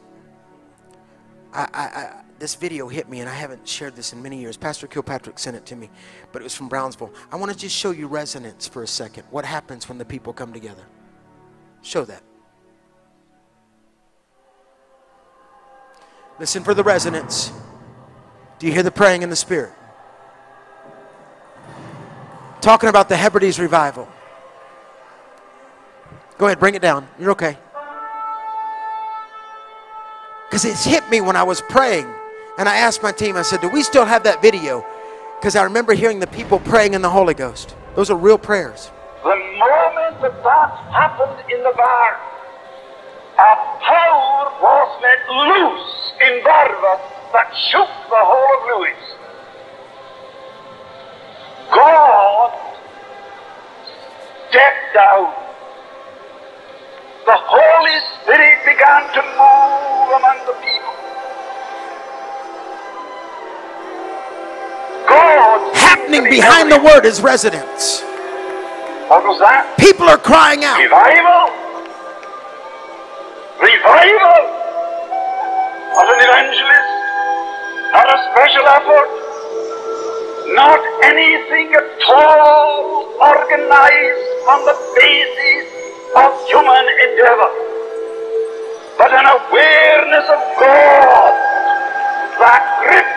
I, 1.52 1.68
I, 1.74 2.22
this 2.38 2.54
video 2.54 2.88
hit 2.88 3.08
me, 3.10 3.20
and 3.20 3.28
I 3.28 3.34
haven't 3.34 3.68
shared 3.68 3.94
this 3.94 4.12
in 4.14 4.22
many 4.22 4.40
years. 4.40 4.56
Pastor 4.56 4.86
Kilpatrick 4.86 5.38
sent 5.38 5.56
it 5.56 5.66
to 5.66 5.76
me, 5.76 5.90
but 6.32 6.40
it 6.40 6.44
was 6.44 6.54
from 6.54 6.68
Brownsville. 6.68 7.12
I 7.30 7.36
want 7.36 7.52
to 7.52 7.58
just 7.58 7.76
show 7.76 7.90
you 7.90 8.06
resonance 8.06 8.66
for 8.66 8.82
a 8.82 8.86
second. 8.86 9.24
What 9.30 9.44
happens 9.44 9.88
when 9.88 9.98
the 9.98 10.04
people 10.04 10.32
come 10.32 10.52
together? 10.52 10.84
Show 11.82 12.04
that. 12.04 12.22
Listen 16.38 16.64
for 16.64 16.74
the 16.74 16.82
resonance. 16.82 17.52
Do 18.58 18.66
you 18.66 18.72
hear 18.72 18.82
the 18.82 18.90
praying 18.90 19.22
in 19.22 19.30
the 19.30 19.36
Spirit? 19.36 19.72
Talking 22.60 22.88
about 22.88 23.08
the 23.08 23.16
Hebrides 23.16 23.58
revival. 23.58 24.08
Go 26.38 26.46
ahead, 26.46 26.58
bring 26.58 26.74
it 26.74 26.82
down. 26.82 27.08
You're 27.18 27.32
okay. 27.32 27.58
Because 30.48 30.64
it's 30.64 30.84
hit 30.84 31.08
me 31.10 31.20
when 31.20 31.34
I 31.34 31.42
was 31.42 31.60
praying. 31.60 32.06
And 32.58 32.68
I 32.68 32.76
asked 32.76 33.02
my 33.02 33.12
team, 33.12 33.36
I 33.36 33.42
said, 33.42 33.60
Do 33.60 33.68
we 33.68 33.82
still 33.82 34.04
have 34.04 34.24
that 34.24 34.42
video? 34.42 34.84
Because 35.40 35.56
I 35.56 35.64
remember 35.64 35.94
hearing 35.94 36.20
the 36.20 36.26
people 36.26 36.60
praying 36.60 36.94
in 36.94 37.02
the 37.02 37.10
Holy 37.10 37.34
Ghost. 37.34 37.74
Those 37.96 38.10
are 38.10 38.16
real 38.16 38.38
prayers. 38.38 38.90
The 39.22 39.36
moment 39.36 40.20
that 40.20 40.42
that 40.42 40.70
happened 40.90 41.48
in 41.48 41.62
the 41.62 41.72
bar, 41.76 42.18
a 43.38 43.54
power 43.78 44.50
was 44.58 44.88
let 45.00 45.22
loose 45.30 46.12
in 46.26 46.42
Barvas 46.42 47.00
that 47.32 47.54
shook 47.70 47.86
the 48.10 48.18
whole 48.18 48.50
of 48.58 48.62
Lewis. 48.66 49.02
God 51.70 52.50
stepped 54.50 54.94
down. 54.94 55.32
The 57.24 57.38
Holy 57.38 57.98
Spirit 58.18 58.58
began 58.66 59.06
to 59.14 59.22
move 59.38 60.08
among 60.18 60.38
the 60.50 60.56
people. 60.66 60.94
God 65.06 65.76
Happening 65.76 66.24
behind 66.24 66.72
the 66.72 66.80
word 66.80 67.06
is 67.06 67.20
residence. 67.20 68.02
What 69.12 69.28
was 69.28 69.44
that? 69.44 69.76
People 69.76 70.08
are 70.08 70.16
crying 70.16 70.64
out. 70.64 70.80
Revival. 70.80 71.52
Revival. 73.60 74.40
Not 75.92 76.08
an 76.08 76.20
evangelist. 76.32 76.92
Not 77.92 78.08
a 78.08 78.18
special 78.32 78.64
effort. 78.72 79.10
Not 80.56 80.80
anything 81.12 81.76
at 81.76 81.92
all 82.08 83.12
organized 83.20 84.28
on 84.48 84.64
the 84.64 84.80
basis 84.96 85.68
of 86.16 86.32
human 86.48 86.84
endeavor. 87.04 87.52
But 88.96 89.12
an 89.12 89.28
awareness 89.28 90.24
of 90.24 90.40
God 90.56 91.32
that 92.40 92.64
gripped 92.80 93.11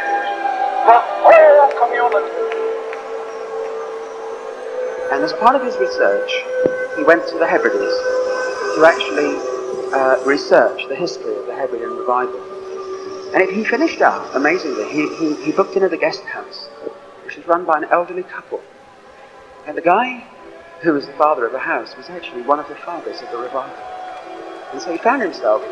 And 5.16 5.24
as 5.24 5.32
part 5.32 5.56
of 5.56 5.64
his 5.64 5.78
research, 5.78 6.30
he 6.98 7.04
went 7.06 7.26
to 7.30 7.38
the 7.38 7.48
Hebrides 7.48 7.96
to 8.76 8.84
actually 8.86 9.40
uh, 9.96 10.22
research 10.26 10.90
the 10.90 10.96
history 10.96 11.34
of 11.38 11.46
the 11.46 11.56
Hebridean 11.56 11.96
revival. 11.96 12.36
And 13.34 13.50
he 13.50 13.64
finished 13.64 14.02
up, 14.02 14.36
amazingly, 14.36 14.84
he, 14.92 15.08
he, 15.16 15.42
he 15.42 15.52
booked 15.54 15.78
in 15.78 15.84
at 15.84 15.94
a 15.94 15.98
guest 15.98 16.22
house, 16.24 16.68
which 17.24 17.38
was 17.38 17.48
run 17.48 17.64
by 17.64 17.78
an 17.78 17.86
elderly 17.86 18.24
couple. 18.24 18.62
And 19.66 19.78
the 19.78 19.82
guy 19.82 20.20
who 20.82 20.92
was 20.92 21.06
the 21.06 21.14
father 21.14 21.46
of 21.46 21.54
the 21.54 21.60
house 21.60 21.96
was 21.96 22.10
actually 22.10 22.42
one 22.42 22.60
of 22.60 22.68
the 22.68 22.76
fathers 22.76 23.22
of 23.22 23.32
the 23.32 23.38
revival. 23.38 23.74
And 24.74 24.82
so 24.82 24.92
he 24.92 24.98
found 24.98 25.22
himself, 25.22 25.64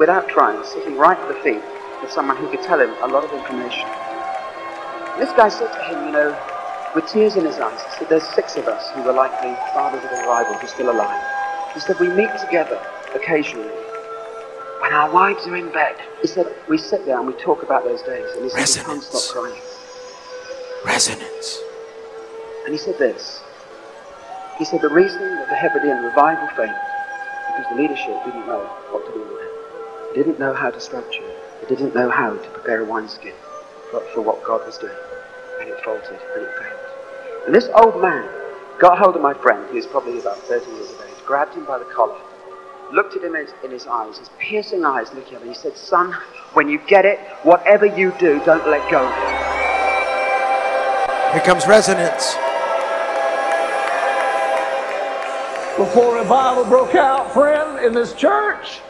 without 0.00 0.30
trying, 0.30 0.64
sitting 0.64 0.96
right 0.96 1.18
at 1.18 1.28
the 1.28 1.38
feet 1.42 1.62
of 2.02 2.10
someone 2.10 2.38
who 2.38 2.48
could 2.48 2.62
tell 2.62 2.80
him 2.80 2.96
a 3.02 3.06
lot 3.06 3.22
of 3.22 3.32
information. 3.34 3.84
And 3.84 5.20
this 5.20 5.32
guy 5.32 5.50
said 5.50 5.70
to 5.74 5.82
him, 5.84 6.06
you 6.06 6.12
know, 6.12 6.57
with 6.94 7.06
tears 7.06 7.36
in 7.36 7.44
his 7.44 7.58
eyes, 7.58 7.82
he 7.82 7.90
said, 7.98 8.08
There's 8.08 8.28
six 8.34 8.56
of 8.56 8.66
us 8.66 8.90
who 8.94 9.02
were 9.02 9.12
likely 9.12 9.54
fathers 9.72 10.02
of 10.04 10.10
the 10.10 10.16
revival 10.16 10.54
who 10.54 10.64
are 10.64 10.68
still 10.68 10.90
alive. 10.90 11.20
He 11.74 11.80
said, 11.80 11.98
We 12.00 12.08
meet 12.08 12.36
together 12.38 12.80
occasionally 13.14 13.70
when 14.80 14.92
our 14.92 15.10
wives 15.12 15.46
are 15.46 15.56
in 15.56 15.70
bed. 15.72 15.96
He 16.22 16.28
said, 16.28 16.46
We 16.68 16.78
sit 16.78 17.04
there 17.04 17.18
and 17.18 17.26
we 17.26 17.34
talk 17.34 17.62
about 17.62 17.84
those 17.84 18.02
days. 18.02 18.26
And 18.34 18.44
he 18.44 18.50
said, 18.50 18.86
We 18.86 18.94
can't 18.94 19.02
stop 19.02 19.22
crying. 19.34 19.60
Resonance. 20.84 21.60
And 22.64 22.72
he 22.74 22.78
said 22.78 22.96
this. 22.98 23.40
He 24.58 24.64
said, 24.64 24.80
The 24.80 24.88
reason 24.88 25.36
that 25.36 25.48
the 25.48 25.56
Hebridean 25.56 26.02
revival 26.02 26.48
failed 26.56 26.74
because 27.48 27.68
the 27.70 27.76
leadership 27.76 28.24
didn't 28.24 28.46
know 28.46 28.64
what 28.90 29.06
to 29.06 29.12
do 29.12 29.20
with 29.20 29.40
it. 29.40 30.14
They 30.14 30.22
didn't 30.22 30.38
know 30.38 30.54
how 30.54 30.70
to 30.70 30.80
structure 30.80 31.22
it. 31.22 31.68
They 31.68 31.74
didn't 31.74 31.94
know 31.94 32.10
how 32.10 32.36
to 32.36 32.50
prepare 32.50 32.82
a 32.82 32.84
wineskin 32.84 33.34
for, 33.90 34.00
for 34.14 34.22
what 34.22 34.42
God 34.44 34.64
was 34.64 34.78
doing. 34.78 34.96
And 35.60 35.68
it 35.68 35.80
faltered 35.84 36.18
and 36.34 36.42
it 36.44 36.54
failed. 36.58 36.77
And 37.48 37.54
this 37.54 37.70
old 37.74 38.02
man 38.02 38.28
got 38.78 38.98
hold 38.98 39.16
of 39.16 39.22
my 39.22 39.32
friend, 39.32 39.66
who 39.70 39.76
was 39.76 39.86
probably 39.86 40.18
about 40.18 40.36
30 40.36 40.70
years 40.70 40.90
of 40.90 41.00
age, 41.00 41.24
grabbed 41.24 41.54
him 41.54 41.64
by 41.64 41.78
the 41.78 41.86
collar, 41.86 42.20
looked 42.92 43.16
at 43.16 43.24
him 43.24 43.34
in 43.34 43.46
his, 43.46 43.54
in 43.64 43.70
his 43.70 43.86
eyes, 43.86 44.18
his 44.18 44.28
piercing 44.38 44.84
eyes 44.84 45.06
looking 45.14 45.36
at 45.36 45.40
him, 45.40 45.48
and 45.48 45.56
he 45.56 45.58
said, 45.58 45.74
Son, 45.74 46.12
when 46.52 46.68
you 46.68 46.78
get 46.86 47.06
it, 47.06 47.18
whatever 47.44 47.86
you 47.86 48.12
do, 48.18 48.38
don't 48.44 48.68
let 48.68 48.82
go. 48.90 49.00
Here 51.32 51.40
comes 51.40 51.66
resonance. 51.66 52.36
before 55.78 56.18
revival 56.18 56.66
broke 56.66 56.96
out, 56.96 57.32
friend, 57.32 57.82
in 57.82 57.94
this 57.94 58.12
church. 58.12 58.80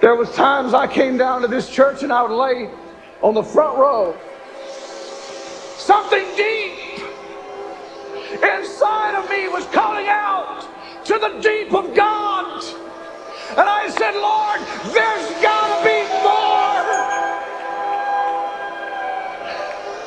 There 0.00 0.16
was 0.16 0.28
times 0.34 0.74
I 0.74 0.88
came 0.88 1.16
down 1.16 1.42
to 1.42 1.46
this 1.46 1.70
church 1.70 2.02
and 2.02 2.12
I 2.12 2.22
would 2.22 2.36
lay 2.36 2.68
on 3.22 3.34
the 3.34 3.44
front 3.44 3.78
row. 3.78 4.16
Something 5.76 6.24
deep 6.34 6.88
inside 8.32 9.14
of 9.14 9.28
me 9.30 9.48
was 9.48 9.64
calling 9.66 10.06
out 10.08 10.68
to 11.04 11.18
the 11.18 11.40
deep 11.40 11.72
of 11.72 11.94
God. 11.94 12.62
And 13.50 13.60
I 13.60 13.88
said, 13.88 14.14
Lord, 14.14 14.60
there's 14.92 15.42
got 15.42 15.78
to 15.78 15.84
be 15.84 16.02
more. 16.22 16.48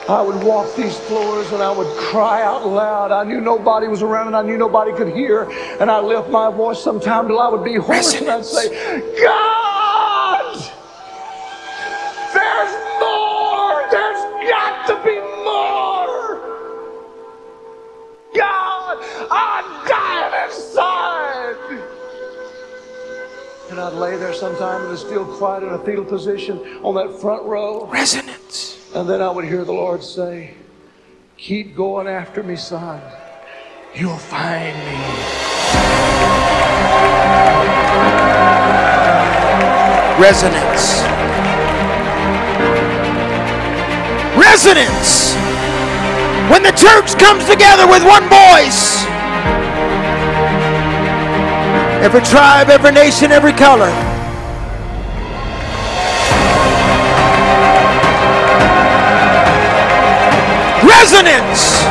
I 0.09 0.21
would 0.21 0.43
walk 0.43 0.75
these 0.75 0.97
floors 0.99 1.51
and 1.51 1.63
I 1.63 1.71
would 1.71 1.87
cry 1.97 2.43
out 2.43 2.67
loud. 2.67 3.11
I 3.11 3.23
knew 3.23 3.39
nobody 3.39 3.87
was 3.87 4.01
around 4.01 4.27
and 4.27 4.35
I 4.35 4.41
knew 4.41 4.57
nobody 4.57 4.93
could 4.93 5.13
hear. 5.15 5.49
And 5.79 5.89
I 5.89 5.99
lift 5.99 6.29
my 6.29 6.51
voice 6.51 6.83
sometime 6.83 7.27
till 7.27 7.39
I 7.39 7.47
would 7.47 7.63
be 7.63 7.75
hoarse 7.75 8.13
and 8.19 8.29
I'd 8.29 8.45
say, 8.45 8.69
God! 9.23 9.60
And 23.81 23.95
I'd 23.95 23.99
lay 23.99 24.15
there 24.15 24.31
sometime 24.31 24.85
in 24.85 24.91
a 24.91 24.97
still 24.97 25.25
quiet 25.25 25.63
in 25.63 25.69
a 25.69 25.79
fetal 25.79 26.05
position 26.05 26.59
on 26.83 26.93
that 26.93 27.19
front 27.19 27.43
row. 27.45 27.87
Resonance. 27.87 28.77
And 28.93 29.09
then 29.09 29.23
I 29.23 29.31
would 29.31 29.43
hear 29.43 29.65
the 29.65 29.71
Lord 29.71 30.03
say, 30.03 30.53
Keep 31.37 31.75
going 31.75 32.05
after 32.05 32.43
me, 32.43 32.57
son. 32.57 33.01
You'll 33.95 34.19
find 34.19 34.77
me. 34.77 35.01
Resonance. 40.21 41.01
Resonance. 44.37 45.33
When 46.51 46.61
the 46.61 46.73
church 46.77 47.17
comes 47.17 47.49
together 47.49 47.87
with 47.87 48.03
one 48.03 48.29
voice, 48.29 49.10
every 52.01 52.21
tribe, 52.21 52.69
every 52.69 52.91
nation, 52.91 53.31
every 53.31 53.53
color. 53.53 53.89
Resonance. 60.83 61.83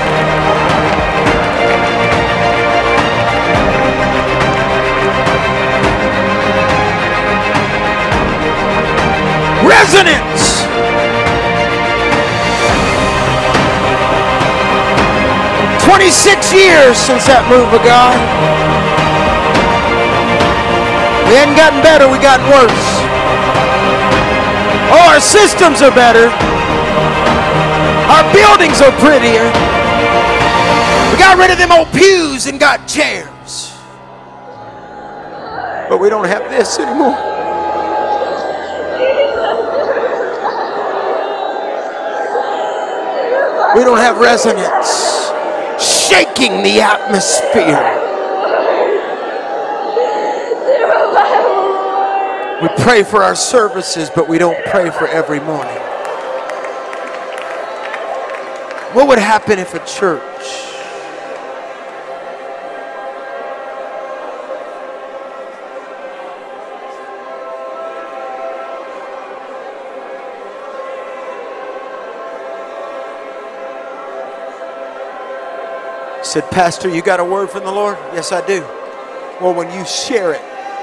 Resonance. 9.65 10.65
Twenty-six 15.85 16.53
years 16.53 16.97
since 16.99 17.27
that 17.27 17.47
move 17.49 17.73
of 17.73 17.82
God. 17.85 18.80
We 21.31 21.36
hadn't 21.36 21.55
gotten 21.55 21.81
better, 21.81 22.11
we 22.11 22.19
gotten 22.19 22.44
worse. 22.51 22.90
Oh, 24.90 25.15
our 25.15 25.20
systems 25.20 25.81
are 25.81 25.94
better. 25.94 26.27
Our 28.11 28.27
buildings 28.35 28.81
are 28.82 28.90
prettier. 28.98 29.47
We 31.12 31.19
got 31.23 31.39
rid 31.39 31.52
of 31.52 31.59
them 31.59 31.70
old 31.70 31.86
pews 31.93 32.48
and 32.48 32.59
got 32.59 32.89
chairs. 32.89 33.78
But 35.89 35.98
we 36.01 36.09
don't 36.09 36.27
have 36.27 36.51
this 36.51 36.81
anymore. 36.81 37.15
We 43.77 43.85
don't 43.85 43.98
have 43.98 44.19
resonance 44.19 45.31
shaking 45.81 46.65
the 46.65 46.81
atmosphere. 46.81 48.00
We 52.62 52.69
pray 52.77 53.05
for 53.05 53.23
our 53.23 53.35
services, 53.35 54.11
but 54.15 54.28
we 54.28 54.37
don't 54.37 54.62
pray 54.66 54.91
for 54.91 55.09
every 55.09 55.41
morning. 55.41 55.74
What 58.93 59.09
would 59.09 59.19
happen 59.19 59.59
if 59.59 59.73
a 59.73 59.78
church 59.87 60.20
said, 76.23 76.49
Pastor, 76.51 76.91
you 76.91 77.01
got 77.01 77.20
a 77.20 77.24
word 77.24 77.49
from 77.49 77.65
the 77.65 77.73
Lord? 77.73 77.97
Yes, 78.12 78.32
I 78.32 78.47
do. 78.47 78.61
Well, 79.41 79.55
when 79.55 79.73
you 79.73 79.87
share 79.87 80.35
it, 80.35 80.43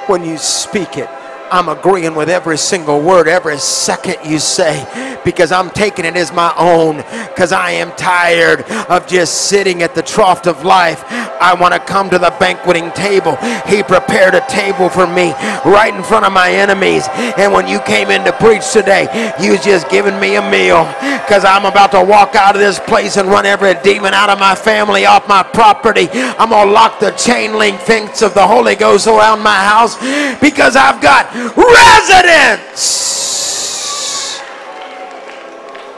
when 0.10 0.26
you 0.26 0.38
speak 0.38 0.98
it, 0.98 1.08
I'm 1.52 1.70
agreeing 1.70 2.16
with 2.16 2.30
every 2.30 2.58
single 2.58 3.02
word, 3.02 3.28
every 3.28 3.58
second 3.58 4.18
you 4.26 4.40
say, 4.40 5.20
because 5.24 5.52
I'm 5.52 5.70
taking 5.70 6.06
it 6.06 6.16
as 6.16 6.32
my 6.32 6.54
own, 6.58 6.98
because 7.30 7.52
I 7.52 7.72
am 7.72 7.92
tired 7.96 8.62
of 8.90 9.08
just 9.08 9.50
sitting 9.50 9.84
at 9.84 9.96
the 9.96 10.02
trough 10.02 10.46
of 10.48 10.64
life. 10.64 11.04
I 11.40 11.54
want 11.54 11.74
to 11.74 11.80
come 11.80 12.10
to 12.10 12.20
the 12.20 12.34
banqueting 12.40 12.92
table. 12.92 13.36
He 13.68 13.84
prepared 13.84 14.36
a 14.36 14.46
table 14.48 14.90
for 14.90 15.08
me 15.08 15.34
right 15.66 15.94
in 15.94 16.04
front 16.04 16.26
of 16.26 16.34
my 16.34 16.52
enemies. 16.52 17.08
And 17.38 17.54
when 17.54 17.68
you 17.68 17.80
came 17.82 18.10
in 18.10 18.24
to 18.26 18.34
preach 18.34 18.72
today, 18.72 19.08
you 19.40 19.58
just 19.58 19.90
giving 19.90 20.20
me 20.20 20.36
a 20.36 20.42
meal, 20.50 20.86
because 21.24 21.46
I'm 21.46 21.66
about 21.66 21.92
to 21.92 22.04
walk 22.04 22.36
out 22.36 22.56
of 22.56 22.62
this 22.62 22.80
place 22.80 23.18
and 23.18 23.30
run 23.30 23.46
every 23.46 23.76
demon 23.84 24.14
out 24.14 24.30
of 24.30 24.40
my 24.40 24.56
family, 24.56 25.06
off 25.06 25.28
my 25.28 25.44
property. 25.44 26.10
I'm 26.12 26.50
going 26.50 26.68
to 26.68 26.74
lock 26.74 27.00
the 27.00 27.12
chain 27.12 27.58
link 27.58 27.80
fence 27.80 28.22
of 28.22 28.34
the 28.34 28.46
Holy 28.46 28.76
Ghost 28.76 29.08
around 29.08 29.42
my 29.42 29.56
house, 29.56 29.96
because 30.40 30.76
I've 30.76 31.02
got 31.02 31.34
residence. 31.56 33.16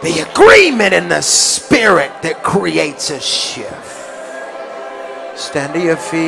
The 0.02 0.26
agreement 0.32 0.94
in 0.94 1.10
the 1.10 1.22
spirit 1.22 2.22
that 2.22 2.41
creates 2.41 3.10
a 3.10 3.20
shift. 3.20 3.89
Stand 5.40 5.74
to 5.74 5.80
your 5.80 5.95
feet. 5.95 6.20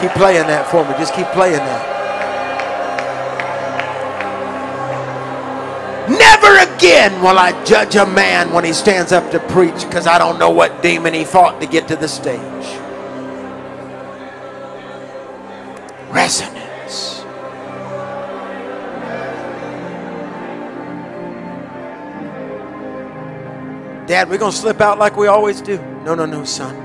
Keep 0.00 0.12
playing 0.12 0.46
that 0.46 0.66
for 0.70 0.84
me. 0.84 0.90
Just 0.96 1.12
keep 1.12 1.26
playing 1.28 1.58
that. 1.58 1.96
Never 6.08 6.74
again 6.74 7.12
will 7.20 7.38
I 7.38 7.52
judge 7.64 7.96
a 7.96 8.06
man 8.06 8.54
when 8.54 8.64
he 8.64 8.72
stands 8.72 9.12
up 9.12 9.30
to 9.32 9.40
preach 9.50 9.84
because 9.84 10.06
I 10.06 10.18
don't 10.18 10.38
know 10.38 10.48
what 10.48 10.82
demon 10.82 11.12
he 11.12 11.24
fought 11.24 11.60
to 11.60 11.66
get 11.66 11.88
to 11.88 11.96
the 11.96 12.08
stage. 12.08 12.40
Resonance. 16.10 16.65
Dad, 24.06 24.30
we're 24.30 24.38
going 24.38 24.52
to 24.52 24.56
slip 24.56 24.80
out 24.80 25.00
like 25.00 25.16
we 25.16 25.26
always 25.26 25.60
do. 25.60 25.78
No, 26.04 26.14
no, 26.14 26.26
no, 26.26 26.44
son. 26.44 26.76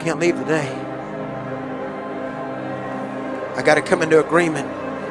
Can't 0.00 0.18
leave 0.18 0.36
today. 0.36 0.68
I 3.54 3.62
got 3.64 3.76
to 3.76 3.82
come 3.82 4.02
into 4.02 4.18
agreement 4.18 4.68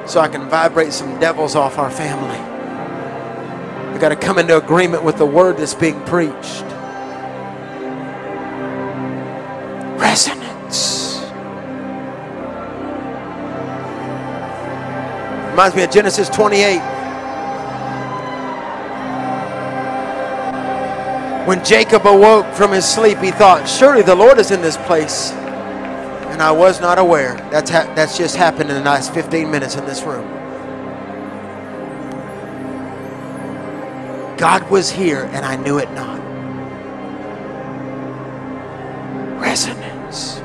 so 0.10 0.20
I 0.20 0.28
can 0.28 0.50
vibrate 0.50 0.92
some 0.92 1.18
devils 1.22 1.56
off 1.56 1.78
our 1.78 1.90
family. 1.90 2.38
I 3.96 3.98
got 3.98 4.10
to 4.10 4.18
come 4.18 4.38
into 4.40 4.58
agreement 4.58 5.06
with 5.06 5.18
the 5.18 5.26
word 5.26 5.56
that's 5.56 5.74
being 5.74 6.02
preached. 6.02 6.64
Resonance. 9.98 11.22
Reminds 15.52 15.78
me 15.78 15.84
of 15.84 15.92
Genesis 15.92 16.28
28. 16.28 16.95
When 21.46 21.64
Jacob 21.64 22.08
awoke 22.08 22.54
from 22.56 22.72
his 22.72 22.86
sleep, 22.86 23.20
he 23.20 23.32
thought, 23.32 23.68
Surely 23.70 24.02
the 24.02 24.16
Lord 24.16 24.40
is 24.40 24.52
in 24.52 24.62
this 24.62 24.78
place. 24.78 25.32
And 25.32 26.42
I 26.42 26.52
was 26.52 26.82
not 26.82 27.00
aware. 27.00 27.36
That's, 27.52 27.70
ha- 27.70 27.92
that's 27.96 28.18
just 28.18 28.36
happened 28.36 28.70
in 28.70 28.76
the 28.76 28.84
last 28.84 29.14
15 29.14 29.50
minutes 29.52 29.76
in 29.76 29.86
this 29.86 30.04
room. 30.04 30.28
God 34.38 34.70
was 34.70 34.90
here 34.90 35.30
and 35.34 35.46
I 35.46 35.56
knew 35.56 35.78
it 35.78 35.92
not. 35.92 36.20
Resonance. 39.40 40.42